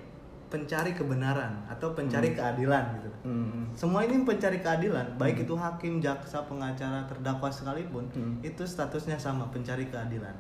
pencari 0.49 0.93
kebenaran 0.93 1.53
atau 1.69 1.93
pencari 1.93 2.33
keadilan 2.33 2.85
gitu 2.97 3.11
Hmm. 3.19 3.69
semua 3.77 4.01
ini 4.01 4.25
pencari 4.25 4.59
keadilan 4.59 5.05
baik 5.15 5.45
itu 5.45 5.53
hakim 5.53 6.01
jaksa 6.01 6.41
pengacara 6.49 7.05
terdakwa 7.05 7.53
sekalipun 7.53 8.09
Hmm. 8.11 8.41
itu 8.41 8.65
statusnya 8.65 9.15
sama 9.15 9.45
pencari 9.49 9.85
keadilan 9.87 10.33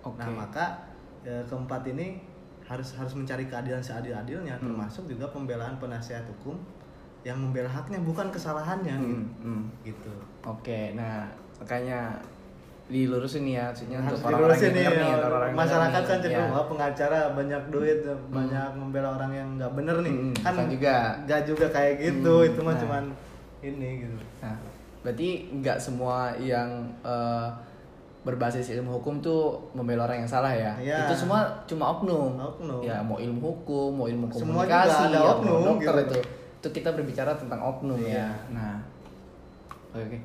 Oke. 0.00 0.16
nah 0.16 0.28
maka 0.40 0.80
eh, 1.20 1.44
keempat 1.44 1.84
ini 1.86 2.16
harus 2.64 2.96
harus 2.96 3.12
mencari 3.12 3.44
keadilan 3.44 3.82
seadil-adilnya 3.82 4.56
Hmm. 4.56 4.72
termasuk 4.72 5.04
juga 5.04 5.28
pembelaan 5.28 5.76
penasihat 5.76 6.24
hukum 6.24 6.56
yang 7.20 7.36
membela 7.36 7.68
haknya 7.68 8.00
bukan 8.00 8.32
kesalahannya 8.32 8.96
Hmm. 8.96 9.04
gitu. 9.04 9.20
Hmm. 9.44 9.62
gitu 9.84 10.14
Oke, 10.40 10.96
nah 10.96 11.28
makanya 11.60 12.16
dilurusin 12.90 13.46
ya, 13.46 13.70
maksudnya 13.70 14.02
harus 14.02 14.18
untuk 14.18 14.28
orang-orang 14.28 14.58
yang 14.58 14.74
nih, 14.74 14.82
ya. 14.82 14.90
yang 15.46 15.54
masyarakat 15.54 16.02
kan 16.02 16.18
cenderung 16.18 16.50
Ya. 16.50 16.62
pengacara 16.66 17.18
banyak 17.32 17.62
duit 17.70 17.98
banyak 18.28 18.68
membela 18.74 19.08
orang 19.14 19.32
yang 19.32 19.48
nggak 19.56 19.72
bener 19.72 19.96
nih 20.02 20.10
Hmm, 20.12 20.34
kan 20.36 20.54
juga. 20.66 20.96
nggak 21.22 21.40
juga 21.46 21.66
kayak 21.70 21.94
gitu 21.96 22.34
Hmm, 22.36 22.48
itu 22.50 22.60
mah 22.60 22.74
nah. 22.74 22.80
cuman 22.82 23.04
ini 23.60 23.88
gitu 24.02 24.16
Nah, 24.40 24.56
berarti 25.00 25.28
nggak 25.54 25.78
semua 25.78 26.34
yang 26.36 26.68
eh, 27.00 27.48
berbasis 28.20 28.68
ilmu 28.70 29.00
hukum 29.00 29.22
tuh 29.22 29.40
membela 29.72 30.04
orang 30.04 30.20
yang 30.20 30.28
salah 30.28 30.52
ya? 30.52 30.76
Iya. 30.76 31.08
Itu 31.08 31.24
semua 31.24 31.40
cuma 31.64 31.88
oknum. 31.88 32.36
Oknum. 32.36 32.84
Ya, 32.84 33.00
mau 33.00 33.16
ilmu 33.16 33.40
hukum, 33.40 33.96
mau 33.96 34.04
ilmu 34.04 34.28
Semua 34.28 34.68
komunikasi, 34.68 34.92
juga 34.92 35.08
ada 35.08 35.16
ya, 35.16 35.30
oknum, 35.32 35.60
dokter 35.64 35.94
gitu. 35.94 36.04
itu. 36.04 36.18
Itu 36.60 36.68
kita 36.74 36.88
berbicara 36.92 37.32
tentang 37.32 37.64
oknum 37.64 37.96
Iya. 37.96 38.20
ya. 38.20 38.28
Nah, 38.52 38.76
oke. 39.94 40.04
oke. 40.04 40.18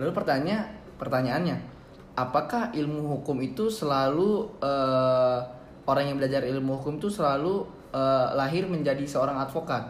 Lalu 0.00 0.10
pertanyaan 0.14 0.64
pertanyaannya, 0.96 1.56
apakah 2.12 2.68
ilmu 2.72 3.18
hukum 3.18 3.40
itu 3.40 3.66
selalu 3.66 4.44
eh, 4.60 5.38
orang 5.82 6.04
yang 6.06 6.16
belajar 6.16 6.44
ilmu 6.44 6.78
hukum 6.78 6.96
itu 6.96 7.08
selalu 7.08 7.64
eh, 7.90 8.28
lahir 8.32 8.64
menjadi 8.66 9.02
seorang 9.02 9.36
advokat 9.38 9.80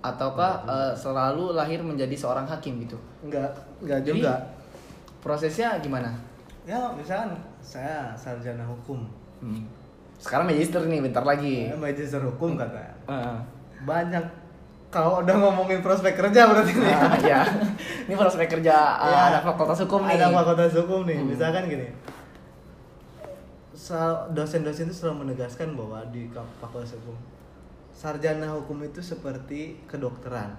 ataukah 0.00 0.64
eh, 0.64 0.92
selalu 0.94 1.52
lahir 1.52 1.80
menjadi 1.80 2.12
seorang 2.16 2.44
hakim 2.44 2.80
gitu? 2.80 2.96
nggak 3.22 3.48
nggak 3.80 4.00
Jadi, 4.04 4.20
juga 4.20 4.34
Prosesnya 5.20 5.76
gimana? 5.78 6.08
ya 6.64 6.88
misalkan 6.92 7.36
saya 7.60 8.12
sarjana 8.14 8.64
hukum 8.64 9.04
Hmm. 9.40 9.64
Sekarang 10.20 10.44
magister 10.44 10.84
nih 10.84 11.00
bentar 11.00 11.24
lagi. 11.24 11.64
saya 11.64 11.80
magister 11.80 12.20
hukum 12.20 12.52
katanya 12.52 12.92
Heeh. 13.08 13.36
banyak 13.88 14.20
kalau 14.90 15.22
udah 15.22 15.34
ngomongin 15.36 15.80
prospek 15.80 16.14
kerja 16.14 16.40
berarti 16.44 16.72
nih 16.72 16.82
Nah, 16.84 17.14
ya. 17.20 17.40
Ini 18.04 18.14
prospek 18.14 18.46
kerja 18.50 18.74
Ya, 19.06 19.18
anak 19.30 19.42
fakultas 19.44 19.78
hukum 19.80 20.02
nih. 20.04 20.14
ada 20.14 20.28
fakultas 20.32 20.74
hukum 20.74 21.00
nih 21.04 21.16
Hmm. 21.16 21.28
misalkan 21.28 21.64
gini 21.66 21.88
dosen-dosen 24.30 24.86
itu 24.86 24.94
selalu 24.96 25.24
menegaskan 25.24 25.72
bahwa 25.72 26.02
di 26.06 26.28
fakultas 26.60 26.92
hukum 26.92 27.16
sarjana 27.90 28.50
hukum 28.52 28.82
itu 28.82 29.00
seperti 29.00 29.80
kedokteran 29.84 30.52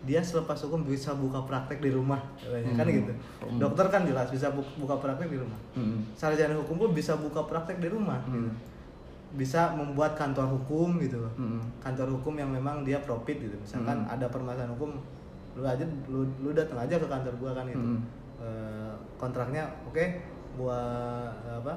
dia 0.00 0.20
selepas 0.20 0.60
hukum 0.60 0.84
bisa 0.84 1.12
buka 1.12 1.40
praktek 1.42 1.80
di 1.80 1.88
rumah 1.88 2.20
katanya 2.36 2.72
kan 2.74 2.84
Hmm. 2.84 2.94
gitu 2.94 3.12
Hmm. 3.40 3.58
dokter 3.58 3.86
kan 3.88 4.02
jelas 4.02 4.28
bisa 4.28 4.50
bu- 4.50 4.66
buka 4.76 4.98
praktek 4.98 5.28
di 5.28 5.38
rumah 5.38 5.56
Hmm. 5.72 6.04
sarjana 6.12 6.52
hukum 6.54 6.76
pun 6.78 6.90
bisa 6.90 7.14
buka 7.14 7.40
praktek 7.42 7.78
di 7.78 7.88
rumah 7.88 8.20
gitu. 8.26 8.50
Hmm. 9.34 9.36
bisa 9.36 9.74
membuat 9.74 10.14
kantor 10.14 10.46
hukum 10.48 10.96
gitu 10.96 11.18
loh 11.18 11.32
Hmm. 11.34 11.58
kantor 11.78 12.06
hukum 12.08 12.38
yang 12.38 12.46
memang 12.48 12.80
dia 12.80 12.98
profit 13.00 13.34
gitu 13.36 13.56
misalkan 13.56 13.98
Hmm. 13.98 14.14
ada 14.14 14.26
permasalahan 14.28 14.70
hukum 14.70 14.94
lu 15.54 15.62
aja 15.62 15.82
lu, 16.06 16.22
lu 16.38 16.50
datang 16.50 16.78
aja 16.78 16.94
ke 16.94 17.04
kantor 17.04 17.34
gua 17.36 17.50
kan 17.52 17.66
gitu 17.66 17.82
Hmm. 17.82 17.98
Eh, 18.36 18.92
kontraknya 19.16 19.66
oke 19.84 20.04
gua 20.54 20.78
eh, 21.42 21.56
apa 21.56 21.74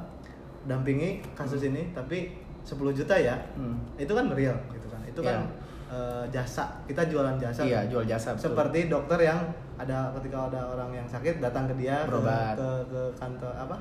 dampingi 0.64 1.22
kasus 1.34 1.64
ini 1.64 1.90
tapi 1.92 2.38
10 2.62 2.94
juta 2.94 3.16
ya 3.16 3.34
Hmm. 3.54 3.74
itu 3.96 4.12
kan 4.12 4.30
real 4.30 4.54
gitu 4.70 4.88
kan 4.88 5.02
itu 5.02 5.18
kan 5.20 5.42
Iya. 5.42 5.50
eh, 5.88 6.24
jasa 6.30 6.68
kita 6.84 7.08
jualan 7.08 7.38
jasa 7.38 7.64
Iya, 7.64 7.80
kan? 7.80 7.90
jual 7.90 8.04
jasa. 8.06 8.30
betul. 8.34 8.44
seperti 8.52 8.80
dokter 8.88 9.20
yang 9.24 9.40
ada 9.78 10.14
ketika 10.14 10.46
ada 10.48 10.62
orang 10.68 10.90
yang 10.92 11.08
sakit 11.08 11.40
datang 11.40 11.66
ke 11.66 11.74
dia 11.76 12.04
ke, 12.04 12.18
ke 12.54 12.70
ke 12.86 13.02
kantor 13.16 13.54
apa 13.56 13.78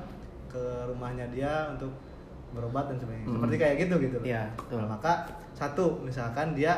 ke 0.47 0.63
rumahnya 0.87 1.27
dia 1.27 1.67
untuk 1.69 1.91
berobat 2.49 2.87
dan 2.87 2.97
sebagainya 2.97 3.25
Hmm. 3.25 3.35
seperti 3.37 3.55
kayak 3.55 3.75
gitu 3.79 3.95
gitu. 3.99 4.17
Iya, 4.21 4.43
betul. 4.53 4.79
Nah, 4.79 4.87
maka 4.89 5.13
satu 5.51 5.85
misalkan 6.01 6.51
dia 6.51 6.73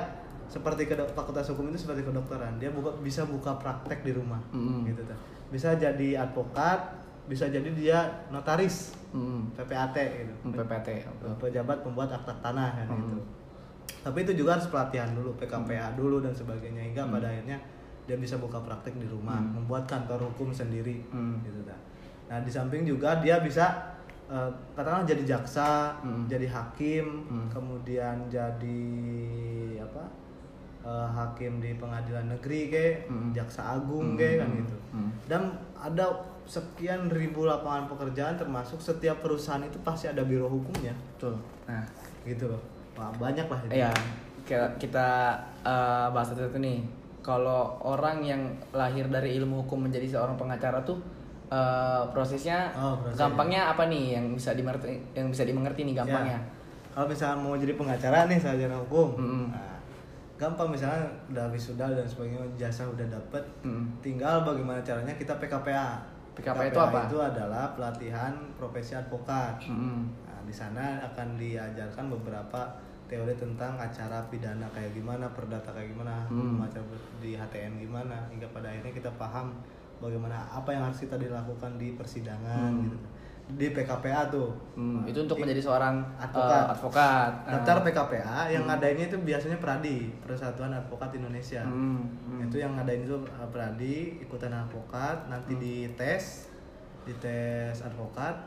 seperti 0.46 0.84
ke 0.84 0.98
fakultas 1.12 1.46
hukum 1.48 1.70
itu 1.70 1.78
seperti 1.80 2.02
kedokteran 2.02 2.58
dia 2.58 2.70
buka 2.70 2.90
bisa 3.00 3.22
buka 3.24 3.54
praktek 3.56 4.02
di 4.02 4.12
rumah 4.12 4.42
Hmm. 4.50 4.82
gitu 4.84 4.98
tuh 5.00 5.14
bisa 5.48 5.74
jadi 5.74 6.20
advokat 6.20 6.98
bisa 7.26 7.46
jadi 7.46 7.70
dia 7.70 8.02
notaris 8.28 8.98
Hmm. 9.10 9.46
PPAT 9.54 9.94
gitu 9.94 10.34
Hmm, 10.42 10.58
betul. 10.58 11.34
pejabat 11.40 11.78
pembuat 11.82 12.10
akta 12.12 12.34
tanah 12.36 12.70
kan 12.76 12.88
Hmm. 12.88 12.98
gitu 13.04 13.22
tapi 14.00 14.24
itu 14.24 14.34
juga 14.36 14.58
harus 14.58 14.66
pelatihan 14.66 15.14
dulu 15.14 15.34
PKPA 15.36 15.94
dulu 15.94 16.18
dan 16.18 16.34
sebagainya 16.34 16.82
hingga 16.84 17.04
Hmm. 17.04 17.14
pada 17.14 17.30
akhirnya 17.30 17.58
dia 18.06 18.18
bisa 18.18 18.38
buka 18.38 18.58
praktek 18.58 18.98
di 18.98 19.06
rumah 19.06 19.38
Hmm. 19.38 19.54
membuat 19.54 19.86
kantor 19.86 20.34
hukum 20.34 20.50
sendiri 20.50 21.06
Hmm. 21.08 21.38
gitu 21.44 21.62
dah. 21.62 21.78
nah 22.26 22.38
di 22.40 22.50
samping 22.50 22.82
juga 22.84 23.18
dia 23.18 23.38
bisa 23.38 23.70
eh, 24.30 24.50
katakanlah 24.74 25.04
jadi 25.04 25.24
jaksa 25.28 25.98
Hmm. 26.00 26.26
jadi 26.26 26.46
hakim 26.46 27.26
Hmm. 27.26 27.48
kemudian 27.50 28.30
jadi 28.30 28.86
apa 29.82 30.04
eh, 30.80 31.08
hakim 31.10 31.60
di 31.60 31.76
pengadilan 31.76 32.30
negeri 32.30 32.62
ke 32.68 32.86
Hmm. 33.06 33.34
jaksa 33.34 33.76
agung 33.76 34.14
Hmm. 34.14 34.18
ke 34.18 34.38
kan 34.38 34.50
gitu 34.56 34.76
Hmm. 34.92 35.10
dan 35.26 35.42
ada 35.76 36.06
sekian 36.46 37.10
ribu 37.10 37.46
lapangan 37.46 37.86
pekerjaan 37.86 38.34
termasuk 38.34 38.80
setiap 38.80 39.20
perusahaan 39.20 39.62
itu 39.62 39.78
pasti 39.80 40.08
ada 40.08 40.22
biro 40.22 40.48
hukumnya 40.48 40.94
Betul. 41.14 41.38
Nah, 41.66 41.86
gitu 42.24 42.50
loh 42.50 42.62
Wah, 42.94 43.16
banyak 43.16 43.48
lah 43.48 43.60
itu. 43.64 43.80
Iya, 43.80 43.92
kita, 44.76 45.08
eh, 45.64 46.08
bahas 46.12 46.28
satu-satu 46.28 46.60
nih. 46.60 46.84
Kalau 47.24 47.80
orang 47.80 48.20
yang 48.20 48.42
lahir 48.72 49.08
dari 49.08 49.40
ilmu 49.40 49.64
hukum 49.64 49.88
menjadi 49.88 50.04
seorang 50.10 50.36
pengacara 50.36 50.84
tuh 50.84 51.00
eh, 51.50 52.04
prosesnya, 52.10 52.70
Oh, 52.72 52.94
prosesnya. 52.96 53.26
gampangnya 53.26 53.62
apa 53.68 53.84
nih 53.86 54.16
yang 54.16 54.26
bisa 54.32 54.54
dimengerti 54.54 54.88
yang 55.12 55.28
bisa 55.28 55.44
dimengerti 55.44 55.82
nih 55.84 55.96
gampangnya? 55.96 56.38
Ya. 56.38 56.42
kalau 56.90 57.08
misalnya 57.08 57.38
mau 57.38 57.54
jadi 57.54 57.74
pengacara 57.74 58.26
nih 58.26 58.38
sarjana 58.38 58.76
hukum 58.78 59.10
Mm-mm. 59.16 59.46
nah, 59.50 59.78
gampang 60.36 60.68
misalnya 60.68 61.00
udah 61.28 61.46
wisuda 61.48 61.86
dan 61.88 62.04
sebagainya 62.04 62.40
jasa 62.56 62.84
udah 62.86 63.08
dapet 63.08 63.44
Mm. 63.62 63.86
tinggal 64.00 64.42
bagaimana 64.42 64.82
caranya 64.82 65.14
kita 65.14 65.32
PKPA 65.36 66.02
PKPA 66.34 66.68
itu 66.68 66.80
apa? 66.80 67.00
itu 67.06 67.18
adalah 67.18 67.72
pelatihan 67.72 68.32
profesi 68.54 68.94
advokat 68.94 69.58
Mm-mm. 69.64 70.12
Nah, 70.24 70.40
di 70.42 70.52
sana 70.52 70.98
akan 71.04 71.36
diajarkan 71.36 72.10
beberapa 72.10 72.62
teori 73.06 73.34
tentang 73.34 73.74
acara 73.74 74.22
pidana 74.28 74.70
kayak 74.70 74.92
gimana 74.92 75.26
perdata 75.30 75.70
kayak 75.70 75.90
gimana 75.90 76.14
Hmm. 76.26 76.54
hukum 76.54 76.62
acara 76.62 76.86
di 77.18 77.34
HTN 77.34 77.80
gimana 77.80 78.22
hingga 78.28 78.46
pada 78.50 78.68
akhirnya 78.68 78.94
kita 78.94 79.10
paham 79.12 79.50
bagaimana 80.00 80.48
apa 80.50 80.70
yang 80.70 80.84
harus 80.84 81.00
kita 81.00 81.16
dilakukan 81.16 81.76
di 81.76 81.94
persidangan 81.94 82.72
Hmm. 82.72 82.84
gitu 82.84 82.98
di 83.50 83.66
PKPA 83.68 84.30
tuh 84.30 84.54
Hmm, 84.74 85.02
Nah, 85.02 85.06
itu 85.06 85.20
untuk 85.20 85.42
menjadi 85.42 85.58
seorang 85.60 86.06
advokat. 86.16 86.62
eh, 86.62 86.72
advokat. 86.72 87.32
daftar 87.50 87.76
Ah. 87.76 87.84
PKPA 87.84 88.40
yang 88.48 88.64
Hmm. 88.64 88.70
ngadainnya 88.70 89.06
itu 89.08 89.18
biasanya 89.20 89.58
Pradi 89.58 89.98
Persatuan 90.20 90.70
Advokat 90.72 91.10
Indonesia 91.14 91.62
Hmm, 91.62 91.98
hmm. 92.30 92.46
itu 92.46 92.56
yang 92.56 92.76
ngadain 92.76 93.02
itu 93.04 93.18
uh, 93.18 93.50
Pradi 93.50 93.96
ikutan 94.20 94.54
advokat 94.54 95.26
nanti 95.28 95.52
Hmm. 95.52 95.62
dites 95.62 96.54
dites 97.04 97.82
advokat 97.82 98.38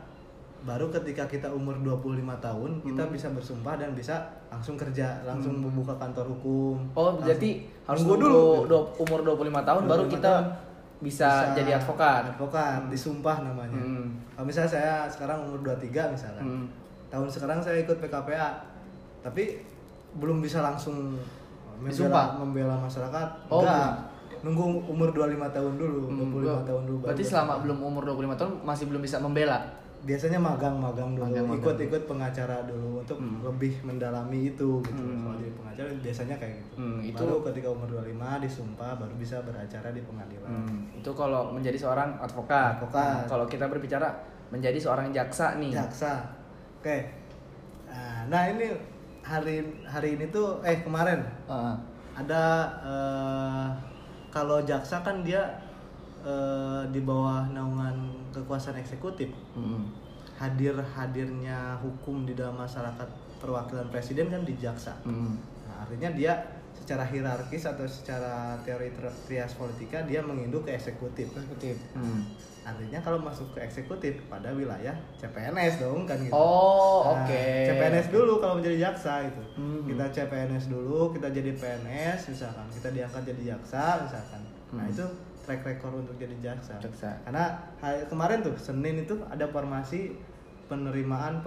baru 0.63 0.87
ketika 0.89 1.27
kita 1.27 1.51
umur 1.51 1.75
25 1.77 2.39
tahun 2.39 2.79
kita 2.81 3.03
Hmm. 3.03 3.11
bisa 3.11 3.27
bersumpah 3.29 3.75
dan 3.75 3.91
bisa 3.91 4.15
langsung 4.47 4.79
kerja 4.79 5.19
langsung 5.21 5.59
Hmm. 5.59 5.67
membuka 5.67 5.91
kantor 5.93 6.31
hukum 6.31 6.79
Oh, 6.93 7.19
berarti 7.19 7.67
Langsung- 7.83 7.83
harus 7.83 8.01
Nunggu 8.01 8.15
dulu 8.23 8.43
umur 8.97 9.19
25 9.21 9.59
tahun 9.61 9.81
baru 9.83 10.07
25 10.07 10.15
kita 10.15 10.31
tahun 10.31 10.71
bisa, 11.03 11.51
jadi 11.51 11.75
advokat. 11.75 12.31
advokat 12.31 12.87
disumpah 12.87 13.43
namanya 13.43 13.75
Hmm. 13.75 14.07
kalau 14.31 14.45
misalnya 14.45 14.71
saya 14.71 14.93
sekarang 15.05 15.43
umur 15.43 15.59
23 15.61 16.07
misalkan 16.07 16.41
Hmm. 16.41 16.65
tahun 17.07 17.27
sekarang 17.27 17.59
saya 17.59 17.77
ikut 17.77 17.99
PKPA 17.99 18.49
tapi 19.19 19.59
belum 20.13 20.39
bisa 20.39 20.59
langsung 20.59 21.19
membela, 21.75 21.89
Disumpah? 21.89 22.27
membela 22.37 22.75
masyarakat 22.77 23.27
Oh, 23.47 23.59
enggak 23.59 23.91
nunggu 24.39 24.63
umur 24.85 25.09
25 25.09 25.47
tahun 25.49 25.73
dulu 25.75 25.99
Hmm, 26.05 26.17
25 26.21 26.43
gua- 26.43 26.63
tahun 26.63 26.83
dulu 26.85 26.97
Berarti 27.01 27.21
bisa. 27.21 27.31
selama 27.33 27.53
belum 27.59 27.77
umur 27.81 28.03
25 28.05 28.35
tahun 28.35 28.53
masih 28.61 28.85
belum 28.87 29.01
bisa 29.01 29.17
membela. 29.17 29.59
Biasanya 30.03 30.35
magang-magang 30.35 31.15
dulu 31.15 31.23
Magang-magang. 31.25 31.63
ikut-ikut 31.63 32.03
pengacara 32.05 32.57
dulu 32.63 32.99
untuk 32.99 33.15
Hmm. 33.15 33.39
lebih 33.41 33.71
mendalami 33.81 34.51
itu 34.51 34.83
gitu 34.83 34.99
Hmm. 35.01 35.23
kalau 35.23 35.35
jadi 35.37 35.51
pengacara 35.53 35.87
biasanya 35.97 36.35
kayak 36.35 36.53
gitu 36.59 36.75
Hmm, 36.75 36.99
itu- 37.01 37.15
baru 37.17 37.35
ketika 37.41 37.67
umur 37.69 37.87
25 37.89 38.11
disumpah 38.37 38.91
baru 38.93 39.13
bisa 39.15 39.39
beracara 39.41 39.89
di 39.89 40.01
pengadilan 40.01 40.51
Hmm, 40.61 40.91
itu 40.93 41.11
kalau 41.13 41.49
menjadi 41.49 41.77
seorang 41.77 42.19
advokat. 42.19 42.75
Advokat. 42.77 42.99
Nah, 42.99 43.23
kalau 43.25 43.45
kita 43.45 43.65
berbicara 43.65 44.11
menjadi 44.49 44.75
seorang 44.77 45.07
jaksa 45.09 45.55
nih. 45.55 45.71
jaksa 45.71 46.19
oke 46.77 46.97
nah, 47.85 48.27
nah 48.27 48.43
ini 48.45 48.67
hari 49.21 49.57
hari 49.83 50.09
ini 50.13 50.27
tuh 50.27 50.59
eh 50.61 50.77
kemarin 50.77 51.23
Ah, 51.45 51.79
ada 52.13 52.43
eh, 52.83 53.67
kalau 54.29 54.59
jaksa 54.61 54.99
kan 54.99 55.23
dia 55.23 55.47
eh, 56.21 56.81
di 56.89 56.99
bawah 56.99 57.47
naungan 57.47 58.19
kekuasaan 58.33 58.75
eksekutif 58.75 59.29
hmm. 59.53 59.85
hadir 60.35 60.73
hadirnya 60.73 61.77
hukum 61.77 62.25
di 62.25 62.33
dalam 62.33 62.57
masyarakat 62.57 63.07
perwakilan 63.37 63.87
presiden 63.87 64.27
kan 64.27 64.41
di 64.41 64.55
jaksa 64.55 64.97
Hmm. 65.01 65.37
nah, 65.63 65.83
artinya 65.83 66.09
dia 66.11 66.33
secara 66.73 67.05
hierarkis 67.05 67.63
atau 67.63 67.85
secara 67.85 68.57
teori 68.59 68.91
tri- 68.91 69.19
trias 69.23 69.53
politika 69.53 70.01
dia 70.03 70.19
menginduk 70.19 70.65
ke 70.65 70.73
eksekutif 70.73 71.29
Eksekutif. 71.29 71.77
Hmm. 71.93 72.25
artinya 72.63 72.97
kalau 72.97 73.19
masuk 73.19 73.51
ke 73.51 73.59
eksekutif 73.61 74.19
pada 74.25 74.51
wilayah 74.51 74.91
CPNS 75.15 75.79
dong 75.79 76.03
kan 76.03 76.15
gitu 76.17 76.31
Oh, 76.31 77.03
Nah, 77.05 77.23
oke. 77.23 77.43
CPNS 77.67 78.07
dulu 78.09 78.39
kalau 78.39 78.55
menjadi 78.55 78.77
jaksa 78.81 79.19
itu. 79.21 79.43
Hmm. 79.53 79.83
Kita 79.83 80.07
CPNS 80.09 80.65
dulu, 80.67 81.11
kita 81.11 81.27
jadi 81.29 81.51
PNS 81.53 82.31
misalkan, 82.31 82.63
kita 82.71 82.89
diangkat 82.89 83.21
jadi 83.25 83.41
jaksa 83.51 83.99
misalkan. 84.01 84.41
Nah, 84.71 84.87
itu 84.87 85.03
track 85.43 85.61
record 85.61 86.07
untuk 86.07 86.15
jadi 86.15 86.33
jaksa. 86.39 86.79
Jaksa. 86.79 87.11
Karena 87.27 87.51
hari- 87.83 88.07
kemarin 88.07 88.39
tuh 88.41 88.55
Senin 88.55 89.03
itu 89.03 89.19
ada 89.27 89.43
formasi 89.51 90.15
penerimaan 90.71 91.43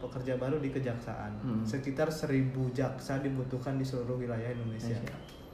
pekerja 0.00 0.40
baru 0.40 0.58
di 0.58 0.72
kejaksaan. 0.72 1.32
Hmm. 1.44 1.62
Sekitar 1.62 2.08
1000 2.08 2.72
jaksa 2.72 3.20
dibutuhkan 3.20 3.76
di 3.76 3.84
seluruh 3.84 4.16
wilayah 4.16 4.50
Indonesia. 4.50 4.96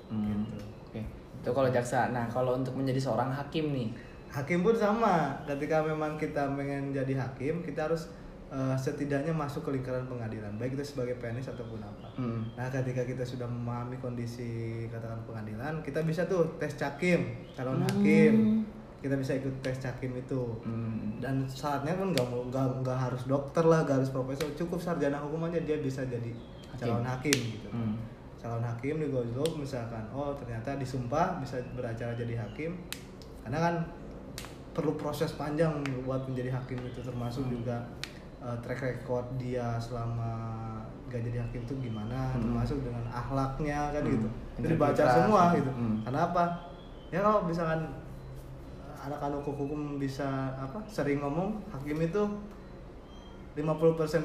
Hmm. 0.09 0.47
Gitu. 0.47 0.65
Oke. 0.87 1.03
Itu 1.43 1.51
kalau 1.51 1.69
jaksa. 1.69 2.15
Nah, 2.15 2.31
kalau 2.31 2.57
untuk 2.57 2.73
menjadi 2.79 3.03
seorang 3.03 3.35
hakim 3.35 3.75
nih. 3.75 3.91
Hakim 4.31 4.63
pun 4.63 4.79
sama. 4.79 5.35
Ketika 5.45 5.83
memang 5.83 6.15
kita 6.17 6.47
pengen 6.55 6.95
jadi 6.95 7.15
hakim, 7.19 7.61
kita 7.67 7.91
harus 7.91 8.09
eh, 8.47 8.77
setidaknya 8.79 9.35
masuk 9.35 9.67
ke 9.67 9.75
lingkaran 9.75 10.07
pengadilan, 10.07 10.55
baik 10.55 10.79
itu 10.79 10.85
sebagai 10.87 11.19
PNS 11.19 11.51
ataupun 11.51 11.83
apa. 11.83 12.09
Hmm. 12.15 12.47
Nah, 12.55 12.71
ketika 12.71 13.03
kita 13.03 13.27
sudah 13.27 13.43
memahami 13.43 13.99
kondisi 13.99 14.87
katakan 14.87 15.19
pengadilan, 15.27 15.83
kita 15.83 16.07
bisa 16.07 16.23
tuh 16.25 16.47
tes 16.57 16.75
cakim, 16.75 17.27
calon 17.53 17.83
Hmm. 17.83 17.87
hakim. 17.91 18.35
Kita 18.97 19.13
bisa 19.15 19.35
ikut 19.35 19.51
tes 19.61 19.77
cakim 19.77 20.15
itu. 20.15 20.43
Hmm. 20.63 21.19
Dan 21.19 21.43
syaratnya 21.45 21.95
pun 21.95 22.11
nggak 22.11 22.27
mau- 22.27 22.47
nggak 22.47 22.83
nggak 22.83 22.99
harus 22.99 23.23
dokter 23.27 23.63
lah, 23.63 23.83
nggak 23.83 24.03
harus 24.03 24.11
profesor, 24.11 24.47
cukup 24.55 24.79
sarjana 24.79 25.19
hukum 25.19 25.43
aja 25.43 25.59
dia 25.61 25.79
bisa 25.79 26.07
jadi 26.07 26.31
Hakim. 26.71 26.87
calon 26.87 27.03
hakim 27.05 27.35
gitu. 27.35 27.69
Hmm. 27.71 27.95
Calon 28.39 28.63
hakim 28.63 28.95
di 29.03 29.07
misalkan, 29.59 30.07
oh 30.15 30.31
ternyata 30.39 30.79
disumpah 30.79 31.43
bisa 31.43 31.59
beracara 31.75 32.15
jadi 32.15 32.39
hakim. 32.39 32.79
Karena 33.43 33.59
kan 33.59 33.75
perlu 34.71 34.93
proses 34.95 35.33
panjang 35.35 35.73
buat 36.05 36.23
menjadi 36.29 36.53
hakim 36.53 36.77
itu 36.85 37.01
termasuk 37.01 37.49
Hmm. 37.49 37.53
juga 37.59 37.77
uh, 38.47 38.57
track 38.63 38.79
record 38.81 39.27
dia 39.37 39.75
selama 39.77 40.55
gak 41.07 41.23
jadi 41.23 41.39
hakim 41.41 41.63
itu 41.63 41.75
gimana 41.81 42.31
Hmm. 42.31 42.43
termasuk 42.43 42.79
dengan 42.81 43.03
akhlaknya 43.09 43.91
kan 43.91 44.03
Hmm. 44.03 44.13
gitu 44.13 44.29
itu 44.57 44.67
dibaca 44.69 44.95
Integritas. 44.95 45.15
semua 45.17 45.43
gitu 45.53 45.71
Hmm. 45.71 45.97
kenapa 46.03 46.43
ya 47.09 47.19
kalau 47.21 47.43
misalkan 47.43 47.81
anak-anak 48.99 49.39
hukum 49.41 49.81
bisa 49.97 50.27
apa 50.53 50.79
sering 50.87 51.19
ngomong 51.21 51.63
hakim 51.71 51.99
itu 52.01 52.23
50% 53.57 53.65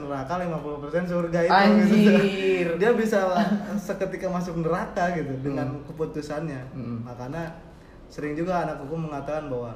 neraka 0.02 0.34
50% 0.36 1.08
surga 1.08 1.40
itu 1.40 1.48
gitu. 1.48 1.56
Anjir. 1.56 2.68
dia 2.82 2.92
bisa 2.92 3.20
seketika 3.78 4.28
masuk 4.28 4.60
neraka 4.60 5.16
gitu 5.16 5.32
dengan 5.40 5.72
Hmm. 5.72 5.84
keputusannya 5.88 6.62
Hmm. 6.74 7.00
makanya 7.02 7.48
sering 8.06 8.36
juga 8.36 8.66
anak 8.66 8.84
hukum 8.84 9.08
mengatakan 9.08 9.48
bahwa 9.48 9.72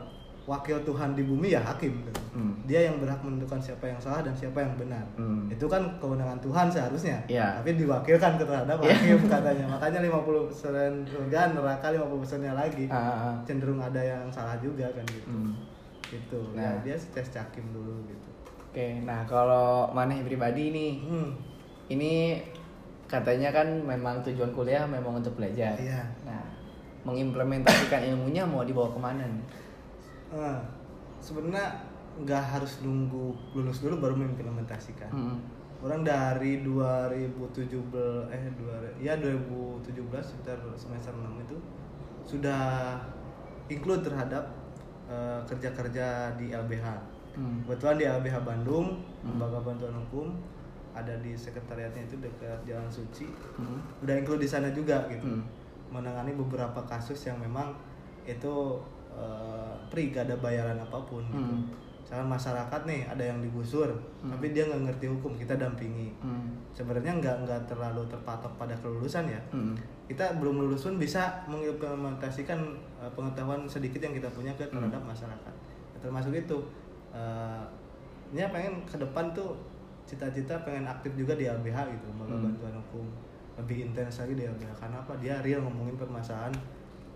wakil 0.45 0.77
Tuhan 0.81 1.13
di 1.13 1.23
bumi 1.23 1.49
ya 1.49 1.61
hakim 1.61 1.89
gitu. 2.01 2.21
Hmm. 2.31 2.53
dia 2.63 2.85
yang 2.85 2.99
berhak 2.99 3.17
menentukan 3.19 3.57
siapa 3.57 3.85
yang 3.85 3.97
salah 3.97 4.19
dan 4.19 4.29
siapa 4.31 4.59
yang 4.59 4.75
benar 4.75 5.01
Hmm. 5.15 5.47
itu 5.47 5.65
kan 5.65 5.81
kewenangan 5.97 6.37
Tuhan 6.37 6.67
seharusnya 6.67 7.17
Iya. 7.25 7.57
tapi 7.57 7.73
diwakilkan 7.75 8.37
terhadap 8.37 8.77
Iya. 8.77 8.91
hakim 8.91 9.19
katanya 9.33 9.65
makanya 9.67 9.99
50% 10.03 11.01
surga 11.03 11.39
neraka 11.51 11.87
50% 11.89 12.41
nya 12.41 12.53
lagi 12.53 12.85
ah. 12.87 13.33
cenderung 13.41 13.79
ada 13.79 13.97
yang 13.97 14.27
salah 14.29 14.53
juga 14.59 14.85
kan 14.87 15.01
gitu 15.07 15.25
Hmm. 15.25 15.51
gitu 16.03 16.39
Nah. 16.53 16.61
ya 16.61 16.71
dia 16.83 16.95
tes 16.95 17.27
cakim 17.27 17.65
dulu 17.71 18.05
gitu 18.05 18.29
Oke, 18.67 18.99
nah 19.01 19.23
kalau 19.23 19.87
maneh 19.89 20.19
pribadi 20.21 20.67
nih, 20.67 20.99
hmm. 20.99 21.31
ini 21.87 22.43
katanya 23.07 23.47
kan 23.49 23.63
memang 23.63 24.19
tujuan 24.19 24.51
kuliah 24.51 24.83
memang 24.83 25.15
untuk 25.15 25.39
belajar. 25.39 25.79
Iya. 25.79 26.03
Nah, 26.27 26.43
mengimplementasikan 27.05 28.03
ilmunya 28.05 28.43
mau 28.43 28.61
dibawa 28.61 28.89
ke 28.89 28.99
mana 28.99 29.23
nih? 29.23 29.43
Sebenarnya 31.19 31.67
nggak 32.15 32.43
harus 32.55 32.79
nunggu 32.79 33.35
lulus 33.51 33.83
dulu 33.83 33.99
baru 33.99 34.15
mengimplementasikan 34.15 35.11
Hmm. 35.11 35.35
orang 35.83 35.99
dari 36.01 36.63
2017 36.63 38.31
eh 38.31 38.43
dua 38.55 38.79
ya 38.95 39.19
2017 39.19 40.23
sekitar 40.23 40.55
semester 40.79 41.11
6 41.11 41.43
itu 41.43 41.57
sudah 42.23 42.95
include 43.67 44.07
terhadap 44.07 44.47
eh, 45.05 45.37
kerja-kerja 45.45 46.33
di 46.33 46.55
LBH 46.55 46.87
Hmm. 47.35 47.67
kebetulan 47.67 47.99
di 47.99 48.05
LBH 48.07 48.35
Bandung 48.41 48.95
Hmm. 49.21 49.35
lembaga 49.35 49.59
bantuan 49.59 49.91
hukum 49.93 50.33
ada 50.95 51.11
di 51.19 51.35
sekretariatnya 51.35 52.07
itu 52.07 52.15
dekat 52.23 52.63
Jalan 52.63 52.87
Suci 52.87 53.27
Hmm. 53.59 53.83
udah 54.01 54.15
include 54.15 54.39
di 54.39 54.49
sana 54.49 54.71
juga 54.71 55.03
gitu 55.11 55.27
Hmm. 55.27 55.43
menangani 55.91 56.31
beberapa 56.33 56.79
kasus 56.87 57.27
yang 57.27 57.37
memang 57.37 57.75
itu 58.23 58.79
free 59.87 60.09
gak 60.09 60.25
ada 60.25 60.35
bayaran 60.37 60.75
apa 60.75 60.99
pun 61.01 61.23
gitu. 61.25 61.37
Hmm. 61.37 61.63
Misalkan 62.05 62.29
masyarakat 62.29 62.81
nih 62.85 63.01
ada 63.03 63.23
yang 63.23 63.39
digusur 63.39 63.89
Hmm. 64.21 64.29
tapi 64.29 64.51
dia 64.51 64.63
nggak 64.63 64.81
ngerti 64.83 65.05
hukum 65.07 65.33
kita 65.33 65.55
dampingi 65.55 66.13
Hmm. 66.19 66.53
sebenarnya 66.71 67.13
nggak 67.15 67.35
nggak 67.43 67.61
terlalu 67.65 68.05
terpatok 68.05 68.51
pada 68.55 68.73
kelulusan 68.75 69.25
ya 69.25 69.41
Hmm. 69.49 69.73
kita 70.05 70.35
belum 70.35 70.61
lulus 70.61 70.83
pun 70.83 70.97
bisa 70.97 71.41
mengimplementasikan 71.47 72.59
eh, 72.97 73.11
pengetahuan 73.11 73.65
sedikit 73.65 73.99
yang 73.99 74.13
kita 74.13 74.29
punya 74.29 74.53
ke 74.53 74.65
terhadap 74.65 75.01
masyarakat 75.01 75.53
Ya, 75.93 75.97
termasuk 75.99 76.33
itu 76.33 76.57
eh, 77.11 77.63
ini 78.29 78.41
pengen 78.45 78.83
ke 78.83 78.97
depan 78.97 79.31
tuh 79.31 79.55
cita-cita 80.03 80.53
pengen 80.61 80.85
aktif 80.85 81.15
juga 81.15 81.33
di 81.33 81.45
LBH 81.45 81.77
gitu 81.89 82.05
lembaga 82.07 82.35
Hmm. 82.35 82.45
bantuan 82.45 82.75
hukum 82.79 83.05
lebih 83.55 83.77
intens 83.83 84.19
lagi 84.19 84.33
di 84.35 84.43
LBH 84.43 84.71
karena 84.75 84.97
apa 84.99 85.13
dia 85.15 85.39
real 85.39 85.63
ngomongin 85.63 85.95
permasalahan 85.95 86.53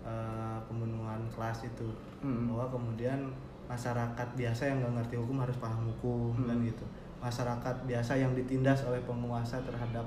eh, 0.02 0.58
pembunuhan 0.64 1.20
kelas 1.28 1.64
itu 1.64 1.88
Hmm. 2.18 2.48
bahwa 2.48 2.68
kemudian 2.70 3.20
masyarakat 3.64 4.28
biasa 4.34 4.62
yang 4.66 4.76
nggak 4.78 4.94
ngerti 4.98 5.14
hukum 5.16 5.36
harus 5.38 5.56
paham 5.56 5.86
hukum 5.86 6.32
Hmm. 6.34 6.46
kan 6.46 6.58
gitu 6.62 6.84
masyarakat 7.18 7.76
biasa 7.84 8.12
yang 8.14 8.32
ditindas 8.32 8.80
oleh 8.82 9.00
penguasa 9.02 9.60
terhadap 9.60 10.04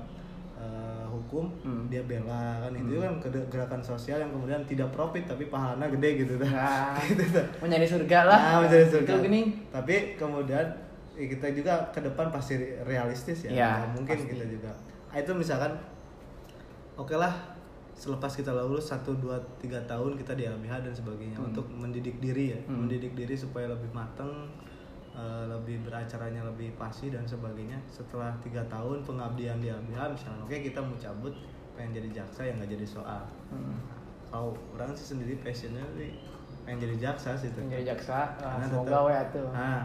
eh, 0.54 1.04
hukum 1.04 1.50
Hmm. 1.60 1.86
dia 1.86 2.00
bela 2.04 2.58
kan 2.60 2.70
itu 2.70 2.94
Hmm. 2.94 3.18
kan 3.18 3.34
gerakan 3.48 3.80
sosial 3.80 4.16
yang 4.16 4.30
kemudian 4.30 4.62
tidak 4.64 4.86
profit 4.90 5.24
tapi 5.24 5.46
pahalanya 5.46 5.90
gede 5.90 6.10
gitu 6.20 6.38
Nah, 6.38 6.94
gitu 7.10 7.22
surga 7.90 8.18
lah. 8.24 8.38
Nah, 8.38 8.58
mencari 8.62 8.86
surga. 8.86 9.10
Itu 9.10 9.14
gini. 9.20 9.42
tapi 9.68 10.14
kemudian 10.14 10.66
eh, 11.14 11.26
kita 11.28 11.50
juga 11.50 11.90
ke 11.90 12.00
depan 12.00 12.26
pasti 12.28 12.54
realistis 12.80 13.44
ya 13.44 13.50
Nggak 13.50 13.78
mungkin 13.94 14.14
pasti. 14.16 14.30
kita 14.30 14.44
juga 14.48 14.70
itu 15.12 15.30
misalkan 15.30 15.72
oke 16.94 17.14
lah 17.14 17.53
selepas 17.94 18.28
kita 18.28 18.50
lulus 18.52 18.90
1 18.90 19.06
2 19.14 19.30
3 19.58 19.78
tahun 19.84 20.12
kita 20.14 20.34
di 20.34 20.44
LBH 20.44 20.82
dan 20.82 20.92
sebagainya 20.92 21.36
Hmm. 21.36 21.48
untuk 21.48 21.66
mendidik 21.68 22.18
diri 22.18 22.50
ya 22.50 22.60
Hmm. 22.64 22.84
mendidik 22.84 23.14
diri 23.14 23.32
supaya 23.32 23.66
lebih 23.68 23.90
mateng 23.90 24.50
eh, 25.14 25.44
lebih 25.46 25.78
beracaranya 25.80 26.42
lebih 26.44 26.74
pasti 26.74 27.06
dan 27.06 27.22
sebagainya 27.22 27.78
setelah 27.86 28.34
tiga 28.40 28.58
tahun 28.66 28.98
pengabdian 29.00 29.62
di 29.62 29.70
LBH 29.70 30.10
misalkan 30.10 30.42
oke 30.42 30.56
kita 30.60 30.82
mau 30.82 30.96
cabut 30.96 31.30
pengen 31.72 31.94
jadi 31.94 32.10
jaksa 32.16 32.42
yang 32.42 32.58
nggak 32.58 32.74
jadi 32.74 32.86
soal 32.88 33.22
Hmm. 33.48 33.78
kalau 34.26 34.50
orang 34.72 34.90
sih 34.92 35.14
sendiri 35.14 35.38
passionnya 35.38 35.86
sih 35.94 36.18
pengen 36.64 36.82
jadi 36.82 36.96
jaksa 37.04 37.36
sih 37.36 37.46
tetap. 37.48 37.62
Menjadi 37.62 37.94
jaksa, 37.94 38.18
ah, 38.34 38.56
Karena 38.56 38.66
semoga 38.66 38.88
tetap- 38.88 39.04
we 39.04 39.12
atuh. 39.14 39.46
Nah, 39.52 39.80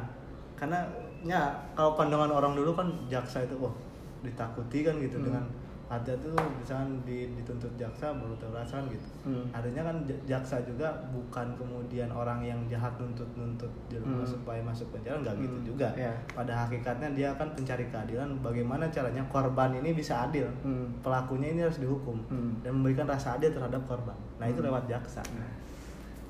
karena 0.55 0.79
ya 1.21 1.41
kalau 1.75 1.91
pandangan 1.93 2.31
orang 2.31 2.53
dulu 2.55 2.71
kan 2.73 2.87
jaksa 3.05 3.43
itu 3.43 3.53
wah 3.53 3.75
ditakuti 4.21 4.79
kan 4.81 4.95
gitu 4.97 5.19
Hmm. 5.19 5.25
dengan 5.27 5.43
ada 5.89 6.13
tuh 6.21 6.37
misalkan 6.53 7.01
di- 7.01 7.33
dituntut 7.33 7.73
jaksa 7.73 8.13
baru 8.13 8.37
terasa 8.37 8.77
gitu. 8.85 9.01
Hmm. 9.25 9.49
Adanya 9.49 9.81
kan 9.83 9.97
jaksa 10.23 10.61
juga 10.61 10.85
bukan 11.09 11.49
kemudian 11.57 12.05
orang 12.07 12.37
yang 12.39 12.61
jahat 12.69 12.93
nuntut-nuntut 12.95 13.73
Hmm. 13.89 14.21
supaya 14.21 14.61
masuk 14.61 14.85
penjara 14.93 15.17
nggak 15.17 15.41
gitu 15.41 15.57
Hmm, 15.57 15.65
juga. 15.65 15.89
iya. 15.97 16.13
Pada 16.29 16.53
hakikatnya 16.53 17.09
dia 17.17 17.33
kan 17.33 17.49
pencari 17.51 17.89
keadilan 17.89 18.29
bagaimana 18.39 18.85
caranya 18.87 19.25
korban 19.25 19.73
ini 19.73 19.89
bisa 19.91 20.29
adil. 20.29 20.45
Hmm. 20.61 20.93
Pelakunya 21.01 21.51
ini 21.51 21.65
harus 21.65 21.81
dihukum 21.81 22.21
Hmm. 22.29 22.53
dan 22.61 22.69
memberikan 22.71 23.09
rasa 23.09 23.33
adil 23.35 23.49
terhadap 23.49 23.81
korban. 23.83 24.13
Nah, 24.37 24.45
itu 24.45 24.61
Hmm. 24.61 24.69
lewat 24.69 24.85
jaksa. 24.85 25.25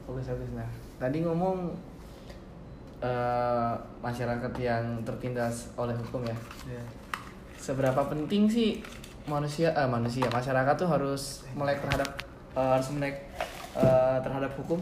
Bagus 0.07 0.23
bagus 0.25 0.55
nah. 0.55 0.69
Tadi 0.97 1.19
ngomong 1.19 1.75
eh, 2.99 3.73
masyarakat 3.99 4.51
yang 4.55 4.83
tertindas 5.03 5.71
oleh 5.75 5.95
hukum 5.95 6.19
ya. 6.21 6.35
Iya. 6.67 6.83
Seberapa 7.55 8.03
penting 8.05 8.43
sih 8.43 8.83
manusia 9.29 9.69
eh, 9.71 9.85
manusia 9.85 10.25
masyarakat 10.27 10.73
tuh 10.75 10.89
harus 10.89 11.45
melek 11.53 11.79
terhadap 11.79 12.09
eh, 12.53 12.69
harus 12.73 12.89
melek 12.91 13.15
eh, 13.75 14.17
terhadap 14.19 14.51
hukum? 14.55 14.81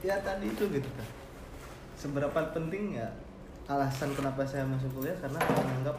ya 0.00 0.16
tadi 0.18 0.48
itu 0.48 0.64
gitu 0.66 0.88
kan 0.96 1.04
seberapa 1.94 2.32
penting 2.50 2.96
ya 2.96 3.04
alasan 3.68 4.10
kenapa 4.10 4.40
saya 4.42 4.64
masuk 4.64 4.88
kuliah 4.96 5.12
karena 5.14 5.36
saya 5.38 5.60
menganggap 5.60 5.96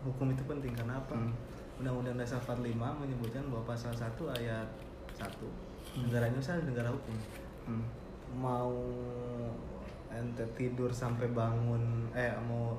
hukum 0.00 0.30
itu 0.30 0.42
penting 0.46 0.72
karena 0.72 0.96
apa 0.96 1.12
Hmm. 1.12 1.34
Undang-Undang 1.80 2.20
Dasar 2.20 2.36
45 2.38 2.76
menyebutkan 2.76 3.40
bahwa 3.48 3.64
pasal 3.66 3.90
1 3.90 4.06
ayat 4.30 4.68
1 5.18 5.50
Hmm. 5.90 6.06
negara 6.06 6.30
Indonesia 6.30 6.54
negara 6.62 6.88
hukum 6.88 7.16
Hmm. 7.66 7.84
mau 8.38 8.70
ente 10.08 10.44
tidur 10.54 10.88
sampai 10.88 11.26
bangun 11.30 11.82
eh 12.12 12.30
mau 12.40 12.78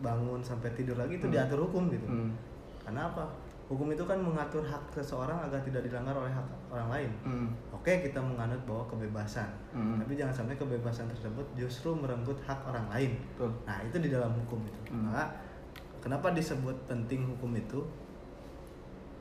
bangun 0.00 0.40
sampai 0.40 0.72
tidur 0.72 0.96
lagi 0.96 1.20
itu 1.20 1.28
Hmm. 1.28 1.34
diatur 1.36 1.68
hukum 1.68 1.92
gitu 1.92 2.08
Hmm. 2.08 2.32
Karena 2.80 3.06
apa 3.06 3.24
hukum 3.70 3.86
itu 3.94 4.02
kan 4.02 4.18
mengatur 4.18 4.66
hak 4.66 4.82
seseorang 4.90 5.38
agar 5.46 5.62
tidak 5.62 5.86
dilanggar 5.86 6.10
oleh 6.10 6.32
hak 6.32 6.42
orang 6.74 6.90
lain 6.90 7.10
Hmm. 7.22 7.48
Oke 7.70 8.02
kita 8.02 8.18
menganut 8.18 8.58
bahwa 8.66 8.84
kebebasan, 8.90 9.46
Hmm. 9.72 9.96
tapi 9.96 10.18
jangan 10.18 10.34
sampai 10.34 10.58
kebebasan 10.58 11.06
tersebut 11.08 11.46
justru 11.56 11.94
merenggut 11.96 12.36
hak 12.44 12.60
orang 12.66 12.84
lain. 12.92 13.16
Betul. 13.32 13.48
Nah 13.64 13.78
itu 13.80 13.96
di 14.02 14.10
dalam 14.12 14.34
hukum 14.36 14.60
itu. 14.66 14.80
Hmm. 14.92 15.08
Maka 15.08 15.24
kenapa 16.02 16.34
disebut 16.34 16.76
penting 16.84 17.24
hukum 17.30 17.56
itu? 17.56 17.80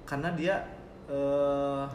Karena 0.04 0.34
dia 0.34 0.60
eh, 1.10 1.86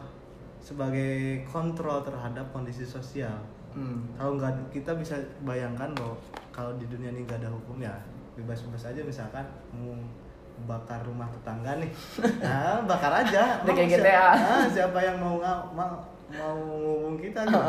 sebagai 0.59 1.45
kontrol 1.47 2.01
terhadap 2.01 2.49
kondisi 2.49 2.81
sosial. 2.81 3.35
Hmm. 3.75 4.01
Kalau 4.17 4.39
nggak 4.39 4.71
kita 4.73 4.95
bisa 4.95 5.19
bayangkan 5.43 5.91
bahwa 5.93 6.15
kalau 6.49 6.71
di 6.79 6.87
dunia 6.87 7.11
ini 7.11 7.27
nggak 7.27 7.43
ada 7.43 7.51
hukum 7.51 7.77
ya 7.77 7.93
bebas-bebas 8.35 8.89
aja 8.91 8.99
misalkan 9.03 9.43
bakar 10.63 11.03
rumah 11.03 11.27
tetangga 11.27 11.83
nih, 11.83 11.91
nah 12.39 12.79
bakar 12.89 13.11
aja. 13.11 13.59
Udah 13.67 13.73
kayak 13.75 13.89
Mau 13.91 13.99
GTA. 13.99 14.07
siapa, 14.07 14.47
ah, 14.47 14.65
siapa 14.71 14.99
yang 15.03 15.17
mau 15.19 15.35
mau 15.75 15.99
mau 16.31 16.55
ngomong 16.57 17.19
kita 17.19 17.43
gitu? 17.43 17.59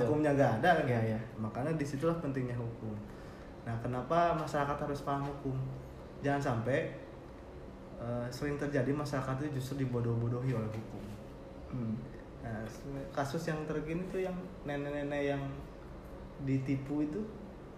Hukumnya 0.00 0.32
nggak 0.32 0.64
ada 0.64 0.80
kan? 0.80 0.84
Iya, 0.88 1.00
iya. 1.12 1.20
Makanya 1.36 1.76
di 1.76 1.84
situlah 1.84 2.16
pentingnya 2.18 2.56
hukum. 2.56 2.96
Nah 3.62 3.76
kenapa 3.78 4.34
masyarakat 4.34 4.74
harus 4.74 5.04
paham 5.04 5.28
hukum? 5.28 5.54
Jangan 6.24 6.40
sampai 6.40 6.96
eh, 8.00 8.26
sering 8.32 8.56
terjadi 8.58 8.90
masyarakat 8.90 9.44
itu 9.44 9.62
justru 9.62 9.86
dibodoh-bodohi 9.86 10.50
oleh 10.50 10.70
hukum. 10.72 11.04
Hmm. 11.70 11.94
Nah, 12.42 12.58
kasus 13.14 13.46
yang 13.46 13.62
terkini 13.70 14.02
tuh 14.10 14.18
yang 14.18 14.34
nenek-nenek 14.66 15.36
yang 15.36 15.42
ditipu 16.42 17.06
itu 17.06 17.22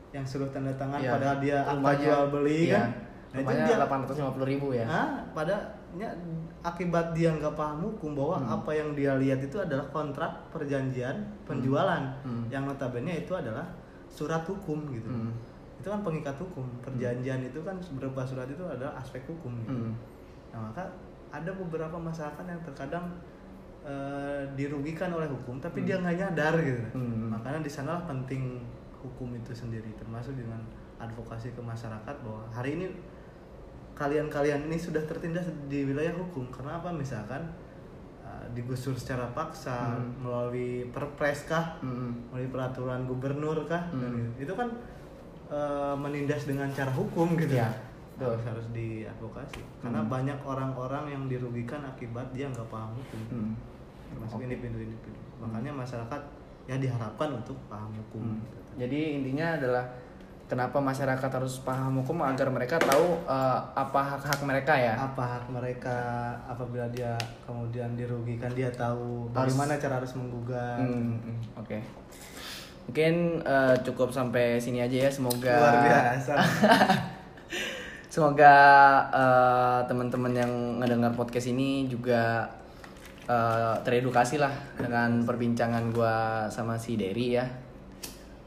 yang 0.09 0.25
suruh 0.25 0.49
tanda 0.49 0.73
tangan 0.79 1.03
Iya. 1.03 1.11
padahal 1.19 1.37
dia 1.43 1.59
akta 1.61 1.91
jual 2.01 2.23
beli 2.33 2.73
iya. 2.73 2.81
kan. 2.81 2.91
Nah, 3.35 3.43
itu 3.43 3.67
dia 3.67 3.77
lima 4.15 4.31
puluh 4.31 4.47
ribu 4.47 4.67
ya. 4.71 4.87
Ah, 4.87 5.27
pada 5.35 5.59
nya- 5.91 6.15
akibat 6.63 7.11
dia 7.11 7.35
nggak 7.35 7.53
paham 7.53 7.83
hukum 7.83 8.15
bahwa 8.15 8.39
Hmm. 8.39 8.55
apa 8.57 8.71
yang 8.71 8.95
dia 8.95 9.13
lihat 9.15 9.43
itu 9.43 9.59
adalah 9.59 9.83
kontrak 9.91 10.31
perjanjian 10.49 11.19
penjualan 11.43 12.15
Hmm. 12.23 12.47
yang 12.47 12.63
notabene 12.63 13.21
itu 13.21 13.35
adalah 13.35 13.67
surat 14.07 14.47
hukum 14.47 14.87
gitu. 14.89 15.11
Hmm. 15.11 15.35
Itu 15.77 15.91
kan 15.91 16.01
pengikat 16.01 16.39
hukum. 16.39 16.63
Perjanjian 16.81 17.43
itu 17.43 17.59
kan 17.61 17.75
berupa 17.93 18.23
surat 18.23 18.47
itu 18.47 18.63
adalah 18.63 18.95
aspek 18.95 19.27
hukum 19.27 19.51
gitu. 19.61 19.75
Hmm. 19.83 19.95
Nah, 20.49 20.71
maka 20.71 20.87
ada 21.29 21.51
beberapa 21.53 21.99
masyarakat 21.99 22.45
yang 22.45 22.63
terkadang 22.63 23.07
eh, 23.85 24.43
dirugikan 24.55 25.13
oleh 25.13 25.29
hukum 25.29 25.61
tapi 25.61 25.83
Hmm. 25.83 25.87
dia 25.87 25.97
nggak 25.99 26.17
nyadar 26.17 26.55
gitu. 26.57 26.81
Hmm. 26.95 27.29
Makanya 27.29 27.61
di 27.61 27.69
sanalah 27.69 28.09
penting 28.09 28.65
hukum 28.97 29.37
itu 29.37 29.53
sendiri 29.53 29.93
termasuk 29.93 30.33
dengan 30.33 30.57
advokasi 30.97 31.53
ke 31.53 31.61
masyarakat 31.61 32.17
bahwa 32.25 32.49
hari 32.49 32.81
ini 32.81 32.89
kalian-kalian 33.95 34.67
ini 34.67 34.77
sudah 34.77 35.01
tertindas 35.03 35.47
di 35.67 35.87
wilayah 35.87 36.13
hukum 36.13 36.51
karena 36.51 36.77
apa 36.77 36.91
misalkan 36.91 37.43
eh, 38.21 38.47
digusur 38.53 38.93
secara 38.95 39.31
paksa 39.31 39.95
Hmm. 39.95 40.11
melalui 40.21 40.89
perpres 40.91 41.47
kah 41.47 41.79
Hmm. 41.79 42.11
melalui 42.29 42.51
peraturan 42.51 43.05
gubernur 43.05 43.63
kah 43.65 43.87
Hmm. 43.89 44.01
Dan 44.01 44.13
itu 44.37 44.53
kan 44.53 44.69
eh, 45.47 45.95
menindas 45.95 46.45
dengan 46.45 46.67
cara 46.69 46.91
hukum 46.91 47.37
gitu 47.37 47.55
Iya, 47.55 47.69
betul. 48.17 48.33
harus 48.33 48.43
harus 48.49 48.67
diadvokasi 48.73 49.61
karena 49.79 50.01
Hmm. 50.01 50.11
banyak 50.11 50.39
orang-orang 50.43 51.05
yang 51.09 51.23
dirugikan 51.29 51.85
akibat 51.85 52.27
dia 52.33 52.49
nggak 52.49 52.67
paham 52.67 52.91
hukum 52.93 53.21
Hmm. 53.31 53.53
termasuk 54.11 54.41
Oke. 54.41 54.45
individu-individu 54.49 55.11
makanya 55.37 55.71
masyarakat 55.71 56.23
ya 56.65 56.77
diharapkan 56.77 57.29
untuk 57.31 57.55
paham 57.69 57.93
hukum 57.93 58.25
Hmm. 58.25 58.41
gitu. 58.41 58.59
Jadi 58.75 58.99
intinya 59.21 59.55
adalah 59.55 59.85
kenapa 60.45 60.77
masyarakat 60.77 61.31
harus 61.31 61.65
paham 61.65 61.99
hukum 61.99 62.21
agar 62.21 62.49
mereka 62.49 62.77
tahu 62.77 63.17
eh, 63.25 63.59
apa 63.73 64.01
hak-hak 64.05 64.41
mereka 64.45 64.77
ya. 64.77 64.93
apa 64.95 65.25
hak 65.41 65.45
mereka 65.49 65.97
apabila 66.45 66.85
dia 66.93 67.17
kemudian 67.43 67.97
dirugikan 67.97 68.53
dia 68.53 68.69
tahu 68.69 69.29
Harus- 69.33 69.57
bagaimana 69.57 69.81
cara 69.81 69.95
harus 69.99 70.13
menggugat 70.15 70.79
Hmm, 70.79 71.17
hmm, 71.17 71.37
Oke. 71.57 71.79
Mungkin 72.85 73.41
eh, 73.41 73.75
cukup 73.81 74.13
sampai 74.13 74.61
sini 74.61 74.85
aja 74.85 75.09
ya. 75.09 75.11
Semoga 75.11 75.57
luar 75.57 75.77
biasa 75.81 76.33
Semoga 78.13 78.55
eh, 79.11 79.81
teman-teman 79.89 80.31
yang 80.31 80.53
ngedengar 80.79 81.11
podcast 81.17 81.49
ini 81.49 81.89
juga 81.89 82.45
eh, 83.25 83.75
teredukasi 83.81 84.37
lah 84.39 84.53
dengan 84.77 85.25
perbincangan 85.25 85.91
gua 85.91 86.47
sama 86.47 86.77
si 86.77 86.95
Derry 86.95 87.35
ya. 87.35 87.47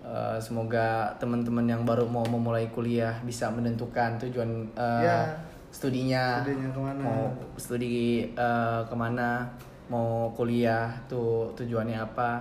Eh, 0.08 0.40
semoga 0.40 0.88
teman-teman 1.16 1.68
yang 1.68 1.84
baru 1.84 2.08
mau 2.08 2.24
memulai 2.24 2.72
kuliah 2.72 3.20
bisa 3.22 3.52
menentukan 3.52 4.16
tujuan 4.18 4.50
eh, 4.72 5.04
Ya. 5.04 5.20
studinya, 5.68 6.40
Studinya 6.42 6.70
ke 6.72 6.80
mana. 6.80 7.02
mau 7.02 7.22
studi 7.56 7.98
eh, 8.30 8.82
ke 8.82 8.96
mana, 8.96 9.44
mau 9.86 10.32
kuliah 10.32 10.96
tuh 11.06 11.52
tujuannya 11.54 12.00
apa. 12.00 12.40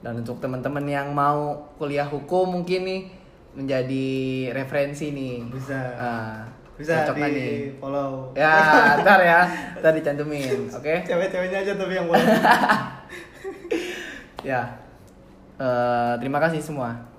Dan 0.00 0.16
untuk 0.18 0.38
teman-teman 0.38 0.86
yang 0.86 1.10
mau 1.10 1.50
kuliah 1.76 2.06
hukum 2.06 2.56
mungkin 2.56 2.86
nih 2.86 3.02
menjadi 3.52 4.08
referensi 4.54 5.10
nih. 5.10 5.50
bisa 5.50 5.76
Ah, 5.98 6.46
bisa 6.78 7.04
cocok 7.04 7.16
di 7.18 7.34
nih? 7.34 7.52
follow 7.76 8.30
Ya, 8.32 8.54
ntar 9.02 9.18
ya, 9.20 9.40
ntar 9.76 9.92
dicantumin, 9.92 10.70
oke? 10.70 10.94
cewek-ceweknya 11.04 11.58
aja 11.60 11.72
tapi 11.74 11.92
yang 11.92 12.06
boleh 12.06 12.22
Ya, 14.42 14.72
Eh, 15.60 16.12
terima 16.16 16.40
kasih 16.40 16.64
semua. 16.64 17.09